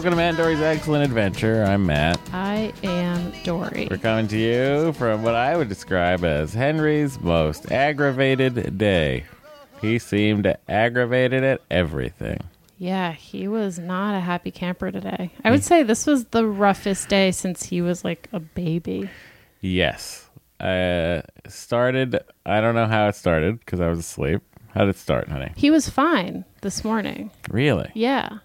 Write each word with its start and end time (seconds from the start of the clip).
welcome 0.00 0.12
to 0.12 0.16
Matt 0.16 0.28
and 0.30 0.38
Doree's 0.38 0.60
Excellent 0.62 1.04
Adventure. 1.04 1.62
I'm 1.62 1.84
Matt. 1.84 2.18
I 2.32 2.72
am 2.82 3.34
Dory. 3.44 3.86
We're 3.90 3.98
coming 3.98 4.26
to 4.28 4.38
you 4.38 4.94
from 4.94 5.22
what 5.22 5.34
I 5.34 5.54
would 5.54 5.68
describe 5.68 6.24
as 6.24 6.54
Henry's 6.54 7.20
most 7.20 7.70
aggravated 7.70 8.78
day. 8.78 9.26
He 9.82 9.98
seemed 9.98 10.56
aggravated 10.70 11.44
at 11.44 11.60
everything. 11.70 12.38
Yeah, 12.78 13.12
he 13.12 13.46
was 13.46 13.78
not 13.78 14.14
a 14.14 14.20
happy 14.20 14.50
camper 14.50 14.90
today. 14.90 15.32
I 15.44 15.50
would 15.50 15.64
say 15.64 15.82
this 15.82 16.06
was 16.06 16.24
the 16.24 16.46
roughest 16.46 17.10
day 17.10 17.30
since 17.30 17.64
he 17.64 17.82
was 17.82 18.02
like 18.02 18.26
a 18.32 18.40
baby. 18.40 19.10
Yes. 19.60 20.30
Uh, 20.58 21.20
started, 21.46 22.18
I 22.46 22.62
don't 22.62 22.74
know 22.74 22.86
how 22.86 23.08
it 23.08 23.16
started 23.16 23.58
because 23.58 23.80
I 23.80 23.88
was 23.90 23.98
asleep. 23.98 24.40
How 24.72 24.86
did 24.86 24.94
it 24.94 24.98
start, 24.98 25.28
honey? 25.28 25.52
He 25.56 25.70
was 25.70 25.90
fine 25.90 26.46
this 26.62 26.84
morning. 26.84 27.30
Really? 27.50 27.90
Yeah, 27.92 28.38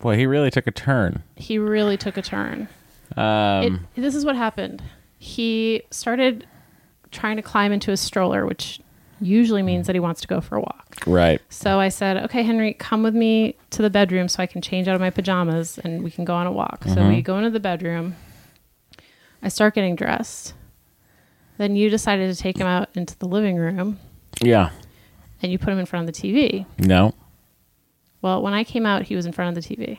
Boy, 0.00 0.16
he 0.16 0.26
really 0.26 0.50
took 0.50 0.66
a 0.66 0.70
turn. 0.70 1.22
he 1.36 1.58
really 1.58 1.96
took 1.96 2.16
a 2.16 2.22
turn. 2.22 2.68
Um, 3.16 3.86
it, 3.96 4.00
this 4.00 4.14
is 4.14 4.24
what 4.24 4.36
happened. 4.36 4.82
He 5.18 5.82
started 5.90 6.46
trying 7.10 7.36
to 7.36 7.42
climb 7.42 7.72
into 7.72 7.90
his 7.90 8.00
stroller, 8.00 8.46
which 8.46 8.80
usually 9.20 9.62
means 9.62 9.86
that 9.88 9.96
he 9.96 10.00
wants 10.00 10.20
to 10.20 10.28
go 10.28 10.40
for 10.40 10.56
a 10.56 10.60
walk. 10.60 10.98
right. 11.06 11.40
So 11.48 11.80
I 11.80 11.88
said, 11.88 12.16
okay, 12.24 12.42
Henry, 12.44 12.74
come 12.74 13.02
with 13.02 13.14
me 13.14 13.56
to 13.70 13.82
the 13.82 13.90
bedroom 13.90 14.28
so 14.28 14.40
I 14.42 14.46
can 14.46 14.62
change 14.62 14.86
out 14.86 14.94
of 14.94 15.00
my 15.00 15.10
pajamas 15.10 15.78
and 15.78 16.04
we 16.04 16.10
can 16.12 16.24
go 16.24 16.34
on 16.34 16.46
a 16.46 16.52
walk. 16.52 16.84
So 16.84 17.08
we 17.08 17.20
go 17.22 17.36
into 17.38 17.50
the 17.50 17.58
bedroom. 17.60 18.14
I 19.42 19.48
start 19.48 19.74
getting 19.74 19.96
dressed. 19.96 20.54
Then 21.56 21.74
you 21.74 21.90
decided 21.90 22.32
to 22.34 22.40
take 22.40 22.58
him 22.58 22.66
out 22.68 22.90
into 22.94 23.18
the 23.18 23.26
living 23.26 23.56
room 23.56 23.98
Yeah. 24.40 24.70
and 25.42 25.50
you 25.50 25.58
put 25.58 25.70
him 25.72 25.78
in 25.80 25.86
front 25.86 26.08
of 26.08 26.14
the 26.14 26.20
TV. 26.20 26.66
No. 26.78 27.14
Well, 28.22 28.42
when 28.42 28.52
I 28.54 28.64
came 28.64 28.84
out, 28.86 29.02
he 29.02 29.16
was 29.16 29.26
in 29.26 29.32
front 29.32 29.56
of 29.56 29.62
the 29.62 29.76
TV. 29.76 29.98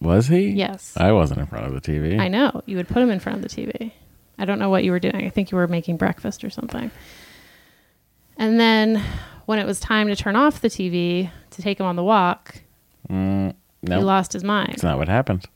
Was 0.00 0.28
he? 0.28 0.50
Yes. 0.50 0.94
I 0.96 1.10
wasn't 1.12 1.40
in 1.40 1.46
front 1.46 1.66
of 1.66 1.72
the 1.74 1.80
TV. 1.80 2.20
I 2.20 2.28
know. 2.28 2.62
You 2.66 2.76
would 2.76 2.88
put 2.88 3.02
him 3.02 3.10
in 3.10 3.18
front 3.18 3.36
of 3.36 3.42
the 3.42 3.48
TV. 3.48 3.90
I 4.38 4.44
don't 4.44 4.60
know 4.60 4.70
what 4.70 4.84
you 4.84 4.92
were 4.92 5.00
doing. 5.00 5.16
I 5.16 5.28
think 5.30 5.50
you 5.50 5.56
were 5.56 5.66
making 5.66 5.96
breakfast 5.96 6.44
or 6.44 6.50
something. 6.50 6.90
And 8.36 8.60
then 8.60 9.02
when 9.46 9.58
it 9.58 9.66
was 9.66 9.80
time 9.80 10.06
to 10.06 10.14
turn 10.14 10.36
off 10.36 10.60
the 10.60 10.68
TV 10.68 11.30
to 11.50 11.62
take 11.62 11.80
him 11.80 11.86
on 11.86 11.96
the 11.96 12.04
walk, 12.04 12.62
Mm, 13.08 13.54
he 13.80 13.94
lost 13.94 14.32
his 14.34 14.44
mind. 14.44 14.68
That's 14.72 14.82
not 14.82 14.98
what 14.98 15.08
happened. 15.08 15.46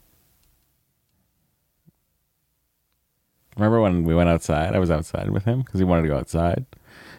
Remember 3.56 3.80
when 3.80 4.04
we 4.04 4.14
went 4.14 4.30
outside? 4.30 4.74
I 4.74 4.78
was 4.78 4.90
outside 4.90 5.28
with 5.30 5.44
him 5.44 5.60
because 5.60 5.78
he 5.78 5.84
wanted 5.84 6.02
to 6.02 6.08
go 6.08 6.16
outside. 6.16 6.64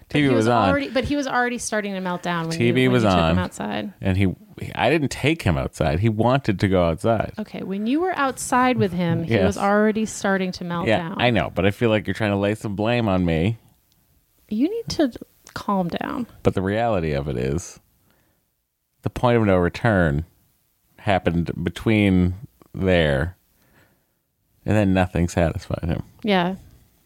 TV 0.09 0.23
he 0.23 0.29
was, 0.29 0.47
on, 0.47 0.69
Already, 0.69 0.89
but 0.89 1.03
he 1.05 1.15
was 1.15 1.27
already 1.27 1.57
starting 1.57 1.93
to 1.93 1.99
melt 1.99 2.21
down 2.21 2.47
when 2.47 2.57
TV 2.57 2.67
you, 2.67 2.73
when 2.89 2.91
was 2.91 3.03
you 3.03 3.09
took 3.09 3.17
on. 3.17 3.31
him 3.31 3.39
outside. 3.39 3.93
and 4.01 4.17
he. 4.17 4.35
I 4.75 4.89
didn't 4.91 5.09
take 5.09 5.41
him 5.41 5.57
outside. 5.57 5.99
He 5.99 6.09
wanted 6.09 6.59
to 6.59 6.67
go 6.67 6.83
outside. 6.85 7.33
Okay, 7.39 7.63
when 7.63 7.87
you 7.87 7.99
were 8.01 8.15
outside 8.15 8.77
with 8.77 8.91
him, 8.93 9.23
he 9.23 9.33
Yes. 9.33 9.45
was 9.45 9.57
already 9.57 10.05
starting 10.05 10.51
to 10.53 10.63
melt 10.63 10.87
yeah, 10.87 10.97
down. 10.99 11.15
I 11.19 11.31
know, 11.31 11.51
but 11.53 11.65
I 11.65 11.71
feel 11.71 11.89
like 11.89 12.05
you're 12.05 12.13
trying 12.13 12.31
to 12.31 12.37
lay 12.37 12.53
some 12.53 12.75
blame 12.75 13.07
on 13.07 13.25
me. 13.25 13.57
You 14.49 14.69
need 14.69 14.87
to 14.89 15.11
calm 15.55 15.87
down. 15.87 16.27
But 16.43 16.53
the 16.53 16.61
reality 16.61 17.13
of 17.13 17.27
it 17.27 17.37
is, 17.37 17.79
the 19.01 19.09
point 19.09 19.37
of 19.37 19.43
no 19.45 19.57
return 19.57 20.25
happened 20.99 21.51
between 21.63 22.35
there, 22.75 23.35
and 24.65 24.77
then 24.77 24.93
nothing 24.93 25.27
satisfied 25.27 25.83
him. 25.85 26.03
Yeah. 26.23 26.55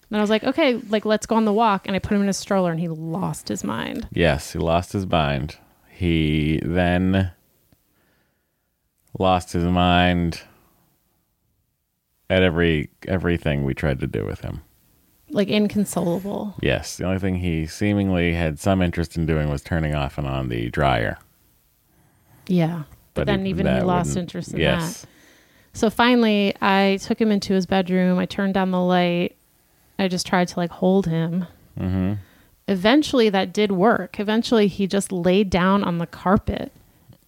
And 0.09 0.17
I 0.17 0.21
was 0.21 0.29
like, 0.29 0.43
okay, 0.43 0.75
like 0.89 1.05
let's 1.05 1.25
go 1.25 1.35
on 1.35 1.45
the 1.45 1.53
walk. 1.53 1.87
And 1.87 1.95
I 1.95 1.99
put 1.99 2.13
him 2.15 2.21
in 2.21 2.29
a 2.29 2.33
stroller, 2.33 2.71
and 2.71 2.79
he 2.79 2.87
lost 2.87 3.47
his 3.47 3.63
mind. 3.63 4.07
Yes, 4.11 4.53
he 4.53 4.59
lost 4.59 4.93
his 4.93 5.05
mind. 5.05 5.57
He 5.89 6.59
then 6.63 7.31
lost 9.19 9.53
his 9.53 9.63
mind 9.65 10.41
at 12.29 12.43
every 12.43 12.89
everything 13.07 13.63
we 13.63 13.73
tried 13.73 13.99
to 13.99 14.07
do 14.07 14.25
with 14.25 14.41
him. 14.41 14.61
Like 15.29 15.49
inconsolable. 15.49 16.55
Yes, 16.61 16.97
the 16.97 17.05
only 17.05 17.19
thing 17.19 17.35
he 17.35 17.65
seemingly 17.65 18.33
had 18.33 18.59
some 18.59 18.81
interest 18.81 19.17
in 19.17 19.25
doing 19.25 19.49
was 19.49 19.61
turning 19.61 19.93
off 19.93 20.17
and 20.17 20.25
on 20.25 20.47
the 20.49 20.69
dryer. 20.69 21.17
Yeah. 22.47 22.83
But, 23.13 23.25
then 23.25 23.43
he- 23.43 23.49
even 23.49 23.65
he 23.65 23.81
lost 23.81 24.15
interest 24.15 24.53
in 24.53 24.59
yes. 24.59 25.01
that. 25.01 25.09
So 25.73 25.89
finally, 25.89 26.55
I 26.61 26.97
took 27.01 27.19
him 27.19 27.31
into 27.31 27.53
his 27.53 27.65
bedroom. 27.65 28.19
I 28.19 28.25
turned 28.25 28.53
down 28.53 28.71
the 28.71 28.79
light. 28.81 29.36
I 29.99 30.07
just 30.07 30.27
tried 30.27 30.47
to 30.49 30.59
like 30.59 30.71
hold 30.71 31.07
him. 31.07 31.45
Mm-hmm. 31.79 32.13
Eventually, 32.67 33.29
that 33.29 33.53
did 33.53 33.71
work. 33.71 34.19
Eventually, 34.19 34.67
he 34.67 34.87
just 34.87 35.11
laid 35.11 35.49
down 35.49 35.83
on 35.83 35.99
the 35.99 36.07
carpet 36.07 36.71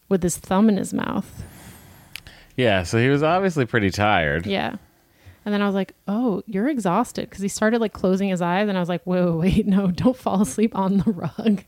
with 0.10 0.22
his 0.22 0.38
thumb 0.38 0.68
in 0.68 0.78
his 0.78 0.94
mouth. 0.94 1.44
Yeah, 2.58 2.84
so 2.84 2.98
he 2.98 3.08
was 3.08 3.24
obviously 3.24 3.66
pretty 3.66 3.90
tired. 3.90 4.46
Yeah. 4.46 4.76
And 5.46 5.54
then 5.54 5.62
I 5.62 5.66
was 5.66 5.76
like, 5.76 5.94
oh, 6.08 6.44
you're 6.46 6.68
exhausted. 6.68 7.30
Because 7.30 7.42
he 7.42 7.48
started 7.48 7.80
like 7.80 7.94
closing 7.94 8.30
his 8.30 8.42
eyes. 8.42 8.68
And 8.68 8.78
I 8.78 8.82
was 8.82 8.90
like, 8.90 9.02
whoa, 9.04 9.38
wait, 9.42 9.66
no, 9.66 9.92
don't 9.92 10.18
fall 10.18 10.42
asleep 10.42 10.76
on 10.76 10.98
the 10.98 11.12
rug. 11.12 11.64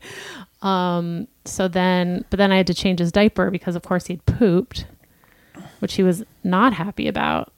Um, 0.60 1.28
so 1.46 1.66
then, 1.66 2.24
but 2.28 2.36
then 2.36 2.52
I 2.52 2.58
had 2.58 2.66
to 2.66 2.74
change 2.74 3.00
his 3.00 3.10
diaper 3.10 3.50
because, 3.50 3.74
of 3.74 3.82
course, 3.82 4.06
he'd 4.06 4.24
pooped, 4.26 4.84
which 5.78 5.94
he 5.94 6.02
was 6.02 6.22
not 6.44 6.74
happy 6.74 7.08
about. 7.08 7.52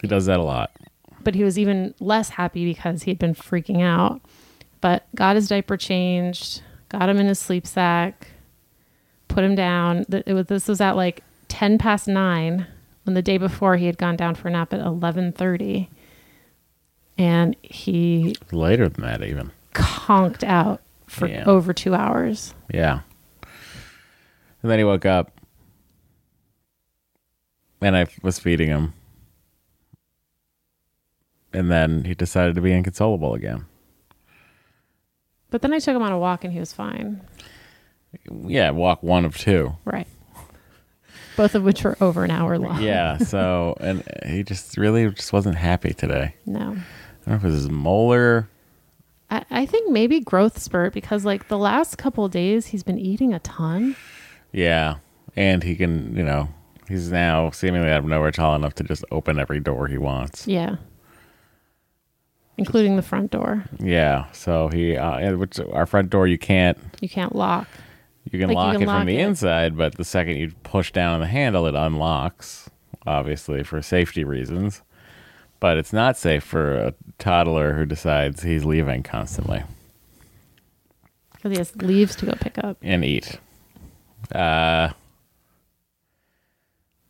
He 0.00 0.08
does 0.08 0.26
that 0.26 0.40
a 0.40 0.42
lot. 0.42 0.72
But 1.24 1.34
he 1.34 1.42
was 1.44 1.58
even 1.58 1.94
less 2.00 2.28
happy 2.30 2.64
because 2.64 3.02
he 3.04 3.10
had 3.10 3.18
been 3.18 3.34
freaking 3.34 3.82
out. 3.82 4.20
But 4.80 5.06
got 5.14 5.36
his 5.36 5.48
diaper 5.48 5.76
changed, 5.76 6.62
got 6.90 7.08
him 7.08 7.18
in 7.18 7.26
his 7.26 7.38
sleep 7.38 7.66
sack, 7.66 8.28
put 9.28 9.42
him 9.42 9.54
down. 9.54 10.04
It 10.10 10.34
was, 10.34 10.46
this 10.46 10.68
was 10.68 10.80
at 10.82 10.94
like 10.96 11.22
10 11.48 11.78
past 11.78 12.06
nine 12.06 12.66
when 13.04 13.14
the 13.14 13.22
day 13.22 13.38
before 13.38 13.76
he 13.76 13.86
had 13.86 13.96
gone 13.98 14.16
down 14.16 14.34
for 14.34 14.48
a 14.48 14.50
nap 14.50 14.72
at 14.74 14.80
11.30 14.80 15.88
and 17.16 17.56
he 17.62 18.34
Later 18.52 18.88
than 18.88 19.02
that, 19.04 19.22
even. 19.22 19.52
conked 19.72 20.42
out 20.44 20.80
for 21.06 21.28
Yeah. 21.28 21.44
over 21.46 21.72
two 21.72 21.94
hours 21.94 22.54
Yeah. 22.72 23.00
And 24.62 24.70
then 24.70 24.78
he 24.78 24.84
woke 24.84 25.04
up, 25.06 25.30
and 27.82 27.94
I 27.96 28.06
was 28.22 28.38
feeding 28.38 28.68
him. 28.68 28.94
And 31.54 31.70
then 31.70 32.04
he 32.04 32.14
decided 32.14 32.54
to 32.56 32.60
be 32.60 32.72
inconsolable 32.72 33.34
again. 33.34 33.64
but 35.50 35.62
then 35.62 35.72
i 35.72 35.78
took 35.78 35.94
him 35.96 36.02
on 36.02 36.12
a 36.12 36.18
walk 36.18 36.44
and 36.44 36.52
he 36.52 36.58
was 36.60 36.72
fine 36.72 37.20
Yeah, 38.46 38.70
walk 38.70 39.02
one 39.02 39.24
of 39.24 39.36
two. 39.38 39.76
right 39.84 40.08
both 41.36 41.54
of 41.56 41.64
which 41.64 41.82
were 41.82 41.96
over 42.00 42.22
an 42.24 42.30
hour 42.30 42.58
long 42.58 42.80
Yeah, 42.82 43.18
so, 43.18 43.76
and 43.80 44.02
he 44.26 44.42
just 44.44 44.76
really 44.76 45.10
just 45.10 45.32
wasn't 45.32 45.56
happy 45.56 45.92
today. 45.92 46.34
no 46.46 46.60
I 46.60 46.64
don't 46.64 47.26
know 47.26 47.34
if 47.36 47.44
it 47.44 47.46
was 47.46 47.54
his 47.54 47.70
molar. 47.70 48.48
I, 49.30 49.44
I 49.50 49.66
think 49.66 49.90
maybe 49.90 50.20
growth 50.20 50.58
spurt 50.60 50.92
because 50.92 51.24
like 51.24 51.48
the 51.48 51.56
last 51.58 51.96
couple 51.98 52.24
of 52.26 52.30
days 52.32 52.66
he's 52.66 52.82
been 52.82 52.98
eating 52.98 53.32
a 53.34 53.38
ton 53.40 53.96
Yeah. 54.52 54.96
And 55.36 55.64
he 55.64 55.74
can, 55.74 56.14
you 56.16 56.22
know, 56.22 56.48
he's 56.86 57.10
now 57.10 57.50
seemingly 57.50 57.90
out 57.90 57.98
of 58.00 58.04
nowhere 58.04 58.30
tall 58.30 58.54
enough 58.54 58.74
to 58.76 58.84
just 58.84 59.04
open 59.10 59.40
every 59.40 59.58
door 59.58 59.88
he 59.88 59.98
wants. 59.98 60.46
yeah 60.46 60.76
including 62.56 62.96
the 62.96 63.02
front 63.02 63.30
door 63.30 63.64
Yeah. 63.80 64.26
So 64.32 64.68
he, 64.68 64.96
uh, 64.96 65.36
which 65.36 65.58
our 65.60 65.86
front 65.86 66.10
door, 66.10 66.26
you 66.26 66.38
can't 66.38 66.78
you 67.00 67.08
can't 67.08 67.34
lock 67.34 67.66
You 68.30 68.38
can 68.38 68.48
Like, 68.48 68.54
you 68.54 68.56
lock 68.56 68.72
can 68.74 68.82
it 68.82 68.86
lock 68.86 68.98
from 69.00 69.06
the 69.06 69.18
it. 69.18 69.26
inside, 69.26 69.76
but 69.76 69.96
the 69.96 70.04
second 70.04 70.36
you 70.36 70.52
push 70.62 70.92
down 70.92 71.14
on 71.14 71.20
the 71.20 71.26
handle, 71.26 71.66
it 71.66 71.74
unlocks, 71.74 72.70
obviously, 73.06 73.62
for 73.62 73.82
safety 73.82 74.24
reasons. 74.24 74.82
But 75.60 75.76
it's 75.78 75.92
not 75.92 76.16
safe 76.16 76.44
for 76.44 76.74
a 76.76 76.94
toddler 77.18 77.74
who 77.74 77.86
decides 77.86 78.42
he's 78.42 78.64
leaving 78.64 79.02
constantly 79.02 79.62
because 81.32 81.52
he 81.52 81.58
has 81.58 81.76
leaves 81.76 82.16
to 82.16 82.26
go 82.26 82.32
pick 82.40 82.58
up 82.58 82.76
and 82.82 83.04
eat. 83.04 83.38
Uh, 84.32 84.90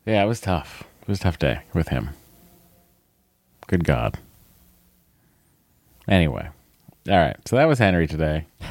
yeah, 0.07 0.23
it 0.23 0.27
was 0.27 0.41
tough. 0.41 0.85
It 1.03 1.09
was 1.09 1.21
a 1.21 1.23
tough 1.23 1.39
day 1.39 1.61
with 1.73 1.89
him. 1.89 2.11
Good 3.67 3.85
God. 3.85 4.19
Anyway, 6.09 6.49
all 7.09 7.17
right. 7.17 7.37
So 7.47 7.57
that 7.57 7.65
was 7.67 7.79
Henry 7.79 8.07
today. 8.07 8.47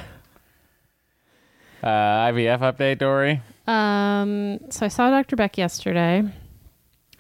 Uh, 1.84 2.32
IVF 2.32 2.60
update, 2.60 2.98
Doree. 2.98 3.42
Um, 3.68 4.58
so 4.72 4.86
I 4.86 4.88
saw 4.88 5.10
Dr. 5.10 5.36
Beck 5.36 5.58
yesterday. 5.58 6.24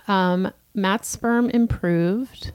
Um, 0.07 0.53
Matt's 0.73 1.09
sperm 1.09 1.49
improved, 1.49 2.53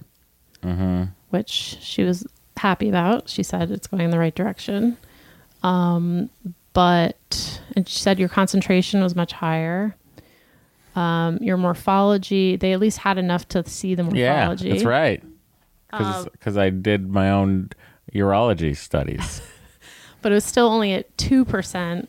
which 1.29 1.51
she 1.51 2.03
was 2.05 2.27
happy 2.57 2.89
about. 2.89 3.29
She 3.29 3.43
said 3.43 3.71
it's 3.71 3.87
going 3.87 4.03
in 4.03 4.11
the 4.11 4.19
right 4.19 4.35
direction. 4.35 4.97
Um, 5.63 6.31
but 6.73 7.61
and 7.77 7.87
she 7.87 7.99
said 7.99 8.19
your 8.19 8.31
concentration 8.31 9.03
was 9.03 9.15
much 9.15 9.33
higher. 9.33 9.95
Um, 10.97 11.37
your 11.43 11.59
morphology, 11.59 12.57
they 12.57 12.73
at 12.73 12.81
least 12.81 12.97
had 12.99 13.19
enough 13.19 13.47
to 13.49 13.69
see 13.69 13.95
the 13.95 14.05
morphology. 14.05 14.69
Yeah, 14.69 14.73
that's 14.73 14.85
right. 14.85 15.23
Because 15.91 16.57
um, 16.57 16.59
I 16.59 16.71
did 16.71 17.09
my 17.09 17.31
own 17.31 17.71
urology 18.15 18.77
studies. 18.77 19.41
But 20.21 20.33
it 20.33 20.35
was 20.35 20.45
still 20.45 20.67
only 20.67 20.95
at 20.95 21.17
two 21.17 21.45
percent, 21.45 22.09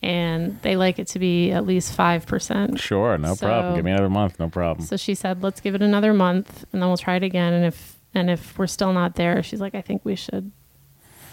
and 0.00 0.62
they 0.62 0.76
like 0.76 1.00
it 1.00 1.08
to 1.08 1.18
be 1.18 1.50
at 1.50 1.66
least 1.66 1.92
five 1.92 2.24
percent. 2.24 2.78
sure, 2.78 3.18
no 3.18 3.34
So- 3.34 3.48
problem. 3.48 3.74
Give 3.74 3.84
me 3.84 3.90
another 3.90 4.08
month, 4.08 4.38
no 4.38 4.48
problem. 4.48 4.86
So 4.86 4.96
she 4.96 5.16
said, 5.16 5.42
"Let's 5.42 5.60
give 5.60 5.74
it 5.74 5.82
another 5.82 6.14
month, 6.14 6.64
and 6.72 6.80
then 6.80 6.88
we'll 6.88 6.96
try 6.96 7.16
it 7.16 7.24
again. 7.24 7.52
And 7.52 7.64
if 7.64 7.98
and 8.14 8.30
if 8.30 8.56
we're 8.56 8.68
still 8.68 8.92
not 8.92 9.16
there, 9.16 9.42
she's 9.42 9.60
like, 9.60 9.74
I 9.74 9.80
think 9.80 10.02
we 10.04 10.14
should 10.14 10.52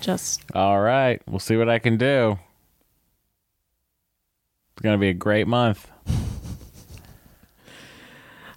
just 0.02 0.42
All 0.56 0.80
right, 0.82 1.22
we'll 1.28 1.38
see 1.38 1.58
what 1.58 1.70
I 1.70 1.78
can 1.78 1.98
do. 1.98 2.40
It's 4.74 4.82
gonna 4.82 4.98
be 4.98 5.10
a 5.10 5.14
great 5.14 5.48
month. 5.48 5.88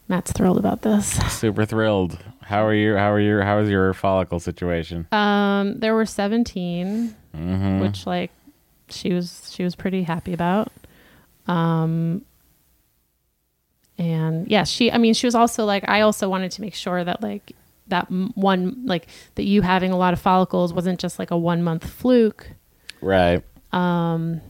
Matt's 0.09 0.33
thrilled 0.33 0.59
about 0.59 0.83
this. 0.83 1.07
Super 1.33 1.65
thrilled. 1.65 2.19
How 2.43 2.65
are 2.67 2.75
you? 2.75 2.97
How 2.97 3.11
are 3.13 3.21
you? 3.21 3.41
How 3.41 3.59
is 3.59 3.69
your 3.71 3.95
follicle 3.95 4.41
situation? 4.41 5.07
Um, 5.13 5.79
there 5.79 5.95
were 5.95 6.07
17, 6.07 7.15
Mm-hmm. 7.35 7.81
which 7.81 8.07
like 8.07 8.31
she 8.91 9.15
was 9.15 9.51
she 9.55 9.65
was 9.65 9.75
pretty 9.75 10.03
happy 10.03 10.35
about. 10.35 10.71
Um, 11.47 12.23
and 13.99 14.47
yeah, 14.49 14.65
she. 14.65 14.91
I 14.93 14.99
mean, 14.99 15.15
she 15.15 15.27
was 15.27 15.35
also 15.35 15.65
like, 15.65 15.89
I 15.89 16.01
also 16.03 16.29
wanted 16.29 16.51
to 16.53 16.61
make 16.61 16.75
sure 16.75 17.03
that 17.05 17.23
like 17.23 17.53
that 17.89 18.07
one 18.11 18.83
like 18.87 19.07
that 19.37 19.45
you 19.45 19.63
having 19.63 19.93
a 19.93 19.97
lot 19.97 20.13
of 20.13 20.21
follicles 20.21 20.73
wasn't 20.73 20.99
just 21.01 21.19
like 21.19 21.31
a 21.31 21.37
one 21.37 21.63
month 21.63 21.89
fluke. 21.89 22.49
Right. 23.01 23.43
Um, 23.73 24.41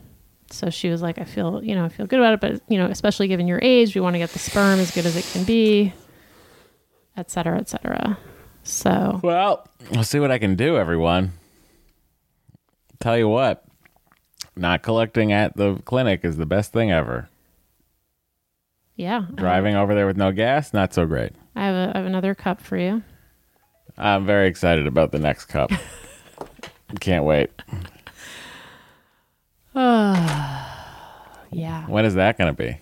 So 0.51 0.69
she 0.71 0.89
was 0.91 1.01
like, 1.03 1.19
I 1.19 1.25
feel, 1.25 1.63
you 1.65 1.75
know, 1.75 1.85
I 1.85 1.89
feel 1.89 2.07
good 2.07 2.19
about 2.19 2.35
it, 2.35 2.41
but 2.41 2.63
you 2.69 2.79
know, 2.79 2.87
especially 2.87 3.29
given 3.29 3.47
your 3.47 3.61
age, 3.63 3.95
we 3.95 4.01
want 4.01 4.15
to 4.15 4.19
get 4.19 4.31
the 4.31 4.39
sperm 4.39 4.79
as 4.81 4.91
good 4.91 5.07
as 5.07 5.17
it 5.17 5.25
can 5.33 5.45
be, 5.45 5.93
et 7.17 7.31
cetera, 7.31 7.59
et 7.59 7.69
cetera. 7.69 8.19
So 8.65 9.21
Well, 9.23 9.67
I'll 9.95 10.05
see 10.05 10.21
what 10.21 10.31
I 10.31 10.39
can 10.39 10.55
do, 10.55 10.77
everyone. 10.79 11.33
Tell 13.01 13.19
you 13.19 13.29
what, 13.29 13.65
not 14.57 14.83
collecting 14.83 15.33
at 15.33 15.57
the 15.57 15.77
clinic 15.85 16.21
is 16.25 16.37
the 16.37 16.47
best 16.47 16.73
thing 16.73 16.93
ever. 16.93 17.29
yeah, 18.97 19.27
Driving 19.35 19.75
over 19.75 19.95
there 19.95 20.07
with 20.07 20.17
no 20.17 20.31
gas, 20.31 20.73
not 20.73 20.95
so 20.95 21.05
great. 21.07 21.33
I 21.57 21.65
have, 21.65 21.75
a, 21.75 21.93
I 21.95 21.99
have 21.99 22.07
another 22.07 22.35
cup 22.35 22.61
for 22.61 22.77
you. 22.77 23.03
I'm 23.99 24.25
very 24.25 24.47
excited 24.49 24.87
about 24.87 25.11
the 25.13 25.19
next 25.19 25.47
cup. 25.47 25.71
Can't 27.01 27.25
wait. 27.25 27.51
Oh, 29.75 30.13
yeah. 31.51 31.87
When 31.87 32.05
is 32.05 32.15
that 32.15 32.39
going 32.39 32.55
to 32.55 32.57
be? 32.63 32.79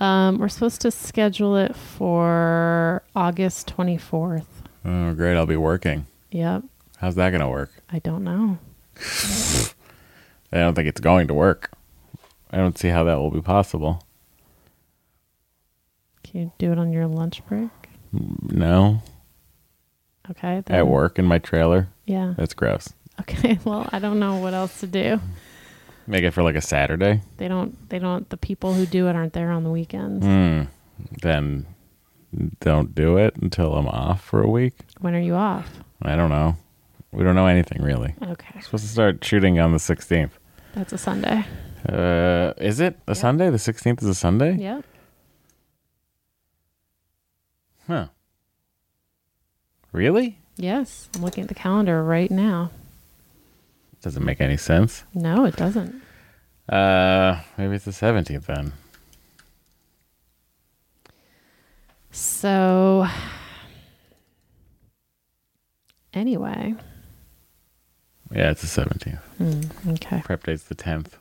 Um, 0.00 0.38
we're 0.38 0.48
supposed 0.48 0.80
to 0.82 0.90
schedule 0.90 1.56
it 1.56 1.74
for 1.76 3.02
August 3.14 3.74
24th. 3.76 4.46
Oh, 4.84 5.14
great. 5.14 5.36
I'll 5.36 5.46
be 5.46 5.56
working. 5.56 6.06
Yep. 6.30 6.64
How's 6.98 7.14
that 7.14 7.30
going 7.30 7.40
to 7.40 7.48
work? 7.48 7.70
I 7.90 8.00
don't 8.00 8.24
know. 8.24 8.58
I 10.52 10.58
don't 10.58 10.74
think 10.74 10.88
it's 10.88 11.00
going 11.00 11.28
to 11.28 11.34
work. 11.34 11.70
I 12.50 12.56
don't 12.58 12.76
see 12.78 12.88
how 12.88 13.04
that 13.04 13.16
will 13.18 13.30
be 13.30 13.40
possible. 13.40 14.02
Can 16.22 16.40
you 16.40 16.52
do 16.58 16.72
it 16.72 16.78
on 16.78 16.92
your 16.92 17.06
lunch 17.06 17.44
break? 17.46 17.70
No. 18.12 19.02
Okay. 20.30 20.62
then- 20.66 20.76
At 20.76 20.86
work 20.86 21.18
in 21.18 21.24
my 21.24 21.38
trailer. 21.38 21.88
Yeah. 22.06 22.34
That's 22.36 22.54
gross. 22.54 22.92
Okay. 23.20 23.58
Well, 23.64 23.88
I 23.92 23.98
don't 24.00 24.18
know 24.18 24.36
what 24.36 24.54
else 24.54 24.80
to 24.80 24.86
do. 24.86 25.20
Make 26.06 26.24
it 26.24 26.32
for 26.32 26.42
like 26.42 26.56
a 26.56 26.60
Saturday. 26.60 27.22
They 27.38 27.48
don't, 27.48 27.88
they 27.88 27.98
don't, 27.98 28.28
the 28.28 28.36
people 28.36 28.74
who 28.74 28.84
do 28.86 29.08
it 29.08 29.16
aren't 29.16 29.32
there 29.32 29.50
on 29.50 29.64
the 29.64 29.70
weekends. 29.70 30.24
Hmm. 30.24 30.62
Then 31.22 31.66
don't 32.60 32.94
do 32.94 33.16
it 33.16 33.36
until 33.36 33.74
I'm 33.74 33.88
off 33.88 34.22
for 34.22 34.42
a 34.42 34.50
week. 34.50 34.74
When 35.00 35.14
are 35.14 35.20
you 35.20 35.34
off? 35.34 35.70
I 36.02 36.16
don't 36.16 36.30
know. 36.30 36.56
We 37.12 37.22
don't 37.22 37.36
know 37.36 37.46
anything 37.46 37.80
really. 37.82 38.14
Okay. 38.22 38.60
supposed 38.60 38.84
to 38.84 38.90
start 38.90 39.24
shooting 39.24 39.58
on 39.58 39.72
the 39.72 39.78
16th. 39.78 40.32
That's 40.74 40.92
a 40.92 40.98
Sunday. 40.98 41.44
Uh, 41.88 42.52
is 42.58 42.80
it 42.80 42.98
a 43.06 43.14
Sunday? 43.14 43.50
The 43.50 43.56
16th 43.58 44.02
is 44.02 44.08
a 44.08 44.14
Sunday? 44.14 44.56
Yeah. 44.56 44.80
Huh. 47.86 48.08
Really? 49.92 50.38
Yes, 50.56 51.08
I'm 51.14 51.22
looking 51.22 51.42
at 51.42 51.48
the 51.48 51.54
calendar 51.54 52.02
right 52.02 52.30
now. 52.30 52.70
Doesn't 54.04 54.22
make 54.22 54.42
any 54.42 54.58
sense. 54.58 55.02
No, 55.14 55.46
it 55.46 55.56
doesn't. 55.56 55.94
Uh, 56.68 57.40
maybe 57.56 57.74
it's 57.76 57.86
the 57.86 57.90
17th 57.90 58.44
then. 58.44 58.74
So, 62.10 63.06
anyway, 66.12 66.74
Yeah, 68.30 68.50
it's 68.50 68.60
the 68.60 68.82
17th. 68.82 69.92
okay. 69.94 70.20
Prep 70.22 70.42
date's 70.44 70.64
the 70.64 70.74
10th. 70.74 71.12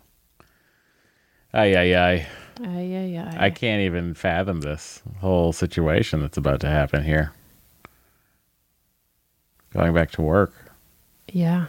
Ay, 1.54 1.74
ay, 1.78 1.96
ay. 1.96 2.28
Ay, 2.64 2.96
ay, 2.98 3.18
ay. 3.18 3.46
I 3.46 3.50
can't 3.50 3.82
even 3.82 4.14
fathom 4.14 4.60
this 4.60 5.02
whole 5.22 5.54
situation 5.54 6.20
that's 6.22 6.38
about 6.38 6.60
to 6.62 6.68
happen 6.68 7.04
here. 7.06 7.32
Going 9.74 9.94
back 9.94 10.12
to 10.12 10.22
work. 10.22 10.54
Yeah. 11.32 11.68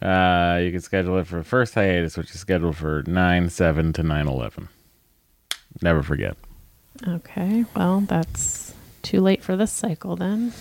Uh, 0.00 0.60
you 0.62 0.70
can 0.70 0.80
schedule 0.80 1.18
it 1.18 1.26
for 1.26 1.42
first 1.42 1.74
hiatus, 1.74 2.16
which 2.16 2.30
is 2.30 2.40
scheduled 2.40 2.76
for 2.76 3.02
9 3.06 3.50
7 3.50 3.92
to 3.94 4.02
9 4.02 4.28
11. 4.28 4.68
Never 5.82 6.02
forget. 6.02 6.36
Okay. 7.06 7.64
Well, 7.74 8.00
that's 8.00 8.74
too 9.02 9.20
late 9.20 9.42
for 9.42 9.56
this 9.56 9.72
cycle 9.72 10.16
then. 10.16 10.52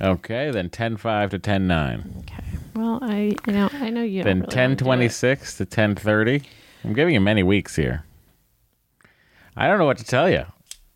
Okay, 0.00 0.50
then 0.50 0.70
10 0.70 0.96
5 0.96 1.30
to 1.30 1.38
10 1.38 1.66
9. 1.66 2.14
Okay. 2.20 2.44
Well, 2.74 2.98
I 3.02 3.34
you 3.46 3.52
know 3.52 3.70
I 3.74 3.90
know 3.90 4.02
you. 4.02 4.24
Then 4.24 4.40
really 4.40 4.56
wanna 4.56 4.76
do 4.76 4.84
1026 4.84 5.56
to 5.58 5.62
1030. 5.64 6.42
I'm 6.82 6.92
giving 6.92 7.14
you 7.14 7.20
many 7.20 7.42
weeks 7.42 7.76
here. 7.76 8.04
I 9.56 9.68
don't 9.68 9.78
know 9.78 9.84
what 9.84 9.98
to 9.98 10.04
tell 10.04 10.28
you. 10.28 10.44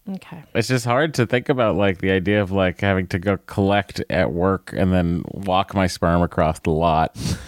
Okay. 0.08 0.42
It's 0.54 0.68
just 0.68 0.84
hard 0.84 1.14
to 1.14 1.26
think 1.26 1.48
about 1.48 1.76
like 1.76 1.98
the 1.98 2.10
idea 2.10 2.42
of 2.42 2.50
like 2.50 2.80
having 2.80 3.06
to 3.08 3.18
go 3.18 3.36
collect 3.46 4.02
at 4.10 4.32
work 4.32 4.72
and 4.76 4.92
then 4.92 5.22
walk 5.28 5.74
my 5.74 5.86
sperm 5.86 6.22
across 6.22 6.58
the 6.60 6.70
lot 6.70 7.16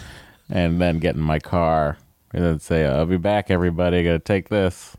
and 0.50 0.80
then 0.80 0.99
get 0.99 1.14
in 1.14 1.21
my 1.21 1.38
car 1.38 1.97
and 2.33 2.45
then 2.45 2.59
say, 2.59 2.85
I'll 2.85 3.07
be 3.07 3.16
back, 3.16 3.50
everybody. 3.50 4.02
Gotta 4.02 4.19
take 4.19 4.49
this. 4.49 4.97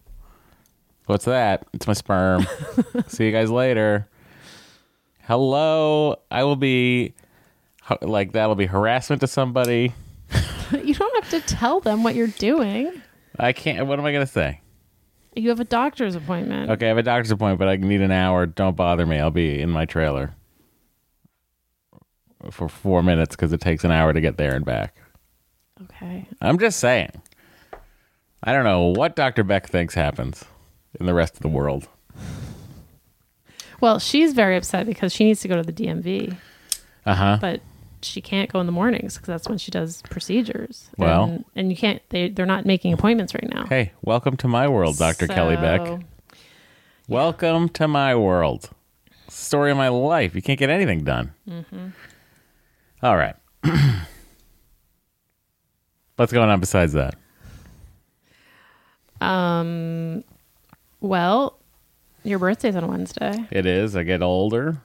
What's 1.06 1.26
that? 1.26 1.68
It's 1.74 1.88
my 1.88 1.94
sperm. 1.94 2.46
See 3.08 3.26
you 3.26 3.32
guys 3.32 3.52
later. 3.52 4.08
Hello. 5.24 6.18
I 6.30 6.44
will 6.44 6.56
be 6.56 7.14
like, 8.02 8.32
that'll 8.34 8.56
be 8.56 8.66
harassment 8.66 9.22
to 9.22 9.28
somebody. 9.28 9.94
you 10.84 10.94
don't 10.94 11.24
have 11.24 11.30
to 11.32 11.42
tell 11.54 11.80
them 11.80 12.04
what 12.04 12.16
you're 12.16 12.28
doing. 12.28 13.02
I 13.38 13.54
can't. 13.54 13.88
What 13.88 14.00
am 14.00 14.06
I 14.06 14.12
going 14.12 14.26
to 14.26 14.32
say? 14.32 14.62
You 15.36 15.50
have 15.50 15.60
a 15.60 15.66
doctor's 15.66 16.16
appointment. 16.16 16.70
Okay, 16.72 16.86
I 16.86 16.90
have 16.90 16.98
a 16.98 17.04
doctor's 17.04 17.32
appointment, 17.32 17.60
but 17.60 17.70
I 17.70 17.78
need 17.78 18.02
an 18.02 18.12
hour. 18.12 18.46
Don't 18.46 18.76
bother 18.76 19.06
me. 19.06 19.18
I'll 19.18 19.32
be 19.32 19.62
in 19.62 19.70
my 19.70 19.86
trailer 19.86 20.36
for 22.50 22.68
four 22.68 23.02
minutes 23.04 23.36
because 23.36 23.54
it 23.54 23.62
takes 23.62 23.84
an 23.84 23.92
hour 23.92 24.14
to 24.14 24.22
get 24.22 24.38
there 24.38 24.56
and 24.56 24.66
back. 24.66 24.96
Okay. 25.84 26.28
I'm 26.42 26.58
just 26.60 26.80
saying. 26.80 27.12
I 28.44 28.54
don't 28.54 28.64
know 28.64 28.88
what 28.96 29.16
Dr. 29.16 29.44
Beck 29.44 29.68
thinks 29.68 29.94
happens 29.96 30.46
in 31.00 31.06
the 31.06 31.14
rest 31.14 31.36
of 31.36 31.42
the 31.42 31.48
world. 31.50 31.88
Well, 33.80 34.00
she's 34.00 34.34
very 34.34 34.56
upset 34.58 34.86
because 34.86 35.14
she 35.14 35.24
needs 35.26 35.42
to 35.42 35.48
go 35.48 35.56
to 35.56 35.64
the 35.64 35.74
DMV, 35.74 36.36
Uh 37.06 37.16
huh. 37.16 37.38
but 37.42 37.62
she 38.04 38.22
can't 38.22 38.52
go 38.52 38.60
in 38.60 38.66
the 38.66 38.72
mornings 38.72 39.16
because 39.16 39.28
that's 39.28 39.48
when 39.48 39.58
she 39.58 39.72
does 39.72 40.02
procedures. 40.04 40.90
Well- 40.98 41.24
and, 41.26 41.46
and 41.56 41.70
you 41.72 41.76
can't. 41.78 42.02
They 42.10 42.30
they're 42.30 42.46
not 42.46 42.66
making 42.66 42.94
appointments 42.94 43.34
right 43.34 43.48
now. 43.52 43.66
Hey, 43.66 43.92
welcome 44.04 44.38
to 44.38 44.48
my 44.48 44.68
world, 44.68 44.98
Dr. 44.98 45.28
Kelly 45.28 45.56
Beck. 45.56 45.86
So, 45.86 46.00
Welcome 47.08 47.70
to 47.70 47.88
my 47.88 48.16
world. 48.16 48.70
Story 49.28 49.72
of 49.72 49.78
my 49.78 49.90
life. 49.90 50.36
You 50.36 50.42
can't 50.42 50.60
get 50.60 50.70
anything 50.70 51.04
done. 51.04 51.34
All 53.04 53.18
right. 53.18 53.36
What's 56.22 56.32
going 56.32 56.52
on 56.52 56.60
besides 56.60 56.94
that? 56.94 57.16
Um. 59.20 60.24
Well, 61.00 61.58
your 62.24 62.38
birthday's 62.38 62.76
on 62.76 62.88
Wednesday. 62.88 63.48
It 63.50 63.66
is. 63.66 63.96
I 63.96 64.04
get 64.04 64.22
older. 64.22 64.78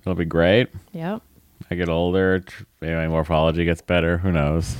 It'll 0.00 0.16
be 0.16 0.24
great. 0.24 0.66
Yep. 0.92 1.22
I 1.70 1.74
get 1.76 1.88
older. 1.88 2.42
Maybe 2.80 2.92
my 2.92 3.06
morphology 3.06 3.64
gets 3.64 3.82
better. 3.82 4.18
Who 4.18 4.32
knows? 4.32 4.76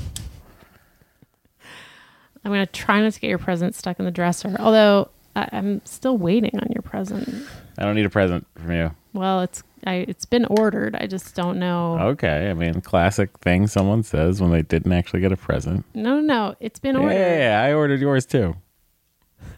I'm 2.44 2.50
gonna 2.50 2.66
try 2.66 3.00
not 3.00 3.12
to 3.12 3.20
get 3.20 3.28
your 3.28 3.38
present 3.38 3.76
stuck 3.76 4.00
in 4.00 4.04
the 4.04 4.10
dresser. 4.10 4.56
Although 4.58 5.10
I, 5.36 5.48
I'm 5.52 5.80
still 5.84 6.18
waiting 6.18 6.58
on 6.58 6.72
your 6.74 6.82
present. 6.82 7.46
I 7.78 7.84
don't 7.84 7.94
need 7.94 8.06
a 8.06 8.10
present 8.10 8.48
from 8.56 8.72
you. 8.72 8.90
Well, 9.12 9.42
it's 9.42 9.62
I 9.86 10.04
it's 10.08 10.24
been 10.24 10.44
ordered. 10.46 10.96
I 10.96 11.06
just 11.06 11.34
don't 11.34 11.58
know. 11.58 11.98
Okay. 11.98 12.50
I 12.50 12.54
mean, 12.54 12.80
classic 12.80 13.36
thing 13.38 13.66
someone 13.66 14.02
says 14.02 14.40
when 14.40 14.50
they 14.50 14.62
didn't 14.62 14.92
actually 14.92 15.20
get 15.20 15.32
a 15.32 15.36
present. 15.36 15.84
No, 15.94 16.16
no, 16.16 16.20
no. 16.20 16.54
It's 16.60 16.78
been 16.78 16.96
ordered 16.96 17.14
yeah, 17.14 17.38
yeah, 17.38 17.62
I 17.62 17.72
ordered 17.74 18.00
yours 18.00 18.26
too. 18.26 18.56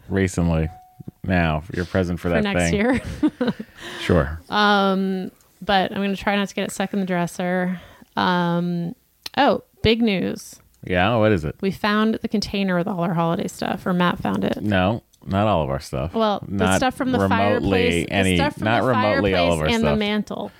Recently. 0.09 0.69
Now, 1.23 1.63
your 1.73 1.85
present 1.85 2.19
for, 2.19 2.29
for 2.29 2.29
that 2.29 2.43
next 2.43 2.71
thing. 2.71 2.73
year. 2.73 3.01
Sure. 4.01 4.39
Um, 4.49 5.31
but 5.61 5.91
I'm 5.91 5.97
going 5.97 6.15
to 6.15 6.21
try 6.21 6.35
not 6.35 6.47
to 6.49 6.55
get 6.55 6.63
it 6.65 6.71
stuck 6.71 6.93
in 6.93 6.99
the 6.99 7.05
dresser. 7.05 7.79
Um, 8.15 8.95
oh, 9.37 9.63
big 9.83 10.01
news. 10.01 10.59
yeah. 10.83 11.15
What 11.17 11.31
is 11.31 11.45
it? 11.45 11.55
We 11.61 11.69
found 11.71 12.15
the 12.15 12.27
container 12.27 12.75
with 12.77 12.87
all 12.87 13.01
our 13.01 13.13
holiday 13.13 13.47
stuff, 13.47 13.85
or 13.85 13.93
Matt 13.93 14.19
found 14.19 14.43
it. 14.43 14.61
No, 14.61 15.03
not 15.25 15.47
all 15.47 15.63
of 15.63 15.69
our 15.69 15.79
stuff. 15.79 16.13
Well, 16.13 16.43
the 16.47 16.65
not 16.65 16.77
stuff 16.77 16.95
from 16.95 17.11
the 17.11 17.19
remotely 17.19 17.37
fireplace, 17.37 18.07
Any, 18.11 18.31
the 18.31 18.37
stuff 18.37 18.53
from 18.55 18.63
not 18.65 18.81
the 18.81 18.87
remotely 18.87 19.33
all 19.35 19.53
of 19.53 19.59
our 19.59 19.65
fireplace 19.65 19.75
and 19.75 19.81
stuff. 19.81 19.93
the 19.93 19.99
mantle. 19.99 20.51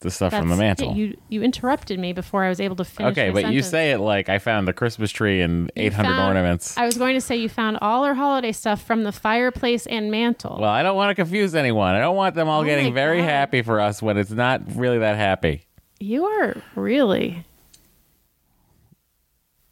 the 0.00 0.10
stuff 0.10 0.32
from 0.34 0.48
the 0.50 0.56
That's- 0.56 0.80
mantle. 0.80 0.96
you 0.96 1.16
you 1.30 1.42
interrupted 1.42 1.98
me 1.98 2.12
before 2.12 2.44
I 2.44 2.50
was 2.50 2.60
able 2.60 2.76
to 2.76 2.84
finish. 2.84 3.12
okay, 3.12 3.28
my 3.30 3.32
but 3.32 3.40
you 3.52 3.62
sentence. 3.62 3.66
say 3.68 3.92
it 3.92 3.98
like 3.98 4.28
I 4.28 4.38
found 4.38 4.68
the 4.68 4.74
Christmas 4.74 5.10
tree 5.10 5.40
and 5.40 5.70
You 5.74 5.84
800 5.86 6.08
found- 6.10 6.28
ornaments. 6.28 6.76
I 6.76 6.84
was 6.84 6.98
going 6.98 7.14
to 7.14 7.22
say 7.22 7.36
you 7.36 7.48
found 7.48 7.78
all 7.80 8.04
our 8.04 8.12
holiday 8.14 8.52
stuff 8.52 8.82
from 8.82 9.04
the 9.04 9.12
fireplace 9.12 9.86
and 9.86 10.10
mantle. 10.10 10.58
well, 10.60 10.68
I 10.70 10.82
don't 10.82 10.94
want 10.96 11.08
to 11.10 11.14
confuse 11.14 11.54
anyone. 11.54 11.94
I 11.94 12.00
don't 12.00 12.16
want 12.16 12.34
them 12.34 12.48
all 12.48 12.60
Oh 12.60 12.64
getting 12.64 12.92
very 12.92 13.18
God. 13.20 13.28
happy 13.30 13.62
for 13.62 13.80
us 13.80 14.02
when 14.02 14.18
it's 14.18 14.30
not 14.30 14.60
really 14.76 14.98
that 14.98 15.16
happy. 15.16 15.64
you 16.00 16.24
are 16.26 16.56
really 16.76 17.46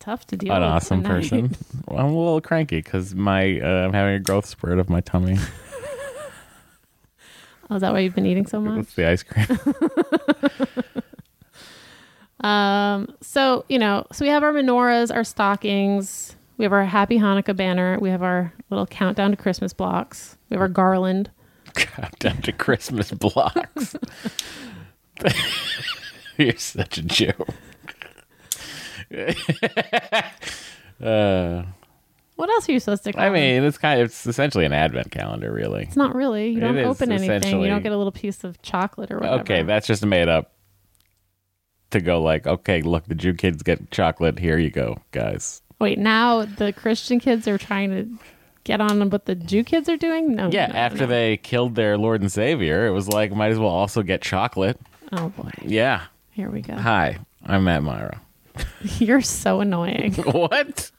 tough 0.02 0.26
to 0.26 0.36
deal 0.36 0.48
with. 0.48 0.56
What 0.60 0.62
An 0.62 0.68
with. 0.74 0.82
awesome 0.82 1.02
tonight. 1.02 1.14
person. 1.14 1.56
well, 1.86 1.98
I'm 2.00 2.12
a 2.12 2.18
little 2.18 2.40
cranky 2.40 2.78
because 2.78 3.14
my 3.14 3.60
uh, 3.60 3.86
I'm 3.86 3.92
having 3.92 4.14
a 4.14 4.20
growth 4.20 4.46
spurt 4.46 4.78
of 4.78 4.90
my 4.90 5.00
tummy. 5.00 5.38
Oh, 7.70 7.76
is 7.76 7.80
that 7.80 7.92
why 7.94 8.00
you've 8.00 8.14
been 8.14 8.26
eating 8.26 8.44
so 8.44 8.60
much? 8.60 8.80
It's 8.80 8.94
the 8.94 9.06
ice 9.08 9.22
cream. 9.22 9.46
Um, 12.40 13.14
so 13.20 13.64
you 13.68 13.78
know, 13.78 14.04
so 14.12 14.24
we 14.24 14.28
have 14.28 14.42
our 14.42 14.52
menorahs, 14.52 15.14
our 15.14 15.22
stockings, 15.22 16.34
we 16.58 16.64
have 16.64 16.72
our 16.72 16.84
Happy 16.84 17.16
Hanukkah 17.18 17.56
banner, 17.56 17.98
we 18.00 18.10
have 18.10 18.22
our 18.22 18.52
little 18.68 18.84
countdown 18.86 19.30
to 19.30 19.36
Christmas 19.36 19.72
blocks, 19.72 20.36
we 20.50 20.54
have 20.54 20.60
our 20.60 20.68
garland. 20.68 21.30
Countdown 21.74 22.42
to 22.42 22.50
Christmas 22.52 23.12
blocks. 23.12 23.94
You're 26.36 26.56
such 26.56 26.98
a 26.98 27.02
joke. 27.02 27.48
uh, 31.02 31.62
What 32.36 32.50
else 32.50 32.68
are 32.68 32.72
you 32.72 32.80
supposed 32.80 33.04
to? 33.04 33.12
Call 33.12 33.22
I 33.22 33.30
mean, 33.30 33.62
it's 33.62 33.78
kind 33.78 34.00
of 34.00 34.06
it's 34.06 34.26
essentially 34.26 34.64
an 34.64 34.72
advent 34.72 35.10
calendar, 35.10 35.52
really. 35.52 35.84
it's 35.84 35.96
not 35.96 36.14
really. 36.14 36.50
You 36.50 36.60
don't 36.60 36.78
is 36.78 36.86
open 36.86 37.12
anything. 37.12 37.60
You 37.60 37.68
don't 37.68 37.82
get 37.82 37.92
a 37.92 37.96
little 37.96 38.12
piece 38.12 38.44
of 38.44 38.60
chocolate 38.62 39.10
or 39.10 39.18
whatever. 39.18 39.42
Okay, 39.42 39.62
that's 39.62 39.86
just 39.86 40.04
made 40.04 40.28
up 40.28 40.52
to 41.90 42.00
go 42.00 42.22
like, 42.22 42.46
okay, 42.46 42.82
look, 42.82 43.04
the 43.04 43.14
Jew 43.14 43.34
kids 43.34 43.62
get 43.62 43.90
chocolate. 43.90 44.38
Here 44.38 44.58
you 44.58 44.70
go, 44.70 44.98
guys. 45.12 45.62
Wait, 45.78 45.98
now 45.98 46.44
the 46.44 46.72
Christian 46.72 47.20
kids 47.20 47.46
are 47.46 47.58
trying 47.58 47.90
to 47.90 48.08
get 48.64 48.80
on 48.80 49.10
what 49.10 49.26
the 49.26 49.34
Jew 49.34 49.64
kids 49.64 49.88
are 49.88 49.96
doing? 49.96 50.34
No. 50.34 50.50
Yeah, 50.50 50.68
no, 50.68 50.74
after 50.74 51.00
no. 51.00 51.06
they 51.06 51.36
killed 51.36 51.74
their 51.74 51.98
Lord 51.98 52.20
and 52.20 52.30
Savior, 52.30 52.86
it 52.86 52.92
was 52.92 53.08
like, 53.08 53.32
might 53.32 53.50
as 53.50 53.58
well 53.58 53.68
also 53.68 54.02
get 54.02 54.22
chocolate. 54.22 54.80
Oh 55.12 55.28
boy. 55.30 55.50
Yeah. 55.62 56.04
Here 56.30 56.50
we 56.50 56.62
go. 56.62 56.74
Hi, 56.74 57.18
I'm 57.44 57.64
Matt 57.64 57.82
Mira. 57.82 58.20
You're 58.98 59.22
so 59.22 59.60
annoying. 59.60 60.14
what? 60.26 60.90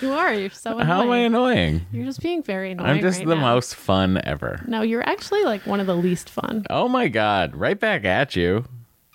you 0.00 0.12
are. 0.12 0.34
You're 0.34 0.50
so 0.50 0.72
annoying. 0.72 0.86
How 0.86 1.02
am 1.02 1.10
I 1.10 1.18
annoying? 1.18 1.86
You're 1.92 2.04
just 2.04 2.20
being 2.20 2.42
very 2.42 2.72
annoying. 2.72 2.90
I'm 2.90 3.00
just 3.00 3.20
right 3.20 3.28
the 3.28 3.34
now. 3.34 3.54
most 3.54 3.74
fun 3.74 4.20
ever. 4.24 4.62
No, 4.66 4.82
you're 4.82 5.06
actually 5.08 5.44
like 5.44 5.66
one 5.66 5.80
of 5.80 5.86
the 5.86 5.96
least 5.96 6.28
fun. 6.28 6.64
Oh 6.70 6.88
my 6.88 7.08
god, 7.08 7.54
right 7.56 7.78
back 7.78 8.04
at 8.04 8.36
you. 8.36 8.64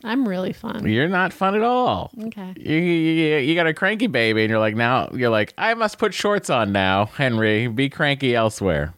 I'm 0.04 0.28
really 0.28 0.54
fun. 0.54 0.88
You're 0.88 1.10
not 1.10 1.34
fun 1.34 1.56
at 1.56 1.64
all. 1.64 2.12
Okay. 2.26 2.54
You, 2.56 2.76
you, 2.76 3.38
you 3.38 3.56
got 3.56 3.66
a 3.66 3.74
cranky 3.74 4.08
baby, 4.08 4.44
and 4.44 4.50
you're 4.50 4.60
like, 4.60 4.76
now, 4.76 5.10
you're 5.12 5.32
like, 5.32 5.54
I 5.58 5.74
must 5.74 5.98
put 5.98 6.14
shorts 6.14 6.50
on 6.52 6.72
now, 6.72 7.06
Henry. 7.06 7.68
Be 7.68 7.90
cranky 7.90 8.36
elsewhere. 8.36 8.94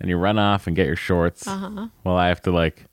And 0.00 0.10
you 0.10 0.16
run 0.16 0.38
off 0.38 0.66
and 0.66 0.74
get 0.74 0.86
your 0.86 0.96
shorts. 0.96 1.46
Uh-huh. 1.46 1.88
Well, 2.04 2.16
I 2.16 2.28
have 2.28 2.42
to 2.42 2.50
like 2.50 2.87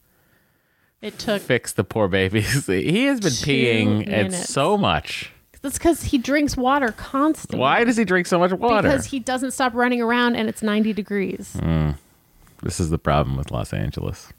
It 1.05 1.19
took. 1.19 1.41
fix 1.41 1.73
the 1.73 1.83
poor 1.83 2.07
baby. 2.07 2.41
he 2.65 3.05
has 3.05 3.19
been 3.19 3.31
Two 3.31 3.51
peeing 3.51 4.01
at 4.01 4.31
minutes. 4.31 4.49
so 4.49 4.75
much. 4.77 5.31
That's 5.61 5.77
because 5.77 6.03
he 6.03 6.17
drinks 6.17 6.57
water 6.57 6.91
constantly. 6.91 7.59
Why 7.59 7.83
does 7.83 7.95
he 7.97 8.05
drink 8.05 8.27
so 8.27 8.39
much 8.39 8.51
water? 8.51 8.87
Because 8.87 9.05
he 9.05 9.19
doesn't 9.19 9.51
stop 9.51 9.73
running 9.75 10.01
around 10.01 10.35
and 10.35 10.49
it's 10.49 10.61
90 10.63 10.93
degrees. 10.93 11.53
Hmm. 11.59 11.91
this 12.63 12.79
is 12.79 12.89
the 12.89 12.97
problem 12.97 13.37
with 13.37 13.51
Los 13.51 13.71
Angeles. 13.73 14.33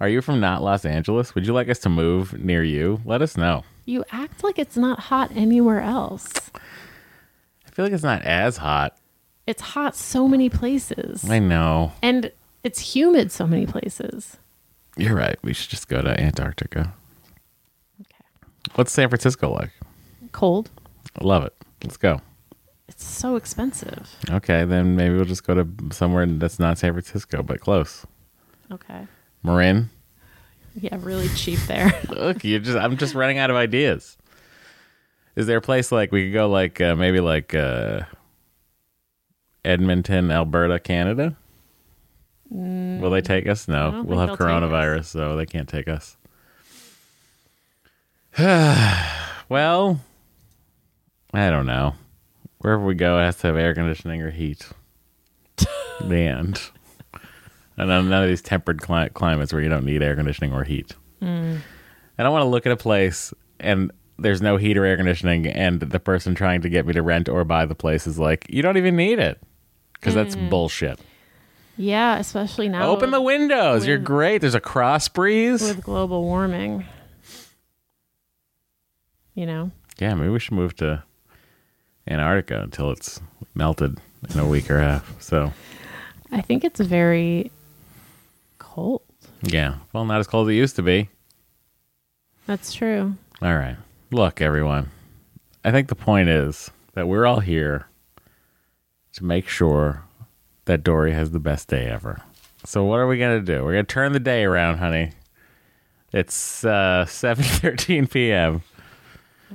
Are 0.00 0.08
you 0.08 0.20
from 0.20 0.40
not 0.40 0.62
Los 0.62 0.84
Angeles? 0.84 1.34
Would 1.34 1.46
you 1.46 1.52
like 1.52 1.68
us 1.68 1.78
to 1.80 1.88
move 1.88 2.32
near 2.38 2.62
you? 2.62 3.00
Let 3.04 3.22
us 3.22 3.36
know. 3.36 3.64
You 3.86 4.04
act 4.12 4.44
like 4.44 4.58
it's 4.58 4.76
not 4.76 4.98
hot 4.98 5.30
anywhere 5.34 5.80
else. 5.80 6.32
I 6.54 7.70
feel 7.70 7.84
like 7.84 7.92
it's 7.92 8.02
not 8.02 8.22
as 8.22 8.58
hot. 8.58 8.96
It's 9.46 9.62
hot 9.62 9.96
so 9.96 10.28
many 10.28 10.48
places. 10.48 11.28
I 11.28 11.38
know. 11.38 11.92
And 12.02 12.30
it's 12.62 12.94
humid 12.94 13.30
so 13.30 13.46
many 13.46 13.66
places. 13.66 14.38
You're 14.96 15.16
right. 15.16 15.36
We 15.42 15.52
should 15.52 15.70
just 15.70 15.88
go 15.88 16.00
to 16.00 16.20
Antarctica. 16.20 16.94
Okay. 18.00 18.24
What's 18.74 18.92
San 18.92 19.08
Francisco 19.08 19.52
like? 19.52 19.70
Cold. 20.32 20.70
I 21.20 21.24
love 21.24 21.44
it. 21.44 21.54
Let's 21.82 21.96
go. 21.96 22.20
It's 22.88 23.04
so 23.04 23.36
expensive. 23.36 24.08
Okay, 24.30 24.64
then 24.64 24.94
maybe 24.94 25.14
we'll 25.14 25.24
just 25.24 25.46
go 25.46 25.54
to 25.54 25.66
somewhere 25.90 26.26
that's 26.26 26.58
not 26.58 26.78
San 26.78 26.92
Francisco, 26.92 27.42
but 27.42 27.60
close. 27.60 28.06
Okay. 28.70 29.06
Marin. 29.42 29.90
Yeah, 30.74 30.96
really 31.00 31.28
cheap 31.28 31.60
there. 31.60 31.92
Look, 32.08 32.44
you 32.44 32.58
just 32.58 32.76
I'm 32.76 32.96
just 32.96 33.14
running 33.14 33.38
out 33.38 33.50
of 33.50 33.56
ideas. 33.56 34.16
Is 35.36 35.46
there 35.46 35.58
a 35.58 35.62
place 35.62 35.90
like 35.92 36.12
we 36.12 36.26
could 36.26 36.34
go 36.34 36.48
like 36.48 36.80
uh, 36.80 36.94
maybe 36.94 37.20
like 37.20 37.54
uh 37.54 38.02
Edmonton, 39.64 40.30
Alberta, 40.30 40.78
Canada? 40.78 41.36
Will 42.54 43.10
they 43.10 43.20
take 43.20 43.48
us? 43.48 43.66
No. 43.66 44.04
We'll 44.06 44.20
have 44.20 44.38
coronavirus, 44.38 45.06
so 45.06 45.36
they 45.36 45.44
can't 45.44 45.68
take 45.68 45.88
us. 45.88 46.16
well, 49.48 50.00
I 51.32 51.50
don't 51.50 51.66
know. 51.66 51.94
Wherever 52.58 52.84
we 52.84 52.94
go, 52.94 53.18
it 53.18 53.24
has 53.24 53.36
to 53.38 53.48
have 53.48 53.56
air 53.56 53.74
conditioning 53.74 54.22
or 54.22 54.30
heat. 54.30 54.68
the 56.00 56.16
end. 56.16 56.60
And 57.76 57.88
none 57.88 58.08
none 58.08 58.22
of 58.22 58.28
these 58.28 58.42
tempered 58.42 58.80
cli- 58.80 59.10
climates 59.10 59.52
where 59.52 59.60
you 59.60 59.68
don't 59.68 59.84
need 59.84 60.02
air 60.02 60.14
conditioning 60.14 60.52
or 60.52 60.62
heat. 60.62 60.94
And 61.20 61.60
I 62.18 62.22
don't 62.22 62.32
want 62.32 62.42
to 62.44 62.48
look 62.48 62.66
at 62.66 62.72
a 62.72 62.76
place 62.76 63.34
and 63.58 63.90
there's 64.16 64.40
no 64.40 64.56
heat 64.58 64.76
or 64.76 64.84
air 64.84 64.96
conditioning, 64.96 65.48
and 65.48 65.80
the 65.80 65.98
person 65.98 66.36
trying 66.36 66.60
to 66.60 66.68
get 66.68 66.86
me 66.86 66.92
to 66.92 67.02
rent 67.02 67.28
or 67.28 67.42
buy 67.44 67.66
the 67.66 67.74
place 67.74 68.06
is 68.06 68.16
like, 68.16 68.46
you 68.48 68.62
don't 68.62 68.76
even 68.76 68.94
need 68.94 69.18
it. 69.18 69.40
Because 69.94 70.14
that's 70.14 70.36
bullshit. 70.36 71.00
Yeah, 71.76 72.18
especially 72.18 72.68
now. 72.68 72.90
Open 72.90 73.10
the 73.10 73.20
windows. 73.20 73.86
You're 73.86 73.98
great. 73.98 74.38
There's 74.40 74.54
a 74.54 74.60
cross 74.60 75.08
breeze. 75.08 75.62
with 75.62 75.82
global 75.82 76.22
warming. 76.22 76.84
You 79.34 79.46
know? 79.46 79.70
yeah, 79.98 80.14
maybe 80.14 80.28
we 80.30 80.38
should 80.38 80.54
move 80.54 80.76
to 80.76 81.02
Antarctica 82.08 82.60
until 82.62 82.90
it's 82.90 83.20
melted 83.54 83.98
in 84.32 84.38
a 84.38 84.46
week 84.46 84.70
or 84.70 84.78
a 84.78 84.84
half. 84.84 85.20
So, 85.22 85.52
I 86.30 86.40
think 86.40 86.62
it's 86.64 86.80
very 86.80 87.50
cold. 88.58 89.02
yeah. 89.42 89.76
Well, 89.92 90.04
not 90.04 90.20
as 90.20 90.26
cold 90.26 90.48
as 90.48 90.52
it 90.52 90.56
used 90.56 90.76
to 90.76 90.82
be. 90.82 91.08
That's 92.46 92.72
true. 92.72 93.14
All 93.42 93.56
right. 93.56 93.76
Look, 94.10 94.40
everyone. 94.40 94.90
I 95.64 95.72
think 95.72 95.88
the 95.88 95.94
point 95.94 96.28
is 96.28 96.70
that 96.94 97.08
we're 97.08 97.26
all 97.26 97.40
here 97.40 97.88
to 99.14 99.24
make 99.24 99.48
sure 99.48 100.04
that 100.66 100.82
Doree 100.82 101.12
has 101.12 101.30
the 101.30 101.40
best 101.40 101.68
day 101.68 101.86
ever. 101.86 102.20
So 102.64 102.84
what 102.84 102.98
are 102.98 103.06
we 103.06 103.18
gonna 103.18 103.40
do? 103.40 103.64
We're 103.64 103.72
gonna 103.72 103.84
turn 103.84 104.12
the 104.12 104.20
day 104.20 104.44
around, 104.44 104.78
honey. 104.78 105.12
It's 106.12 106.64
uh, 106.64 107.04
seven 107.08 107.44
thirteen 107.44 108.06
p.m. 108.06 108.62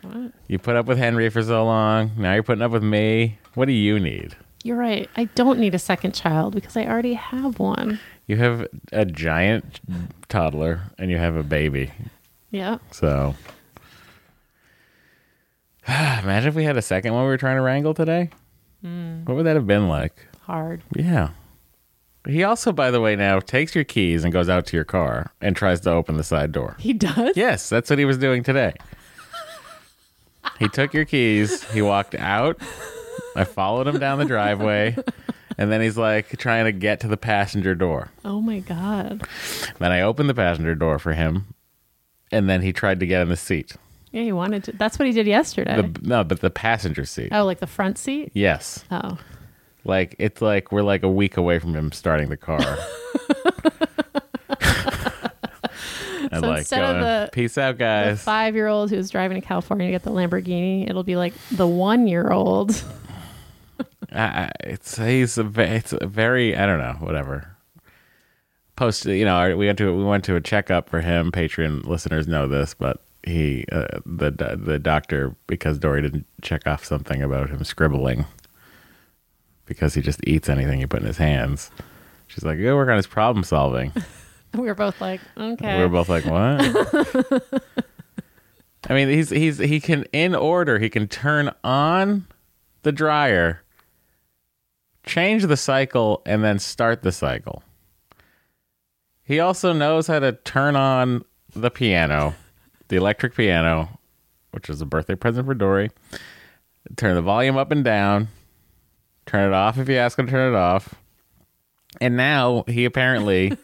What? 0.01 0.31
You 0.47 0.59
put 0.59 0.75
up 0.75 0.85
with 0.85 0.97
Henry 0.97 1.29
for 1.29 1.41
so 1.43 1.65
long. 1.65 2.11
Now 2.17 2.33
you're 2.33 2.43
putting 2.43 2.61
up 2.61 2.71
with 2.71 2.83
me. 2.83 3.37
What 3.55 3.65
do 3.65 3.73
you 3.73 3.99
need? 3.99 4.35
You're 4.63 4.77
right. 4.77 5.09
I 5.15 5.25
don't 5.25 5.59
need 5.59 5.73
a 5.73 5.79
second 5.79 6.13
child 6.13 6.53
because 6.53 6.75
I 6.77 6.85
already 6.85 7.13
have 7.13 7.59
one. 7.59 7.99
You 8.27 8.37
have 8.37 8.67
a 8.91 9.05
giant 9.05 9.79
toddler 10.27 10.81
and 10.97 11.09
you 11.09 11.17
have 11.17 11.35
a 11.35 11.43
baby. 11.43 11.91
Yeah. 12.51 12.77
So 12.91 13.35
imagine 15.87 16.49
if 16.49 16.55
we 16.55 16.63
had 16.63 16.77
a 16.77 16.81
second 16.81 17.13
one 17.13 17.23
we 17.23 17.29
were 17.29 17.37
trying 17.37 17.55
to 17.55 17.61
wrangle 17.61 17.93
today. 17.93 18.29
What 18.81 19.35
would 19.35 19.45
that 19.45 19.55
have 19.55 19.67
been 19.67 19.89
like? 19.89 20.27
Hard. 20.49 20.81
Yeah. 20.95 21.29
He 22.27 22.43
also, 22.43 22.71
by 22.71 22.89
the 22.89 22.99
way, 22.99 23.15
now 23.15 23.39
takes 23.39 23.75
your 23.75 23.83
keys 23.83 24.23
and 24.23 24.33
goes 24.33 24.49
out 24.49 24.65
to 24.67 24.75
your 24.75 24.83
car 24.83 25.31
and 25.41 25.55
tries 25.55 25.79
to 25.81 25.91
open 25.91 26.17
the 26.17 26.23
side 26.23 26.51
door. 26.51 26.75
He 26.79 26.91
does? 26.91 27.37
Yes, 27.37 27.69
that's 27.69 27.87
what 27.87 27.99
he 27.99 28.05
was 28.05 28.17
doing 28.17 28.41
today. 28.41 28.73
He 30.57 30.67
took 30.69 30.91
your 30.91 31.05
keys, 31.05 31.63
he 31.71 31.83
walked 31.83 32.15
out. 32.15 32.59
I 33.35 33.43
followed 33.43 33.87
him 33.87 33.99
down 33.99 34.17
the 34.17 34.25
driveway, 34.25 34.97
and 35.59 35.71
then 35.71 35.81
he's 35.81 35.97
like 35.97 36.29
trying 36.39 36.65
to 36.65 36.71
get 36.71 36.99
to 37.01 37.07
the 37.07 37.15
passenger 37.15 37.75
door. 37.75 38.09
Oh 38.25 38.41
my 38.41 38.59
God. 38.59 39.21
Then 39.77 39.91
I 39.91 40.01
opened 40.01 40.29
the 40.29 40.33
passenger 40.33 40.73
door 40.73 40.97
for 40.97 41.13
him, 41.13 41.53
and 42.31 42.49
then 42.49 42.63
he 42.63 42.73
tried 42.73 42.99
to 43.01 43.05
get 43.05 43.21
in 43.21 43.29
the 43.29 43.37
seat. 43.37 43.75
Yeah, 44.11 44.23
he 44.23 44.31
wanted 44.31 44.63
to. 44.63 44.71
That's 44.71 44.97
what 44.97 45.05
he 45.07 45.13
did 45.13 45.27
yesterday. 45.27 45.75
The, 45.75 45.99
no, 46.01 46.23
but 46.23 46.41
the 46.41 46.49
passenger 46.49 47.05
seat. 47.05 47.29
oh, 47.31 47.45
like 47.45 47.59
the 47.59 47.67
front 47.67 47.99
seat? 47.99 48.31
Yes. 48.33 48.83
Oh. 48.89 49.19
Like 49.85 50.15
it's 50.19 50.41
like 50.41 50.71
we're 50.71 50.83
like 50.83 51.03
a 51.03 51.09
week 51.09 51.37
away 51.37 51.59
from 51.59 51.73
him 51.75 51.91
starting 51.91 52.29
the 52.29 52.37
car. 52.37 52.59
and 56.31 56.43
So 56.43 56.53
instead 56.53 56.83
of 56.83 57.01
the- 57.01 57.29
peace 57.31 57.57
out, 57.57 57.77
guys. 57.77 58.21
five 58.21 58.55
year 58.55 58.67
old 58.67 58.89
who's 58.89 59.09
driving 59.09 59.39
to 59.39 59.45
California 59.45 59.87
to 59.87 59.91
get 59.91 60.03
the 60.03 60.11
Lamborghini, 60.11 60.89
it'll 60.89 61.03
be 61.03 61.15
like 61.15 61.33
the 61.51 61.67
one 61.67 62.07
year 62.07 62.31
old. 62.31 62.81
I- 64.11 64.51
it's 64.61 64.97
he's 64.97 65.37
a, 65.37 65.49
it's 65.57 65.93
a 65.93 66.05
very 66.07 66.55
I 66.55 66.65
don't 66.65 66.79
know 66.79 66.95
whatever. 66.99 67.55
Post 68.75 69.05
you 69.05 69.25
know 69.25 69.55
we 69.57 69.65
went 69.65 69.77
to 69.79 69.95
we 69.95 70.03
went 70.03 70.23
to 70.25 70.35
a 70.35 70.41
checkup 70.41 70.89
for 70.89 71.01
him. 71.01 71.31
Patreon 71.31 71.85
listeners 71.85 72.27
know 72.27 72.47
this, 72.47 72.73
but 72.73 73.01
he 73.23 73.65
uh, 73.71 73.99
the 74.05 74.31
the 74.57 74.79
doctor 74.79 75.35
because 75.47 75.77
Doree 75.77 76.01
didn't 76.01 76.25
check 76.41 76.65
off 76.65 76.85
something 76.85 77.21
about 77.21 77.49
him 77.49 77.63
scribbling 77.63 78.25
because 79.69 79.93
he 79.93 80.01
just 80.01 80.19
eats 80.27 80.49
anything 80.49 80.81
you 80.81 80.87
put 80.87 80.99
in 80.99 81.05
his 81.05 81.19
hands. 81.19 81.69
She's 82.27 82.43
like, 82.43 82.59
"Go 82.59 82.75
work 82.75 82.89
on 82.89 82.97
his 82.97 83.07
problem 83.07 83.43
solving." 83.45 83.93
we 84.53 84.61
were 84.61 84.75
both 84.75 84.99
like, 84.99 85.21
okay. 85.37 85.77
We 85.77 85.83
were 85.83 85.89
both 85.89 86.09
like, 86.09 86.25
"What?" 86.25 87.43
I 88.89 88.93
mean, 88.93 89.09
he's 89.09 89.29
he's 89.29 89.59
he 89.59 89.79
can 89.79 90.05
in 90.11 90.35
order. 90.35 90.79
He 90.79 90.89
can 90.89 91.07
turn 91.07 91.51
on 91.63 92.25
the 92.81 92.91
dryer, 92.91 93.61
change 95.05 95.45
the 95.45 95.57
cycle, 95.57 96.23
and 96.25 96.43
then 96.43 96.57
start 96.57 97.03
the 97.03 97.11
cycle. 97.11 97.63
He 99.23 99.39
also 99.39 99.71
knows 99.71 100.07
how 100.07 100.17
to 100.17 100.31
turn 100.31 100.75
on 100.75 101.23
the 101.55 101.69
piano, 101.69 102.33
the 102.87 102.95
electric 102.95 103.35
piano, 103.35 103.99
which 104.49 104.67
is 104.67 104.81
a 104.81 104.87
birthday 104.87 105.13
present 105.13 105.45
for 105.45 105.53
Doree. 105.53 105.91
Turn 106.95 107.13
the 107.13 107.21
volume 107.21 107.55
up 107.55 107.71
and 107.71 107.83
down. 107.83 108.29
Turn 109.29 109.47
it 109.47 109.53
off 109.53 109.77
if 109.77 109.87
you 109.87 109.95
ask 109.95 110.17
him 110.17 110.25
to 110.25 110.31
turn 110.31 110.55
it 110.55 110.57
off. 110.57 110.95
And 112.01 112.17
now 112.17 112.63
he 112.65 112.85
apparently 112.85 113.55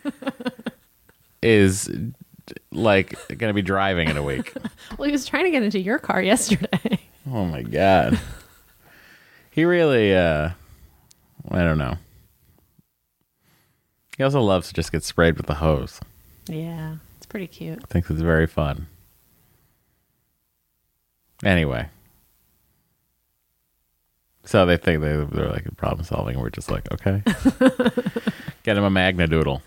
is 1.41 1.89
like 2.71 3.15
going 3.29 3.49
to 3.49 3.53
be 3.53 3.63
driving 3.63 4.07
in 4.07 4.15
a 4.15 4.21
week. 4.21 4.53
well, 4.99 5.07
he 5.07 5.11
was 5.11 5.25
trying 5.25 5.45
to 5.45 5.49
get 5.49 5.63
into 5.63 5.79
your 5.79 5.97
car 5.97 6.21
yesterday. 6.21 6.99
Oh 7.27 7.45
my 7.45 7.63
god. 7.63 8.19
He 9.49 9.65
really 9.65 10.15
uh 10.15 10.51
I 11.49 11.63
don't 11.63 11.79
know. 11.79 11.97
He 14.17 14.23
also 14.23 14.41
loves 14.41 14.67
to 14.67 14.73
just 14.75 14.91
get 14.91 15.03
sprayed 15.03 15.35
with 15.35 15.47
the 15.47 15.55
hose. 15.55 15.99
yeah, 16.47 16.97
it's 17.17 17.25
pretty 17.25 17.47
cute. 17.47 17.89
Thinks 17.89 18.11
it's 18.11 18.21
very 18.21 18.45
fun. 18.45 18.85
Anyway. 21.43 21.89
So 24.45 24.65
they 24.65 24.77
think 24.77 25.01
they, 25.01 25.15
they're 25.15 25.49
like 25.49 25.65
problem 25.77 26.05
solving, 26.05 26.39
we're 26.39 26.49
just 26.49 26.69
like, 26.69 26.91
okay. 26.91 27.21
Get 28.63 28.77
him 28.77 28.83
a 28.83 28.89
Magna 28.89 29.27
Doodle. 29.27 29.61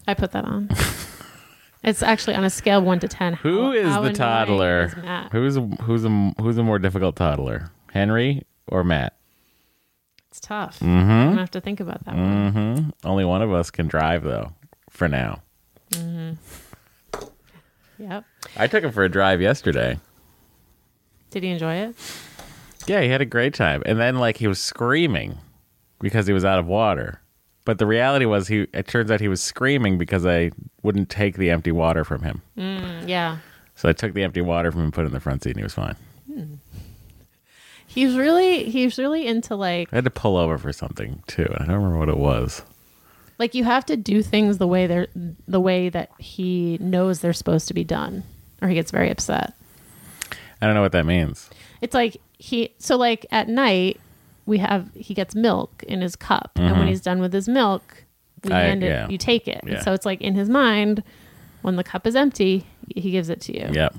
I 0.07 0.13
put 0.13 0.31
that 0.33 0.43
on. 0.43 0.69
it's 1.83 2.03
actually 2.03 2.35
on 2.35 2.43
a 2.43 2.49
scale 2.49 2.79
of 2.79 2.83
one 2.85 2.99
to 2.99 3.07
ten. 3.07 3.33
Who 3.33 3.63
How- 3.65 3.71
is 3.71 3.87
how 3.87 4.01
the 4.01 4.13
toddler? 4.13 4.85
is? 4.85 4.93
Who's 5.31 5.57
a, 5.57 5.61
who's 5.61 6.05
a 6.05 6.33
who's 6.39 6.57
a 6.57 6.63
more 6.63 6.79
difficult 6.79 7.15
toddler, 7.15 7.71
Henry 7.93 8.43
or 8.67 8.83
Matt? 8.83 9.15
It's 10.29 10.39
tough. 10.39 10.81
I'm 10.81 11.07
gonna 11.07 11.35
have 11.39 11.51
to 11.51 11.61
think 11.61 11.79
about 11.79 12.05
that. 12.05 12.15
Mm-hmm. 12.15 12.89
Only 13.03 13.25
one 13.25 13.41
of 13.41 13.51
us 13.51 13.71
can 13.71 13.87
drive 13.87 14.23
though, 14.23 14.53
for 14.89 15.07
now. 15.07 15.41
Yep. 17.97 18.23
I 18.55 18.67
took 18.67 18.83
him 18.83 18.91
for 18.91 19.03
a 19.03 19.09
drive 19.09 19.41
yesterday. 19.41 19.99
Did 21.31 21.43
he 21.43 21.49
enjoy 21.49 21.73
it? 21.75 21.95
Yeah, 22.87 23.01
he 23.01 23.09
had 23.09 23.21
a 23.21 23.25
great 23.25 23.53
time. 23.53 23.83
And 23.85 23.99
then 23.99 24.15
like 24.15 24.37
he 24.37 24.47
was 24.47 24.61
screaming 24.61 25.37
because 25.99 26.25
he 26.25 26.33
was 26.33 26.45
out 26.45 26.59
of 26.59 26.65
water. 26.65 27.21
But 27.65 27.77
the 27.77 27.85
reality 27.85 28.25
was 28.25 28.47
he 28.47 28.67
it 28.73 28.87
turns 28.87 29.11
out 29.11 29.19
he 29.19 29.27
was 29.27 29.41
screaming 29.41 29.97
because 29.97 30.25
I 30.25 30.51
wouldn't 30.81 31.09
take 31.09 31.37
the 31.37 31.49
empty 31.51 31.71
water 31.71 32.03
from 32.03 32.23
him. 32.23 32.41
Mm, 32.57 33.07
yeah. 33.07 33.37
So 33.75 33.87
I 33.89 33.93
took 33.93 34.13
the 34.13 34.23
empty 34.23 34.41
water 34.41 34.71
from 34.71 34.81
him 34.81 34.85
and 34.85 34.93
put 34.93 35.03
it 35.03 35.07
in 35.07 35.13
the 35.13 35.19
front 35.19 35.43
seat 35.43 35.51
and 35.51 35.59
he 35.59 35.63
was 35.63 35.73
fine. 35.73 35.95
He's 37.87 38.15
really 38.15 38.69
he's 38.69 38.97
really 38.97 39.25
into 39.27 39.55
like 39.55 39.89
I 39.91 39.95
had 39.97 40.03
to 40.05 40.11
pull 40.11 40.37
over 40.37 40.57
for 40.57 40.71
something 40.71 41.23
too. 41.27 41.43
and 41.45 41.63
I 41.63 41.65
don't 41.65 41.75
remember 41.83 41.97
what 41.97 42.09
it 42.09 42.17
was. 42.17 42.61
like 43.39 43.55
you 43.55 43.63
have 43.63 43.85
to 43.87 43.97
do 43.97 44.21
things 44.21 44.57
the 44.57 44.67
way 44.67 44.85
they're 44.87 45.07
the 45.47 45.59
way 45.59 45.89
that 45.89 46.11
he 46.19 46.77
knows 46.79 47.19
they're 47.21 47.33
supposed 47.33 47.67
to 47.69 47.73
be 47.73 47.83
done, 47.83 48.23
or 48.61 48.67
he 48.67 48.75
gets 48.75 48.91
very 48.91 49.09
upset. 49.09 49.53
I 50.61 50.65
don't 50.65 50.75
know 50.75 50.81
what 50.81 50.91
that 50.91 51.05
means. 51.05 51.49
It's 51.81 51.93
like 51.95 52.17
he 52.37 52.73
so 52.77 52.95
like 52.95 53.25
at 53.31 53.47
night 53.49 53.99
we 54.49 54.57
have 54.57 54.89
he 54.95 55.13
gets 55.13 55.33
milk 55.35 55.83
in 55.87 56.01
his 56.01 56.15
cup, 56.17 56.51
and 56.55 56.77
when 56.77 56.87
he's 56.87 57.01
done 57.01 57.21
with 57.21 57.31
his 57.33 57.47
milk, 57.47 58.03
we 58.43 58.49
Mm-hmm. 58.49 58.53
I- 58.57 58.61
hand 58.63 58.83
it. 58.83 58.87
yeah. 58.87 59.07
You 59.07 59.17
take 59.17 59.47
it. 59.47 59.61
Yeah. 59.65 59.81
So 59.81 59.93
it's 59.93 60.05
like 60.05 60.19
in 60.21 60.35
his 60.35 60.49
mind, 60.49 61.03
when 61.61 61.75
the 61.77 61.83
cup 61.83 62.05
is 62.07 62.15
empty, 62.15 62.65
he 62.95 63.11
gives 63.11 63.29
it 63.29 63.39
to 63.41 63.53
you. 63.57 63.69
Yep. 63.71 63.95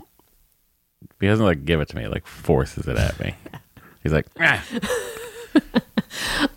He 1.21 1.27
doesn't 1.27 1.45
like 1.45 1.65
give 1.65 1.81
it 1.81 1.89
to 1.91 1.97
me, 1.97 2.07
like 2.09 2.27
forces 2.27 2.87
it 2.89 2.97
at 2.97 3.19
me. 3.21 3.35
He's 4.03 4.13
like, 4.13 4.27
ah. 4.41 4.65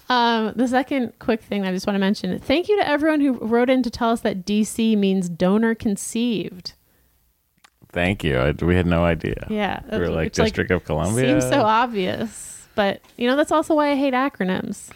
Um, 0.10 0.53
the 0.56 0.67
second 0.67 1.13
quick 1.19 1.41
thing 1.41 1.65
I 1.65 1.71
just 1.71 1.88
want 1.88 1.95
to 1.95 1.99
mention: 1.99 2.38
thank 2.39 2.67
you 2.69 2.77
to 2.79 2.88
everyone 2.88 3.21
who 3.21 3.34
wrote 3.34 3.69
in 3.69 3.82
to 3.84 3.89
tell 3.89 4.10
us 4.12 4.21
that 4.21 4.45
DC 4.45 4.95
means 4.97 5.27
donor 5.29 5.73
conceived. 5.75 6.73
thank 7.91 8.23
you. 8.23 8.38
I, 8.38 8.51
we 8.51 8.75
had 8.75 8.86
no 8.86 9.03
idea. 9.06 9.47
Yeah, 9.49 9.82
We 9.91 9.97
were 9.99 10.10
like 10.10 10.34
District 10.34 10.69
of 10.71 10.84
Columbia. 10.84 11.39
Seems 11.39 11.51
so 11.51 11.62
obvious, 11.63 12.62
but 12.75 13.01
you 13.17 13.27
know 13.27 13.36
that's 13.36 13.51
also 13.51 13.75
why 13.75 13.91
I 13.91 13.95
hate 13.95 14.13
acronyms. 14.13 14.89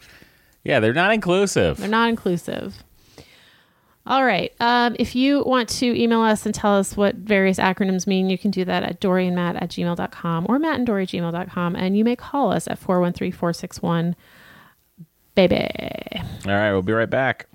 yeah, 0.63 0.79
they're 0.79 0.93
not 0.93 1.13
inclusive. 1.13 1.77
They're 1.77 1.87
not 1.89 2.09
inclusive. 2.09 2.83
All 4.05 4.23
right. 4.23 4.53
Um, 4.61 4.95
if 4.99 5.15
you 5.15 5.43
want 5.45 5.67
to 5.69 6.01
email 6.01 6.21
us 6.21 6.45
and 6.45 6.55
tell 6.55 6.77
us 6.77 6.95
what 6.95 7.15
various 7.15 7.59
acronyms 7.59 8.07
mean, 8.07 8.29
you 8.29 8.37
can 8.37 8.51
do 8.51 8.63
that 8.63 8.83
at 8.83 9.01
doryandmatt 9.01 9.61
at 9.61 9.69
gmail.com 9.69 10.45
or 10.47 10.57
mattanddori 10.59 11.03
at 11.03 11.09
gmail.com. 11.09 11.75
And 11.75 11.97
you 11.97 12.05
may 12.05 12.15
call 12.15 12.53
us 12.53 12.69
at 12.69 12.79
413 12.79 13.33
461 13.33 14.15
baby. 15.35 15.69
All 16.45 16.51
right, 16.53 16.71
we'll 16.71 16.81
be 16.83 16.93
right 16.93 17.09
back. 17.09 17.47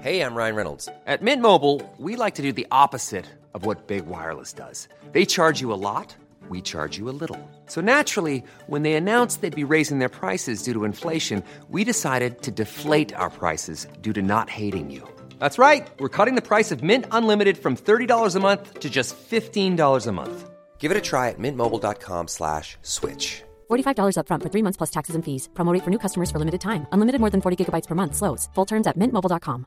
Hey, 0.00 0.20
I'm 0.20 0.34
Ryan 0.34 0.54
Reynolds. 0.54 0.88
At 1.06 1.22
Mint 1.22 1.40
Mobile, 1.40 1.80
we 1.98 2.16
like 2.16 2.34
to 2.34 2.42
do 2.42 2.52
the 2.52 2.66
opposite 2.70 3.26
of 3.54 3.64
what 3.64 3.86
Big 3.86 4.06
Wireless 4.06 4.52
does. 4.52 4.88
They 5.12 5.24
charge 5.24 5.60
you 5.60 5.72
a 5.72 5.80
lot, 5.80 6.14
we 6.50 6.60
charge 6.60 6.98
you 6.98 7.08
a 7.08 7.16
little. 7.22 7.40
So 7.66 7.80
naturally, 7.80 8.44
when 8.66 8.82
they 8.82 8.92
announced 8.94 9.40
they'd 9.40 9.54
be 9.56 9.72
raising 9.72 10.00
their 10.00 10.10
prices 10.10 10.62
due 10.62 10.74
to 10.74 10.84
inflation, 10.84 11.42
we 11.70 11.84
decided 11.84 12.42
to 12.42 12.50
deflate 12.50 13.14
our 13.14 13.30
prices 13.30 13.86
due 14.02 14.12
to 14.12 14.20
not 14.20 14.50
hating 14.50 14.90
you. 14.90 15.08
That's 15.38 15.58
right. 15.58 15.88
We're 15.98 16.10
cutting 16.10 16.34
the 16.34 16.42
price 16.42 16.70
of 16.70 16.82
Mint 16.82 17.06
Unlimited 17.12 17.56
from 17.56 17.74
$30 17.76 18.36
a 18.36 18.40
month 18.40 18.80
to 18.80 18.90
just 18.90 19.16
$15 19.16 20.06
a 20.06 20.12
month. 20.12 20.50
Give 20.78 20.90
it 20.90 20.98
a 20.98 21.00
try 21.00 21.30
at 21.30 21.38
mintmobile.com 21.38 22.28
slash 22.28 22.76
switch. 22.82 23.42
$45 23.70 24.16
upfront 24.18 24.42
for 24.42 24.50
three 24.50 24.62
months 24.62 24.76
plus 24.76 24.90
taxes 24.90 25.14
and 25.14 25.24
fees. 25.24 25.48
Promo 25.54 25.72
rate 25.72 25.82
for 25.82 25.90
new 25.90 25.98
customers 25.98 26.30
for 26.30 26.38
limited 26.38 26.60
time. 26.60 26.86
Unlimited 26.92 27.20
more 27.22 27.30
than 27.30 27.40
40 27.40 27.56
gigabytes 27.64 27.86
per 27.88 27.94
month. 27.94 28.14
Slows. 28.16 28.50
Full 28.54 28.66
terms 28.66 28.86
at 28.86 28.98
mintmobile.com. 28.98 29.64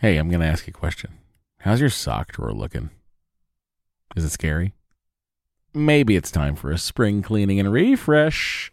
Hey, 0.00 0.16
I'm 0.16 0.28
going 0.28 0.40
to 0.40 0.46
ask 0.46 0.66
you 0.66 0.72
a 0.76 0.78
question. 0.78 1.10
How's 1.60 1.80
your 1.80 1.90
sock 1.90 2.32
drawer 2.32 2.52
looking? 2.52 2.90
Is 4.16 4.24
it 4.24 4.30
scary? 4.30 4.74
Maybe 5.74 6.16
it's 6.16 6.30
time 6.30 6.56
for 6.56 6.70
a 6.70 6.78
spring 6.78 7.22
cleaning 7.22 7.60
and 7.60 7.72
refresh. 7.72 8.72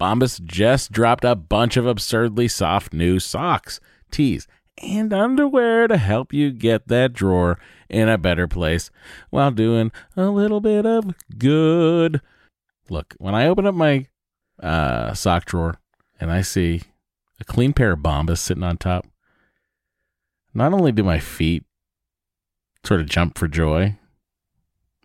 Bombas 0.00 0.42
just 0.44 0.92
dropped 0.92 1.24
a 1.24 1.34
bunch 1.34 1.76
of 1.76 1.86
absurdly 1.86 2.48
soft 2.48 2.92
new 2.92 3.18
socks, 3.18 3.80
tees, 4.10 4.46
and 4.82 5.12
underwear 5.12 5.88
to 5.88 5.96
help 5.96 6.32
you 6.32 6.50
get 6.50 6.88
that 6.88 7.12
drawer 7.12 7.58
in 7.88 8.08
a 8.08 8.18
better 8.18 8.46
place 8.46 8.90
while 9.30 9.50
doing 9.50 9.90
a 10.16 10.26
little 10.26 10.60
bit 10.60 10.84
of 10.84 11.14
good. 11.38 12.20
Look, 12.88 13.14
when 13.18 13.34
I 13.34 13.46
open 13.46 13.66
up 13.66 13.74
my 13.74 14.06
uh, 14.62 15.14
sock 15.14 15.44
drawer 15.46 15.78
and 16.20 16.30
I 16.30 16.42
see 16.42 16.82
a 17.40 17.44
clean 17.44 17.72
pair 17.72 17.92
of 17.92 18.00
Bombas 18.00 18.38
sitting 18.38 18.62
on 18.62 18.76
top, 18.76 19.06
not 20.54 20.72
only 20.72 20.92
do 20.92 21.02
my 21.02 21.18
feet 21.18 21.64
sort 22.84 23.00
of 23.00 23.08
jump 23.08 23.36
for 23.36 23.48
joy, 23.48 23.98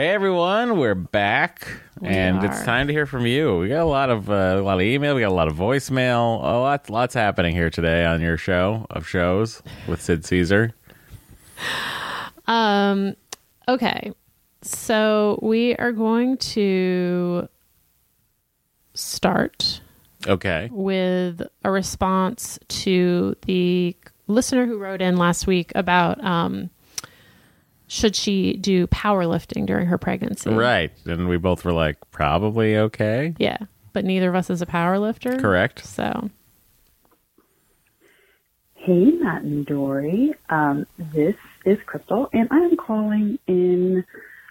Hey 0.00 0.08
everyone, 0.08 0.78
we're 0.78 0.94
back, 0.94 1.68
We 2.00 2.08
and 2.08 2.42
it's 2.42 2.62
time 2.62 2.86
to 2.86 2.92
hear 2.94 3.04
from 3.04 3.26
you. 3.26 3.58
We 3.58 3.68
got 3.68 3.82
a 3.82 3.84
lot 3.84 4.08
of 4.08 4.30
uh, 4.30 4.56
a 4.56 4.62
lot 4.62 4.76
of 4.76 4.80
email, 4.80 5.14
we 5.14 5.20
got 5.20 5.28
a 5.28 5.34
lot 5.34 5.46
of 5.46 5.56
voicemail, 5.56 6.38
a 6.38 6.56
lot, 6.58 6.88
lots 6.88 7.12
happening 7.12 7.54
here 7.54 7.68
today 7.68 8.06
on 8.06 8.22
your 8.22 8.38
show 8.38 8.86
of 8.88 9.06
shows 9.06 9.62
with 9.86 10.00
Sid 10.00 10.24
Caesar. 10.24 10.72
Um, 12.46 13.14
okay. 13.68 14.14
So 14.62 15.38
we 15.42 15.76
are 15.76 15.92
going 15.92 16.38
to 16.38 17.46
start 18.94 19.82
Okay, 20.26 20.70
with 20.72 21.42
a 21.62 21.70
response 21.70 22.58
to 22.68 23.36
the 23.44 23.94
listener 24.28 24.64
who 24.64 24.78
wrote 24.78 25.02
in 25.02 25.18
last 25.18 25.46
week 25.46 25.72
about 25.74 26.24
um, 26.24 26.70
should 27.90 28.14
she 28.14 28.54
do 28.54 28.86
powerlifting 28.86 29.66
during 29.66 29.86
her 29.88 29.98
pregnancy? 29.98 30.48
right, 30.50 30.92
and 31.06 31.28
we 31.28 31.36
both 31.36 31.64
were 31.64 31.72
like, 31.72 31.96
probably 32.12 32.76
okay, 32.76 33.34
Yeah, 33.38 33.58
but 33.92 34.04
neither 34.04 34.28
of 34.28 34.34
us 34.36 34.48
is 34.48 34.62
a 34.62 34.66
power 34.66 34.98
lifter. 34.98 35.36
correct. 35.38 35.84
So 35.84 36.30
Hey, 38.74 39.10
Matt 39.20 39.42
and 39.42 39.66
Doree. 39.66 40.32
Um, 40.48 40.86
this 41.12 41.34
is 41.66 41.78
Crystal, 41.84 42.28
and 42.32 42.48
I 42.50 42.58
am 42.60 42.76
calling 42.76 43.38
in 43.46 44.04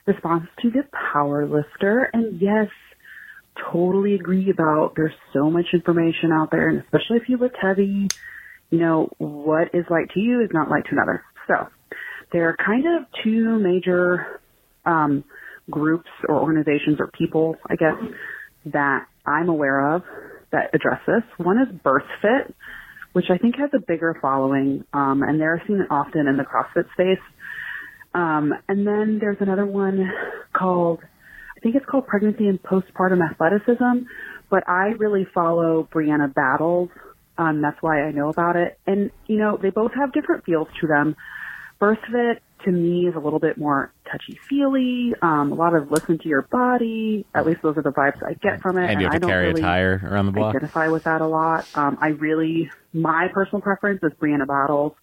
response 0.06 0.48
to 0.62 0.70
the 0.70 0.84
power 1.14 1.48
lifter. 1.48 2.10
And 2.14 2.40
yes, 2.40 2.68
totally 3.72 4.14
agree 4.14 4.52
about 4.52 4.94
there's 4.96 5.14
so 5.34 5.50
much 5.50 5.66
information 5.74 6.32
out 6.32 6.52
there, 6.52 6.70
and 6.70 6.80
especially 6.80 7.18
if 7.18 7.28
you 7.28 7.38
lift 7.38 7.56
heavy, 7.60 8.08
you 8.70 8.78
know, 8.80 9.10
what 9.18 9.74
is 9.74 9.86
like 9.90 10.10
to 10.14 10.20
you 10.20 10.42
is 10.42 10.50
not 10.54 10.70
like 10.70 10.84
to 10.86 10.92
another. 10.92 11.24
So 11.48 11.68
there 12.32 12.50
are 12.50 12.58
kind 12.58 12.86
of 12.86 13.08
two 13.24 13.60
major 13.60 14.42
um, 14.86 15.24
groups 15.70 16.10
or 16.28 16.36
organizations 16.36 17.00
or 17.00 17.08
people, 17.08 17.56
I 17.70 17.76
guess, 17.76 17.96
that 18.66 19.08
I'm 19.26 19.50
aware 19.50 19.96
of 19.96 20.04
that 20.52 20.72
address 20.74 21.00
this. 21.06 21.24
One 21.38 21.58
is 21.60 21.68
BirthFit, 21.84 22.54
which 23.14 23.26
I 23.30 23.38
think 23.38 23.56
has 23.58 23.70
a 23.74 23.80
bigger 23.80 24.18
following, 24.22 24.84
um, 24.94 25.24
and 25.24 25.40
they're 25.40 25.62
seen 25.68 25.86
often 25.90 26.28
in 26.28 26.38
the 26.38 26.44
CrossFit 26.44 26.92
space. 26.94 27.24
Um, 28.14 28.54
and 28.68 28.88
then 28.88 29.20
there's 29.20 29.38
another 29.40 29.66
one 29.66 30.12
called, 30.54 31.00
I 31.56 31.60
think 31.60 31.76
it's 31.76 31.86
called 31.86 32.08
Pregnancy 32.08 32.48
and 32.48 32.62
Postpartum 32.62 33.20
Athleticism, 33.28 34.06
but 34.50 34.68
I 34.68 34.94
really 34.98 35.28
follow 35.34 35.88
Brianna 35.94 36.34
Battles. 36.34 36.90
Um, 37.38 37.62
that's 37.62 37.78
why 37.82 38.02
I 38.02 38.12
know 38.12 38.30
about 38.30 38.56
it. 38.56 38.80
And, 38.88 39.12
you 39.28 39.38
know, 39.38 39.58
they 39.62 39.70
both 39.70 39.92
have 39.94 40.12
different 40.12 40.44
feels 40.46 40.68
to 40.82 40.88
them. 40.88 41.16
BirthFit 41.80 42.40
to 42.66 42.72
me 42.72 43.08
is 43.08 43.16
a 43.16 43.20
little 43.20 43.40
bit 43.40 43.58
more 43.58 43.94
touchy 44.12 44.38
feely, 44.50 45.14
um, 45.22 45.52
a 45.52 45.56
lot 45.56 45.74
of 45.74 45.92
listen 45.92 46.18
to 46.18 46.28
your 46.28 46.42
body. 46.44 47.26
At 47.34 47.46
least 47.46 47.62
those 47.62 47.78
are 47.78 47.82
the 47.82 47.92
vibes 47.92 48.22
I 48.26 48.34
get 48.34 48.62
from 48.62 48.78
it. 48.78 48.90
And 48.90 49.02
you 49.02 49.08
I 49.08 49.12
to 49.12 49.20
don't 49.20 49.30
carry 49.30 49.48
really 49.48 49.62
a 49.62 49.66
tire 49.66 50.02
around 50.04 50.26
the 50.26 50.32
block. 50.34 50.56
identify 50.56 50.90
with 50.90 51.06
that 51.06 51.22
a 51.22 51.28
lot. 51.28 51.66
Um, 51.76 51.98
I 52.02 52.10
really, 52.10 52.70
my 52.94 53.30
personal 53.34 53.62
preference 53.62 54.02
is 54.04 54.12
Brianna 54.20 54.48
Battles. 54.48 54.94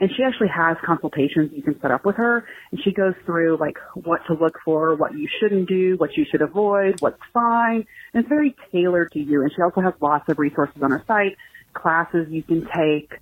And 0.00 0.10
she 0.16 0.22
actually 0.22 0.48
has 0.48 0.76
consultations 0.84 1.50
you 1.52 1.62
can 1.62 1.80
set 1.80 1.90
up 1.90 2.04
with 2.04 2.16
her. 2.16 2.46
And 2.70 2.80
she 2.84 2.92
goes 2.92 3.14
through 3.26 3.56
like 3.58 3.78
what 3.94 4.20
to 4.28 4.34
look 4.34 4.58
for, 4.64 4.94
what 4.94 5.12
you 5.12 5.28
shouldn't 5.40 5.68
do, 5.68 5.96
what 5.96 6.16
you 6.16 6.24
should 6.30 6.42
avoid, 6.42 7.00
what's 7.00 7.20
fine. 7.32 7.84
And 8.12 8.20
it's 8.20 8.28
very 8.28 8.54
tailored 8.70 9.10
to 9.12 9.18
you. 9.18 9.42
And 9.42 9.50
she 9.50 9.60
also 9.62 9.80
has 9.80 9.94
lots 10.00 10.28
of 10.28 10.38
resources 10.38 10.80
on 10.82 10.92
her 10.92 11.02
site, 11.08 11.36
classes 11.72 12.28
you 12.30 12.42
can 12.44 12.68
take. 12.72 13.12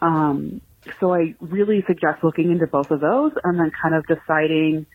Um, 0.00 0.60
so 0.98 1.12
I 1.14 1.34
really 1.40 1.84
suggest 1.86 2.24
looking 2.24 2.50
into 2.50 2.66
both 2.66 2.90
of 2.90 3.00
those 3.00 3.32
and 3.44 3.58
then 3.58 3.70
kind 3.82 3.94
of 3.94 4.06
deciding, 4.06 4.86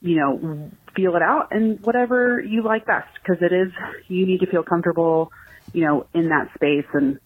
you 0.00 0.16
know, 0.16 0.70
feel 0.96 1.16
it 1.16 1.22
out 1.22 1.48
and 1.50 1.80
whatever 1.84 2.40
you 2.40 2.62
like 2.62 2.86
best 2.86 3.08
because 3.14 3.42
it 3.42 3.52
is, 3.52 3.72
you 4.08 4.26
need 4.26 4.40
to 4.40 4.46
feel 4.46 4.62
comfortable, 4.62 5.32
you 5.72 5.84
know, 5.84 6.06
in 6.14 6.28
that 6.28 6.52
space 6.54 6.86
and 6.92 7.18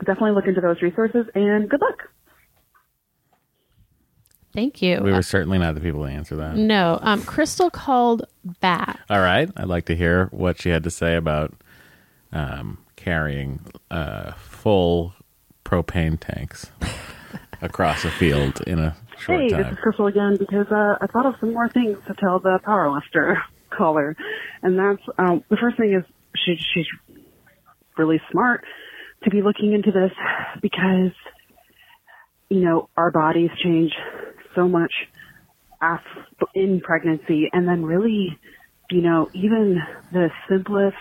definitely 0.00 0.32
look 0.32 0.46
into 0.46 0.60
those 0.60 0.82
resources 0.82 1.26
and 1.34 1.68
good 1.68 1.80
luck. 1.80 2.08
thank 4.52 4.82
you. 4.82 5.00
We 5.02 5.12
were 5.12 5.22
certainly 5.22 5.58
not 5.58 5.74
the 5.74 5.80
people 5.80 6.04
to 6.04 6.10
answer 6.10 6.36
that. 6.36 6.56
no, 6.56 6.98
um, 7.00 7.22
Crystal 7.22 7.70
called 7.70 8.26
back. 8.60 9.00
All 9.08 9.20
right. 9.20 9.50
I'd 9.56 9.68
like 9.68 9.86
to 9.86 9.96
hear 9.96 10.26
what 10.26 10.60
she 10.60 10.68
had 10.68 10.84
to 10.84 10.90
say 10.90 11.16
about 11.16 11.54
um, 12.32 12.78
carrying 12.96 13.60
uh, 13.90 14.32
full 14.32 15.14
propane 15.72 16.20
tanks 16.20 16.70
across 17.62 18.04
a 18.04 18.10
field 18.10 18.60
in 18.66 18.78
a 18.78 18.94
short 19.18 19.40
Hey, 19.40 19.48
this 19.48 19.64
time. 19.64 19.72
is 19.72 19.78
Crystal 19.82 20.06
again 20.06 20.36
because 20.38 20.66
uh, 20.70 20.98
I 21.00 21.06
thought 21.06 21.24
of 21.24 21.34
some 21.40 21.54
more 21.54 21.70
things 21.70 21.96
to 22.08 22.14
tell 22.14 22.40
the 22.40 22.58
powerlifter 22.66 23.36
caller, 23.70 24.14
and 24.62 24.78
that's 24.78 25.02
um, 25.16 25.42
the 25.48 25.56
first 25.56 25.78
thing 25.78 25.94
is 25.94 26.04
she, 26.36 26.56
she's 26.74 26.86
really 27.96 28.20
smart 28.30 28.64
to 29.24 29.30
be 29.30 29.40
looking 29.40 29.72
into 29.72 29.92
this 29.92 30.10
because 30.60 31.12
you 32.50 32.60
know 32.60 32.90
our 32.96 33.10
bodies 33.10 33.50
change 33.62 33.92
so 34.54 34.68
much 34.68 34.92
in 36.54 36.80
pregnancy, 36.80 37.48
and 37.52 37.66
then 37.66 37.82
really, 37.82 38.38
you 38.90 39.00
know, 39.00 39.30
even 39.32 39.80
the 40.12 40.28
simplest 40.50 40.96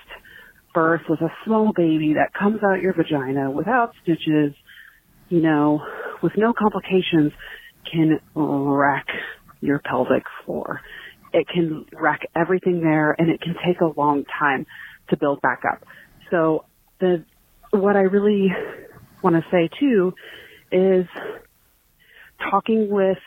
birth 0.73 1.01
with 1.09 1.19
a 1.19 1.31
small 1.45 1.73
baby 1.75 2.13
that 2.13 2.33
comes 2.33 2.61
out 2.63 2.81
your 2.81 2.93
vagina 2.93 3.51
without 3.51 3.93
stitches 4.01 4.53
you 5.31 5.39
know, 5.41 5.81
with 6.21 6.33
no 6.35 6.53
complications, 6.53 7.31
can 7.89 8.19
wreck 8.35 9.07
your 9.61 9.79
pelvic 9.79 10.23
floor. 10.45 10.81
It 11.33 11.47
can 11.47 11.85
wreck 11.93 12.19
everything 12.35 12.81
there 12.81 13.15
and 13.17 13.29
it 13.29 13.41
can 13.41 13.55
take 13.65 13.79
a 13.79 13.97
long 13.97 14.25
time 14.37 14.67
to 15.09 15.17
build 15.17 15.41
back 15.41 15.61
up. 15.69 15.83
So 16.29 16.65
the, 16.99 17.23
what 17.71 17.95
I 17.95 18.01
really 18.01 18.49
want 19.23 19.37
to 19.37 19.43
say 19.49 19.69
too 19.79 20.13
is 20.69 21.05
talking 22.49 22.89
with, 22.89 23.17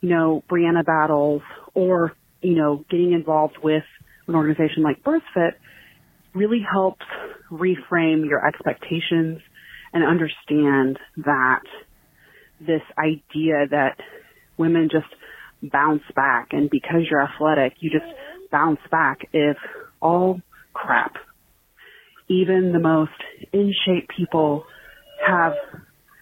you 0.00 0.08
know, 0.08 0.42
Brianna 0.50 0.84
Battles 0.84 1.42
or, 1.74 2.12
you 2.42 2.56
know, 2.56 2.84
getting 2.90 3.12
involved 3.12 3.58
with 3.62 3.84
an 4.26 4.34
organization 4.34 4.82
like 4.82 5.04
BirthFit 5.04 5.52
really 6.34 6.64
helps 6.68 7.06
reframe 7.50 8.28
your 8.28 8.44
expectations 8.44 9.40
and 9.96 10.04
understand 10.04 10.98
that 11.24 11.62
this 12.60 12.82
idea 12.98 13.66
that 13.70 13.96
women 14.58 14.90
just 14.92 15.06
bounce 15.62 16.02
back 16.14 16.48
and 16.52 16.68
because 16.68 17.00
you're 17.10 17.22
athletic, 17.22 17.72
you 17.80 17.90
just 17.90 18.04
bounce 18.52 18.80
back 18.90 19.20
is 19.32 19.56
all 20.00 20.38
crap. 20.74 21.14
Even 22.28 22.72
the 22.72 22.78
most 22.78 23.10
in 23.54 23.72
shape 23.86 24.10
people 24.14 24.64
have, 25.26 25.54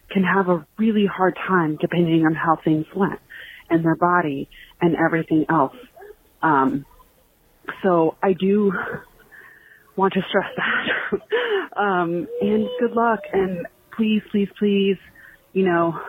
can 0.08 0.22
have 0.22 0.48
a 0.48 0.64
really 0.78 1.06
hard 1.06 1.37
time 1.48 1.76
depending 1.80 2.24
on 2.24 2.34
how 2.34 2.56
things 2.62 2.87
went 2.94 3.18
and 3.70 3.84
their 3.84 3.96
body 3.96 4.48
and 4.80 4.94
everything 4.94 5.46
else. 5.48 5.74
Um, 6.42 6.87
so 7.82 8.14
I 8.22 8.34
do 8.34 8.72
want 9.96 10.14
to 10.14 10.20
stress 10.28 10.50
that. 10.57 11.20
um, 11.76 12.26
and 12.40 12.68
good 12.80 12.92
luck. 12.92 13.20
And 13.33 13.66
please, 13.96 14.22
please, 14.30 14.48
please, 14.59 14.96
you 15.52 15.64
know, 15.64 16.00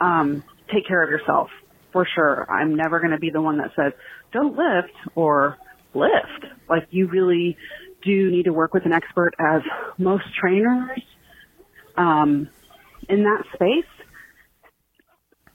um, 0.00 0.42
take 0.72 0.86
care 0.86 1.02
of 1.02 1.10
yourself 1.10 1.50
for 1.92 2.06
sure. 2.14 2.50
I'm 2.50 2.74
never 2.74 3.00
going 3.00 3.12
to 3.12 3.18
be 3.18 3.30
the 3.30 3.40
one 3.40 3.58
that 3.58 3.72
says 3.76 3.92
don't 4.32 4.56
lift 4.56 4.94
or 5.14 5.58
lift. 5.94 6.52
Like 6.68 6.88
you 6.90 7.08
really 7.08 7.56
do 8.02 8.30
need 8.30 8.44
to 8.44 8.52
work 8.52 8.74
with 8.74 8.84
an 8.86 8.92
expert 8.92 9.34
as 9.38 9.62
most 9.98 10.24
trainers, 10.38 11.00
um, 11.96 12.48
in 13.08 13.24
that 13.24 13.44
space 13.54 13.84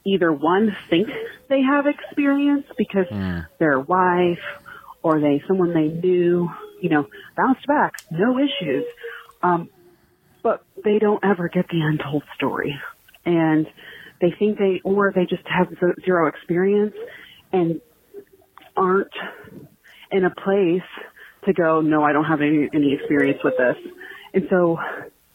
either 0.05 0.31
one 0.31 0.75
think 0.89 1.07
they 1.49 1.61
have 1.61 1.85
experience 1.85 2.65
because 2.77 3.07
their 3.59 3.79
wife 3.79 4.39
or 5.03 5.19
they 5.19 5.41
someone 5.47 5.73
they 5.73 5.87
knew, 5.87 6.49
you 6.81 6.89
know, 6.89 7.07
bounced 7.39 7.65
back, 7.67 7.93
no 8.11 8.37
issues. 8.37 8.85
Um, 9.41 9.69
but 10.43 10.63
they 10.83 10.99
don't 10.99 11.23
ever 11.23 11.49
get 11.49 11.67
the 11.69 11.81
untold 11.81 12.23
story. 12.35 12.77
And 13.25 13.67
they 14.21 14.33
think 14.37 14.57
they, 14.57 14.81
or 14.83 15.11
they 15.13 15.25
just 15.25 15.47
have 15.47 15.67
zero 16.03 16.27
experience 16.27 16.95
and 17.51 17.81
aren't 18.75 19.13
in 20.11 20.25
a 20.25 20.29
place 20.29 20.87
to 21.45 21.53
go, 21.53 21.81
no, 21.81 22.03
I 22.03 22.13
don't 22.13 22.25
have 22.25 22.41
any, 22.41 22.69
any 22.73 22.93
experience 22.93 23.39
with 23.43 23.55
this. 23.57 23.77
And 24.33 24.47
so 24.49 24.79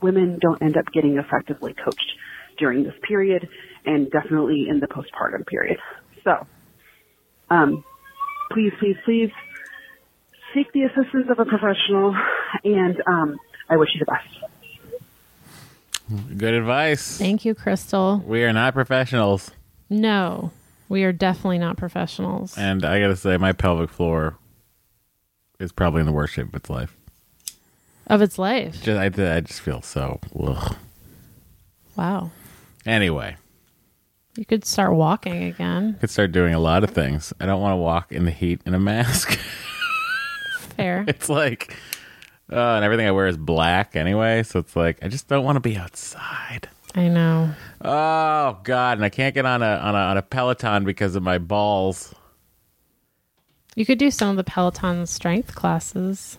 women 0.03 0.39
don't 0.41 0.63
end 0.63 0.77
up 0.77 0.87
getting 0.93 1.19
effectively 1.19 1.75
coached 1.75 2.13
during 2.59 2.85
this 2.85 2.95
period 3.07 3.49
and 3.85 4.11
definitely 4.11 4.67
in 4.69 4.81
the 4.81 4.87
postpartum 4.87 5.47
period. 5.47 5.79
So, 6.23 6.47
um, 7.51 7.85
please, 8.53 8.73
please, 8.79 8.97
please 9.05 9.31
seek 10.55 10.73
the 10.73 10.83
assistance 10.83 11.27
of 11.29 11.39
a 11.39 11.45
professional 11.45 12.17
and, 12.65 13.03
um, 13.07 13.39
I 13.69 13.77
wish 13.77 13.91
you 13.95 14.01
the 14.01 14.07
best. 14.07 14.29
Good 16.39 16.55
advice. 16.55 17.19
Thank 17.19 17.45
you, 17.45 17.55
Crystal. 17.55 18.23
We 18.27 18.45
are 18.45 18.53
not 18.53 18.75
professionals. 18.75 19.51
No, 19.89 20.53
we 20.89 21.03
are 21.05 21.13
definitely 21.13 21.59
not 21.59 21.77
professionals. 21.77 22.57
And 22.59 22.85
I 22.85 23.01
got 23.01 23.09
to 23.09 23.17
say, 23.17 23.37
my 23.39 23.53
pelvic 23.53 23.91
floor 23.91 24.37
is 25.59 25.73
probably 25.73 26.01
in 26.01 26.07
the 26.07 26.13
worst 26.13 26.35
shape 26.35 26.49
of 26.49 26.55
its 26.55 26.69
life. 26.69 26.95
Of 28.07 28.21
its 28.21 28.39
life. 28.39 28.83
Just, 28.83 29.19
I, 29.19 29.37
I 29.37 29.41
just 29.41 29.61
feel 29.61 29.81
so. 29.81 30.21
Ugh. 30.39 30.77
Wow. 31.97 32.31
Anyway, 32.85 33.37
You 34.37 34.45
could 34.45 34.67
start 34.67 34.93
walking 34.95 35.45
again. 35.45 35.95
I 35.97 36.01
could 36.01 36.11
start 36.11 36.33
doing 36.33 36.53
a 36.53 36.59
lot 36.59 36.85
of 36.85 36.91
things. 36.91 37.33
I 37.41 37.47
don't 37.47 37.63
want 37.63 37.73
to 37.73 37.77
walk 37.77 38.13
in 38.13 38.25
the 38.27 38.31
heat 38.31 38.61
in 38.67 38.75
a 38.75 38.79
mask. 38.81 39.39
Fair. 40.77 41.05
it's 41.09 41.29
like, 41.29 41.77
uh, 42.53 42.57
and 42.77 42.85
everything 42.85 43.07
I 43.07 43.11
wear 43.13 43.27
is 43.27 43.37
black 43.37 43.97
anyway. 43.97 44.43
So 44.43 44.59
it's 44.61 44.77
like, 44.77 44.99
I 45.03 45.09
just 45.09 45.29
don't 45.29 45.45
want 45.45 45.57
to 45.57 45.61
be 45.61 45.77
outside. 45.77 46.69
I 46.95 47.09
know. 47.09 47.51
Oh 47.81 48.59
God! 48.63 48.99
And 48.99 49.05
I 49.05 49.09
can't 49.09 49.35
get 49.35 49.45
on 49.45 49.63
a 49.63 49.67
on 49.77 49.95
a 49.97 49.99
on 49.99 50.17
a 50.17 50.23
Peloton 50.23 50.85
because 50.85 51.17
of 51.17 51.23
my 51.25 51.39
balls. 51.39 52.15
You 53.75 53.85
could 53.85 53.99
do 53.99 54.13
some 54.13 54.29
of 54.29 54.37
the 54.37 54.45
Peloton 54.45 55.05
strength 55.07 55.55
classes. 55.57 56.39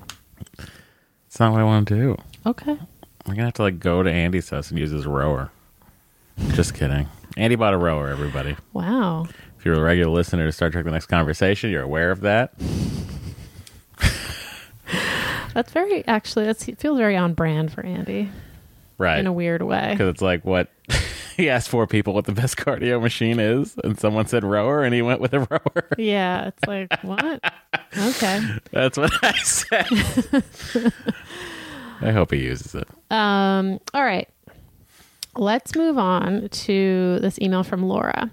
It's 1.27 1.39
not 1.41 1.51
what 1.51 1.59
I 1.59 1.65
want 1.65 1.87
to 1.89 1.95
do. 1.95 2.17
Okay. 2.45 2.71
I'm 2.71 3.33
gonna 3.33 3.43
have 3.45 3.53
to 3.55 3.63
like 3.63 3.79
go 3.79 4.01
to 4.03 4.09
Andy's 4.09 4.49
house 4.49 4.69
and 4.69 4.79
use 4.79 4.91
his 4.91 5.05
rower. 5.05 5.51
Just 6.53 6.73
kidding. 6.73 7.09
Andy 7.35 7.55
bought 7.55 7.73
a 7.73 7.77
rower. 7.77 8.07
Everybody, 8.07 8.55
Wow. 8.71 9.27
if 9.57 9.65
you're 9.65 9.75
a 9.75 9.81
regular 9.81 10.11
listener 10.13 10.45
to 10.45 10.51
Star 10.53 10.69
Trek: 10.69 10.85
The 10.85 10.91
Next 10.91 11.07
Conversation, 11.07 11.69
you're 11.69 11.83
aware 11.83 12.11
of 12.11 12.21
that. 12.21 12.53
That's 15.55 15.71
very 15.71 16.05
actually 16.05 16.45
that's 16.45 16.67
it 16.67 16.77
feels 16.77 16.99
very 16.99 17.15
on 17.17 17.33
brand 17.33 17.71
for 17.73 17.83
Andy 17.83 18.29
Right. 18.97 19.17
in 19.19 19.25
a 19.27 19.33
weird 19.33 19.61
way. 19.63 19.89
Because 19.91 20.09
it's 20.09 20.21
like 20.21 20.45
what 20.45 20.69
he 21.37 21.49
asked 21.49 21.67
four 21.69 21.87
people 21.87 22.13
what 22.13 22.25
the 22.25 22.31
best 22.33 22.55
cardio 22.57 23.01
machine 23.01 23.39
is, 23.39 23.75
and 23.83 23.99
someone 23.99 24.25
said 24.27 24.43
rower, 24.43 24.83
and 24.83 24.93
he 24.93 25.01
went 25.01 25.19
with 25.21 25.33
a 25.33 25.39
rower. 25.49 25.87
Yeah, 25.97 26.47
it's 26.49 26.63
like 26.67 27.01
what? 27.03 27.41
Okay. 27.97 28.41
That's 28.71 28.97
what 28.97 29.11
I 29.23 29.31
said. 29.39 30.43
I 32.01 32.11
hope 32.11 32.31
he 32.31 32.37
uses 32.43 32.75
it. 32.75 32.87
Um, 33.09 33.79
all 33.93 34.03
right. 34.03 34.29
Let's 35.37 35.75
move 35.75 35.97
on 35.97 36.47
to 36.49 37.19
this 37.19 37.37
email 37.41 37.63
from 37.63 37.83
Laura. 37.83 38.29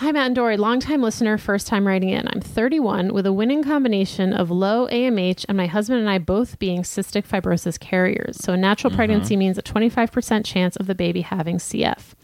Hi, 0.00 0.12
Matt 0.12 0.26
and 0.26 0.36
Doree, 0.36 0.56
longtime 0.56 1.02
listener, 1.02 1.36
first 1.38 1.66
time 1.66 1.84
writing 1.84 2.10
in. 2.10 2.28
I'm 2.28 2.40
31 2.40 3.12
with 3.12 3.26
a 3.26 3.32
winning 3.32 3.64
combination 3.64 4.32
of 4.32 4.48
low 4.48 4.86
AMH 4.86 5.44
and 5.48 5.56
my 5.56 5.66
husband 5.66 5.98
and 5.98 6.08
I 6.08 6.18
both 6.18 6.60
being 6.60 6.82
cystic 6.82 7.26
fibrosis 7.26 7.80
carriers. 7.80 8.36
So, 8.36 8.52
a 8.52 8.56
natural 8.56 8.92
mm-hmm. 8.92 8.96
pregnancy 8.96 9.36
means 9.36 9.58
a 9.58 9.62
25% 9.62 10.44
chance 10.44 10.76
of 10.76 10.86
the 10.86 10.94
baby 10.94 11.22
having 11.22 11.56
CF. 11.56 12.14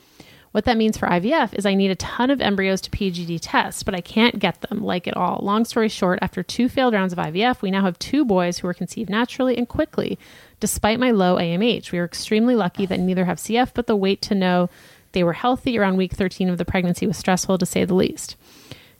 What 0.52 0.66
that 0.66 0.76
means 0.76 0.96
for 0.96 1.08
IVF 1.08 1.52
is 1.54 1.66
I 1.66 1.74
need 1.74 1.90
a 1.90 1.96
ton 1.96 2.30
of 2.30 2.40
embryos 2.40 2.80
to 2.82 2.90
PGD 2.90 3.40
test, 3.42 3.84
but 3.84 3.92
I 3.92 4.00
can't 4.00 4.38
get 4.38 4.60
them 4.60 4.84
like 4.84 5.08
at 5.08 5.16
all. 5.16 5.40
Long 5.42 5.64
story 5.64 5.88
short, 5.88 6.20
after 6.22 6.44
two 6.44 6.68
failed 6.68 6.94
rounds 6.94 7.12
of 7.12 7.18
IVF, 7.18 7.60
we 7.60 7.72
now 7.72 7.82
have 7.82 7.98
two 7.98 8.24
boys 8.24 8.58
who 8.58 8.68
were 8.68 8.72
conceived 8.72 9.10
naturally 9.10 9.58
and 9.58 9.68
quickly, 9.68 10.16
despite 10.60 11.00
my 11.00 11.10
low 11.10 11.38
AMH. 11.38 11.90
We 11.90 11.98
are 11.98 12.04
extremely 12.04 12.54
lucky 12.54 12.86
that 12.86 13.00
neither 13.00 13.24
have 13.24 13.38
CF, 13.38 13.72
but 13.74 13.88
the 13.88 13.96
wait 13.96 14.22
to 14.22 14.36
know 14.36 14.70
they 15.14 15.24
were 15.24 15.32
healthy 15.32 15.78
around 15.78 15.96
week 15.96 16.12
13 16.12 16.48
of 16.50 16.58
the 16.58 16.64
pregnancy 16.64 17.06
was 17.06 17.16
stressful 17.16 17.56
to 17.58 17.66
say 17.66 17.84
the 17.84 17.94
least. 17.94 18.36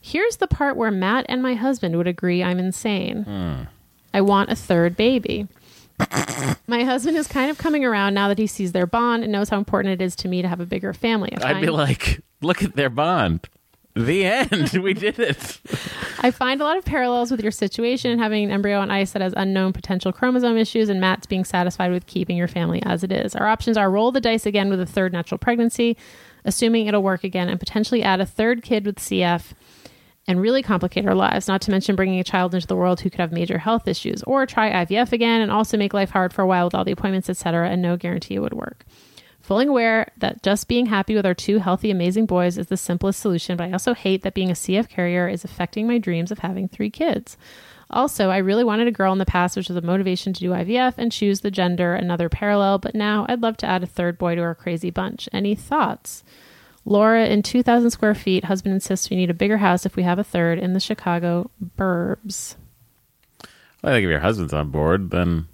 Here's 0.00 0.36
the 0.36 0.46
part 0.46 0.76
where 0.76 0.90
Matt 0.90 1.26
and 1.28 1.42
my 1.42 1.54
husband 1.54 1.96
would 1.96 2.06
agree 2.08 2.42
I'm 2.42 2.58
insane. 2.58 3.24
I 4.14 4.20
want 4.22 4.50
a 4.50 4.56
third 4.56 4.96
baby. 4.96 5.48
my 6.66 6.82
husband 6.84 7.16
is 7.16 7.26
kind 7.28 7.50
of 7.50 7.58
coming 7.58 7.84
around 7.84 8.14
now 8.14 8.28
that 8.28 8.38
he 8.38 8.46
sees 8.46 8.72
their 8.72 8.86
bond 8.86 9.22
and 9.22 9.32
knows 9.32 9.48
how 9.48 9.58
important 9.58 10.00
it 10.00 10.04
is 10.04 10.16
to 10.16 10.28
me 10.28 10.42
to 10.42 10.48
have 10.48 10.60
a 10.60 10.66
bigger 10.66 10.92
family. 10.92 11.30
I'd 11.46 11.60
be 11.60 11.66
like, 11.70 12.20
look 12.42 12.62
at 12.62 12.74
their 12.76 12.90
bond. 12.90 13.48
The 13.94 14.24
end. 14.24 14.72
we 14.82 14.92
did 14.92 15.18
it. 15.18 15.60
I 16.20 16.30
find 16.30 16.60
a 16.60 16.64
lot 16.64 16.76
of 16.76 16.84
parallels 16.84 17.30
with 17.30 17.40
your 17.40 17.52
situation 17.52 18.18
having 18.18 18.44
an 18.44 18.50
embryo 18.50 18.80
on 18.80 18.90
ice 18.90 19.12
that 19.12 19.22
has 19.22 19.34
unknown 19.36 19.72
potential 19.72 20.12
chromosome 20.12 20.56
issues 20.56 20.88
and 20.88 21.00
Matt's 21.00 21.26
being 21.26 21.44
satisfied 21.44 21.92
with 21.92 22.06
keeping 22.06 22.36
your 22.36 22.48
family 22.48 22.82
as 22.84 23.04
it 23.04 23.12
is. 23.12 23.36
Our 23.36 23.46
options 23.46 23.76
are 23.76 23.90
roll 23.90 24.10
the 24.10 24.20
dice 24.20 24.46
again 24.46 24.68
with 24.68 24.80
a 24.80 24.86
third 24.86 25.12
natural 25.12 25.38
pregnancy, 25.38 25.96
assuming 26.44 26.86
it'll 26.86 27.02
work 27.02 27.22
again, 27.22 27.48
and 27.48 27.60
potentially 27.60 28.02
add 28.02 28.20
a 28.20 28.26
third 28.26 28.62
kid 28.62 28.84
with 28.84 28.96
CF 28.96 29.52
and 30.26 30.40
really 30.40 30.62
complicate 30.62 31.06
our 31.06 31.14
lives, 31.14 31.46
not 31.46 31.60
to 31.62 31.70
mention 31.70 31.94
bringing 31.94 32.18
a 32.18 32.24
child 32.24 32.54
into 32.54 32.66
the 32.66 32.76
world 32.76 33.00
who 33.00 33.10
could 33.10 33.20
have 33.20 33.30
major 33.30 33.58
health 33.58 33.86
issues, 33.86 34.22
or 34.24 34.46
try 34.46 34.84
IVF 34.84 35.12
again 35.12 35.40
and 35.40 35.52
also 35.52 35.76
make 35.76 35.94
life 35.94 36.10
hard 36.10 36.32
for 36.32 36.42
a 36.42 36.46
while 36.46 36.64
with 36.64 36.74
all 36.74 36.84
the 36.84 36.92
appointments, 36.92 37.28
etc., 37.28 37.68
and 37.68 37.82
no 37.82 37.96
guarantee 37.96 38.34
it 38.34 38.40
would 38.40 38.54
work. 38.54 38.84
Fully 39.44 39.66
aware 39.66 40.10
that 40.16 40.42
just 40.42 40.68
being 40.68 40.86
happy 40.86 41.14
with 41.14 41.26
our 41.26 41.34
two 41.34 41.58
healthy, 41.58 41.90
amazing 41.90 42.24
boys 42.24 42.56
is 42.56 42.68
the 42.68 42.78
simplest 42.78 43.20
solution, 43.20 43.58
but 43.58 43.68
I 43.68 43.72
also 43.72 43.92
hate 43.92 44.22
that 44.22 44.32
being 44.32 44.48
a 44.48 44.54
CF 44.54 44.88
carrier 44.88 45.28
is 45.28 45.44
affecting 45.44 45.86
my 45.86 45.98
dreams 45.98 46.32
of 46.32 46.38
having 46.38 46.66
three 46.66 46.88
kids. 46.88 47.36
Also, 47.90 48.30
I 48.30 48.38
really 48.38 48.64
wanted 48.64 48.88
a 48.88 48.90
girl 48.90 49.12
in 49.12 49.18
the 49.18 49.26
past, 49.26 49.54
which 49.54 49.68
was 49.68 49.76
a 49.76 49.82
motivation 49.82 50.32
to 50.32 50.40
do 50.40 50.52
IVF 50.52 50.94
and 50.96 51.12
choose 51.12 51.40
the 51.40 51.50
gender, 51.50 51.92
another 51.92 52.30
parallel, 52.30 52.78
but 52.78 52.94
now 52.94 53.26
I'd 53.28 53.42
love 53.42 53.58
to 53.58 53.66
add 53.66 53.82
a 53.82 53.86
third 53.86 54.16
boy 54.16 54.34
to 54.34 54.40
our 54.40 54.54
crazy 54.54 54.88
bunch. 54.88 55.28
Any 55.30 55.54
thoughts? 55.54 56.24
Laura, 56.86 57.26
in 57.26 57.42
2,000 57.42 57.90
square 57.90 58.14
feet, 58.14 58.44
husband 58.44 58.72
insists 58.72 59.10
we 59.10 59.16
need 59.18 59.28
a 59.28 59.34
bigger 59.34 59.58
house 59.58 59.84
if 59.84 59.94
we 59.94 60.04
have 60.04 60.18
a 60.18 60.24
third 60.24 60.58
in 60.58 60.72
the 60.72 60.80
Chicago 60.80 61.50
burbs. 61.76 62.56
Well, 63.82 63.92
I 63.92 63.96
think 63.96 64.04
if 64.04 64.10
your 64.10 64.20
husband's 64.20 64.54
on 64.54 64.70
board, 64.70 65.10
then 65.10 65.48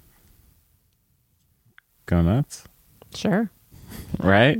go 2.05 2.21
nuts, 2.21 2.63
Sure. 3.13 3.51
Right? 4.19 4.59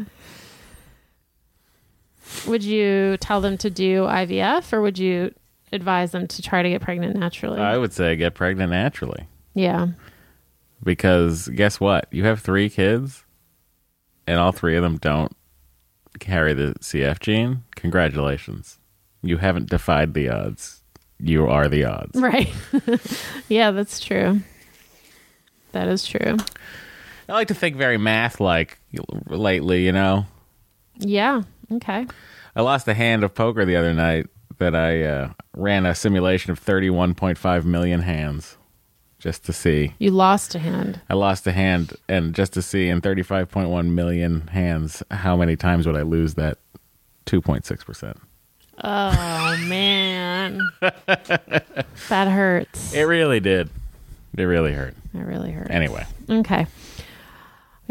Would 2.47 2.63
you 2.63 3.17
tell 3.17 3.41
them 3.41 3.58
to 3.60 3.69
do 3.69 4.04
IVF 4.04 4.71
or 4.73 4.82
would 4.82 4.97
you 4.97 5.34
advise 5.73 6.12
them 6.12 6.27
to 6.27 6.41
try 6.41 6.63
to 6.63 6.69
get 6.69 6.82
pregnant 6.82 7.15
naturally? 7.15 7.60
I 7.60 7.77
would 7.77 7.93
say 7.93 8.15
get 8.15 8.36
pregnant 8.36 8.71
naturally 8.71 9.27
yeah. 9.54 9.88
because 10.84 11.47
guess 11.49 11.80
what? 11.80 12.08
You 12.12 12.25
have 12.25 12.41
three 12.41 12.69
kids, 12.69 13.23
and 14.27 14.39
all 14.39 14.51
three 14.51 14.75
of 14.75 14.84
them 14.84 14.97
don't 14.97 15.36
carry 16.19 16.54
the 16.54 16.75
CF 16.80 17.19
gene. 17.19 17.63
Congratulations, 17.75 18.80
you 19.21 19.38
haven't 19.38 19.69
defied 19.69 20.13
the 20.13 20.30
odds. 20.30 20.84
You 21.19 21.47
are 21.47 21.67
the 21.67 21.86
odds. 21.86 22.19
Right. 22.19 22.51
yeah, 23.49 23.71
that's 23.71 23.99
true. 23.99 24.41
That 25.71 25.88
is 25.88 26.06
true. 26.06 26.38
I 27.31 27.33
like 27.35 27.47
to 27.47 27.53
think 27.53 27.77
very 27.77 27.97
math 27.97 28.41
like 28.41 28.77
lately, 29.29 29.85
you 29.85 29.93
know. 29.93 30.25
Yeah. 30.97 31.43
Okay. 31.71 32.05
I 32.57 32.61
lost 32.61 32.89
a 32.89 32.93
hand 32.93 33.23
of 33.23 33.33
poker 33.33 33.63
the 33.63 33.77
other 33.77 33.93
night 33.93 34.27
that 34.57 34.75
I 34.75 35.03
uh, 35.03 35.29
ran 35.55 35.85
a 35.85 35.95
simulation 35.95 36.51
of 36.51 36.59
31.5 36.59 37.63
million 37.63 38.01
hands 38.01 38.57
just 39.17 39.45
to 39.45 39.53
see. 39.53 39.93
You 39.97 40.11
lost 40.11 40.55
a 40.55 40.59
hand. 40.59 40.99
I 41.09 41.13
lost 41.13 41.47
a 41.47 41.53
hand 41.53 41.93
and 42.09 42.35
just 42.35 42.51
to 42.53 42.61
see 42.61 42.89
in 42.89 42.99
35.1 42.99 43.87
million 43.91 44.47
hands 44.47 45.01
how 45.09 45.37
many 45.37 45.55
times 45.55 45.87
would 45.87 45.95
I 45.95 46.01
lose 46.01 46.33
that 46.33 46.57
2.6%. 47.27 48.17
Oh, 48.84 49.57
man. 49.69 50.59
that 50.82 52.27
hurts. 52.27 52.93
It 52.93 53.03
really 53.03 53.39
did. 53.39 53.69
It 54.38 54.43
really 54.43 54.73
hurt. 54.73 54.95
It 55.13 55.19
really 55.19 55.51
hurt. 55.51 55.69
Anyway, 55.71 56.05
Okay. 56.29 56.67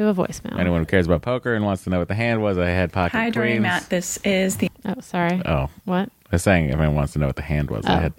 We 0.01 0.07
have 0.07 0.19
a 0.19 0.23
voicemail. 0.23 0.59
anyone 0.59 0.81
who 0.81 0.87
cares 0.87 1.05
about 1.05 1.21
poker 1.21 1.55
and 1.55 1.63
wants 1.63 1.85
to 1.85 1.91
know 1.91 1.99
what 1.99 2.09
the 2.09 2.15
hand 2.15 2.41
was, 2.41 2.57
I 2.57 2.71
had 2.71 2.91
pocket 2.91 3.19
Hi, 3.19 3.29
Doree 3.29 3.53
and 3.57 3.61
queens. 3.61 3.63
Matt. 3.63 3.91
This 3.91 4.17
is 4.25 4.57
the 4.57 4.71
Oh, 4.87 4.95
sorry. 5.01 5.43
Oh, 5.45 5.69
What? 5.85 6.09
I 6.09 6.37
was 6.37 6.43
saying 6.43 6.71
if 6.71 6.77
anyone 6.77 6.95
wants 6.95 7.13
to 7.13 7.19
know 7.19 7.27
what 7.27 7.37
the 7.37 7.43
hand 7.43 7.71
was, 7.71 7.85
I 7.85 7.97
Oh. 7.97 8.01
had 8.01 8.13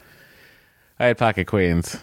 I 1.00 1.06
had 1.06 1.18
pocket 1.18 1.48
queens. 1.48 1.96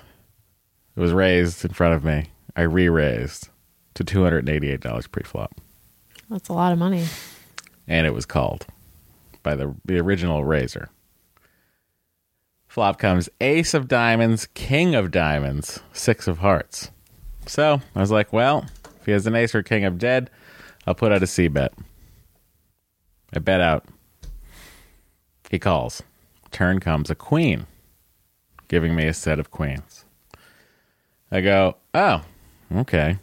It 0.97 1.01
was 1.01 1.13
raised 1.13 1.65
in 1.65 1.71
front 1.75 1.95
of 1.95 2.03
me. 2.05 2.25
I 2.57 2.63
re-raised 2.63 3.51
to 3.95 4.03
two 4.03 4.25
hundred 4.25 4.41
and 4.41 4.49
eighty-eight 4.49 4.81
dollars 4.81 5.07
pre-flop, 5.07 5.55
That's 6.29 6.49
a 6.49 6.53
lot 6.55 6.73
of 6.73 6.79
money. 6.81 7.07
and 7.87 8.05
it 8.05 8.13
was 8.13 8.27
called 8.27 8.67
by 9.45 9.55
the 9.55 9.77
the 9.85 9.99
original 10.01 10.45
raiser. 10.45 10.89
Flop 12.67 12.99
comes 12.99 13.29
ace 13.41 13.75
of 13.75 13.87
diamonds, 13.87 14.47
king 14.55 14.97
of 14.97 15.13
diamonds, 15.13 15.79
six 15.93 16.27
of 16.27 16.39
hearts. 16.39 16.91
So 17.47 17.81
I 17.95 18.01
was 18.01 18.11
like, 18.11 18.33
well, 18.33 18.67
if 18.75 18.78
he 19.09 19.13
has 19.13 19.27
an 19.27 19.35
ace 19.35 19.55
or 19.55 19.63
king 19.63 19.87
of 19.87 19.97
dead, 19.97 20.29
I'll 20.87 20.95
put 20.95 21.13
out 21.13 21.23
a 21.23 21.27
C 21.27 21.49
bet. 21.49 21.73
I 23.35 23.39
bet 23.39 23.63
out. 23.63 23.87
He 25.51 25.59
calls. 25.59 26.03
Turn 26.51 26.79
comes 26.79 27.09
a 27.09 27.15
queen, 27.15 27.67
giving 28.69 28.95
me 28.95 29.07
a 29.07 29.15
set 29.15 29.39
of 29.39 29.51
queens. 29.51 30.05
I 31.31 31.41
go, 31.41 31.77
oh, 31.95 32.21
okay. 32.71 33.19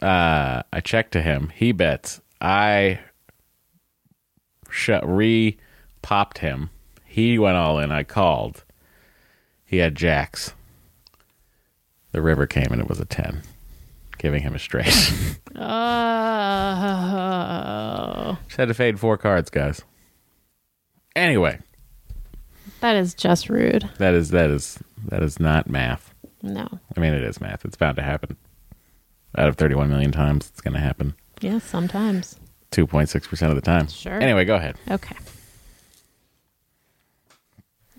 Uh, 0.00 0.62
I 0.72 0.78
check 0.80 1.10
to 1.10 1.20
him. 1.20 1.50
He 1.56 1.72
bets. 1.72 2.20
I 2.40 3.00
sh- 4.70 4.90
re 5.02 5.58
popped 6.02 6.38
him. 6.38 6.70
He 7.04 7.40
went 7.40 7.56
all 7.56 7.80
in. 7.80 7.90
I 7.90 8.04
called. 8.04 8.62
He 9.64 9.78
had 9.78 9.96
jacks. 9.96 10.54
The 12.12 12.22
river 12.22 12.46
came 12.46 12.68
and 12.70 12.80
it 12.80 12.88
was 12.88 13.00
a 13.00 13.04
10, 13.04 13.42
giving 14.18 14.42
him 14.42 14.54
a 14.54 14.58
straight. 14.58 14.86
Oh, 17.10 18.38
Just 18.46 18.56
had 18.56 18.68
to 18.68 18.74
fade 18.74 18.98
four 19.00 19.16
cards, 19.16 19.50
guys. 19.50 19.82
Anyway, 21.16 21.58
that 22.80 22.94
is 22.96 23.12
just 23.14 23.48
rude. 23.48 23.88
that 23.98 24.14
is 24.14 24.30
that 24.30 24.50
is 24.50 24.78
that 25.06 25.22
is 25.22 25.40
not 25.40 25.68
math. 25.68 26.14
No. 26.42 26.68
I 26.96 27.00
mean, 27.00 27.12
it 27.12 27.22
is 27.24 27.40
math. 27.40 27.64
It's 27.64 27.76
bound 27.76 27.96
to 27.96 28.02
happen. 28.02 28.36
Out 29.36 29.48
of 29.48 29.56
31 29.56 29.88
million 29.90 30.12
times, 30.12 30.46
it's 30.48 30.60
going 30.60 30.74
to 30.74 30.80
happen. 30.80 31.14
Yeah, 31.40 31.58
sometimes. 31.58 32.38
2.6% 32.70 33.48
of 33.48 33.54
the 33.56 33.60
time. 33.60 33.88
Sure. 33.88 34.20
Anyway, 34.20 34.44
go 34.44 34.54
ahead. 34.54 34.76
Okay. 34.90 35.16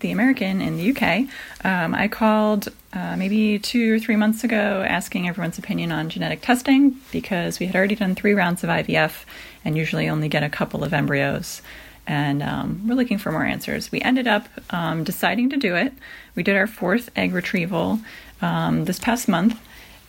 The 0.00 0.10
American 0.10 0.60
in 0.60 0.76
the 0.76 0.90
UK. 0.90 1.28
Um, 1.64 1.94
I 1.94 2.08
called 2.08 2.68
uh, 2.92 3.16
maybe 3.16 3.58
two 3.58 3.94
or 3.94 3.98
three 3.98 4.16
months 4.16 4.44
ago 4.44 4.84
asking 4.86 5.28
everyone's 5.28 5.58
opinion 5.58 5.92
on 5.92 6.08
genetic 6.08 6.40
testing 6.42 6.96
because 7.12 7.60
we 7.60 7.66
had 7.66 7.76
already 7.76 7.94
done 7.94 8.14
three 8.14 8.34
rounds 8.34 8.64
of 8.64 8.70
IVF 8.70 9.24
and 9.64 9.76
usually 9.76 10.08
only 10.08 10.28
get 10.28 10.42
a 10.42 10.48
couple 10.48 10.82
of 10.82 10.92
embryos. 10.92 11.62
And 12.06 12.42
um, 12.42 12.88
we're 12.88 12.96
looking 12.96 13.18
for 13.18 13.30
more 13.30 13.44
answers. 13.44 13.92
We 13.92 14.00
ended 14.00 14.26
up 14.26 14.48
um, 14.70 15.04
deciding 15.04 15.50
to 15.50 15.56
do 15.56 15.76
it. 15.76 15.92
We 16.34 16.42
did 16.42 16.56
our 16.56 16.66
fourth 16.66 17.10
egg 17.14 17.32
retrieval 17.32 18.00
um, 18.42 18.86
this 18.86 18.98
past 18.98 19.28
month. 19.28 19.60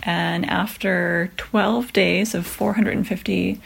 And 0.03 0.45
after 0.45 1.31
12 1.37 1.93
days 1.93 2.33
of 2.33 2.47
450 2.47 3.61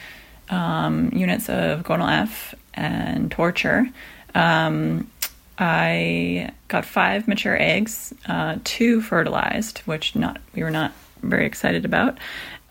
um, 0.49 1.11
units 1.13 1.49
of 1.49 1.83
gonal 1.83 2.09
F 2.09 2.53
and 2.73 3.31
torture, 3.31 3.87
um, 4.33 5.09
I 5.57 6.51
got 6.67 6.85
five 6.85 7.27
mature 7.27 7.57
eggs, 7.59 8.13
uh, 8.27 8.57
two 8.63 9.01
fertilized, 9.01 9.79
which 9.79 10.15
not 10.15 10.41
we 10.53 10.63
were 10.63 10.71
not 10.71 10.93
very 11.21 11.45
excited 11.45 11.85
about, 11.85 12.17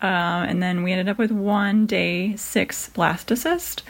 uh, 0.01 0.45
and 0.47 0.61
then 0.61 0.83
we 0.83 0.91
ended 0.91 1.09
up 1.09 1.17
with 1.17 1.31
one 1.31 1.85
day 1.85 2.35
six 2.35 2.89
blastocyst, 2.93 3.81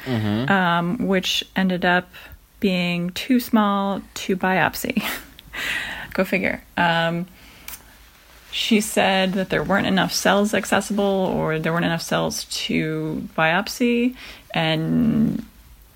um, 0.49 1.07
which 1.07 1.43
ended 1.55 1.83
up 1.83 2.09
being 2.59 3.09
too 3.11 3.39
small 3.39 4.01
to 4.13 4.35
biopsy. 4.37 5.03
Go 6.13 6.23
figure. 6.23 6.63
Um, 6.77 7.27
she 8.51 8.79
said 8.79 9.33
that 9.33 9.49
there 9.49 9.63
weren't 9.63 9.87
enough 9.87 10.13
cells 10.13 10.53
accessible, 10.53 11.03
or 11.03 11.59
there 11.59 11.73
weren't 11.73 11.85
enough 11.85 12.01
cells 12.01 12.45
to 12.45 13.27
biopsy, 13.37 14.15
and 14.53 15.45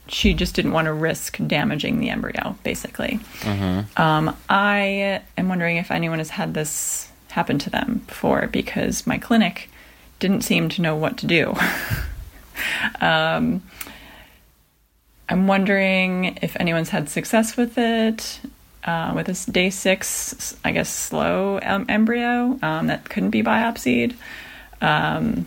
she 0.09 0.33
just 0.33 0.55
didn't 0.55 0.71
want 0.71 0.85
to 0.85 0.93
risk 0.93 1.37
damaging 1.45 1.99
the 1.99 2.09
embryo, 2.09 2.57
basically. 2.63 3.19
Um, 3.97 4.35
I 4.49 5.21
am 5.37 5.49
wondering 5.49 5.77
if 5.77 5.91
anyone 5.91 6.17
has 6.19 6.31
had 6.31 6.53
this 6.53 7.09
happen 7.29 7.59
to 7.59 7.69
them 7.69 8.03
before 8.07 8.47
because 8.47 9.05
my 9.05 9.17
clinic 9.17 9.69
didn't 10.19 10.41
seem 10.41 10.69
to 10.69 10.81
know 10.81 10.95
what 10.95 11.17
to 11.17 11.27
do. 11.27 11.55
um, 13.01 13.61
I'm 15.29 15.47
wondering 15.47 16.37
if 16.41 16.57
anyone's 16.59 16.89
had 16.89 17.09
success 17.09 17.55
with 17.55 17.77
it. 17.77 18.41
Uh, 18.83 19.11
with 19.13 19.27
this 19.27 19.45
day 19.45 19.69
six, 19.69 20.55
I 20.63 20.71
guess, 20.71 20.89
slow 20.89 21.59
um, 21.61 21.85
embryo 21.89 22.57
um, 22.61 22.87
that 22.87 23.09
couldn't 23.09 23.29
be 23.29 23.43
biopsied. 23.43 24.15
Um, 24.81 25.45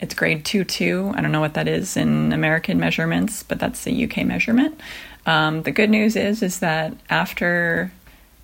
it's 0.00 0.14
grade 0.14 0.44
2 0.44 0.64
2. 0.64 1.12
I 1.14 1.20
don't 1.20 1.32
know 1.32 1.40
what 1.40 1.54
that 1.54 1.68
is 1.68 1.96
in 1.96 2.32
American 2.32 2.80
measurements, 2.80 3.42
but 3.42 3.58
that's 3.58 3.84
the 3.84 4.04
UK 4.04 4.24
measurement. 4.24 4.80
Um, 5.26 5.62
the 5.62 5.70
good 5.70 5.90
news 5.90 6.16
is 6.16 6.42
is 6.42 6.60
that 6.60 6.94
after 7.08 7.92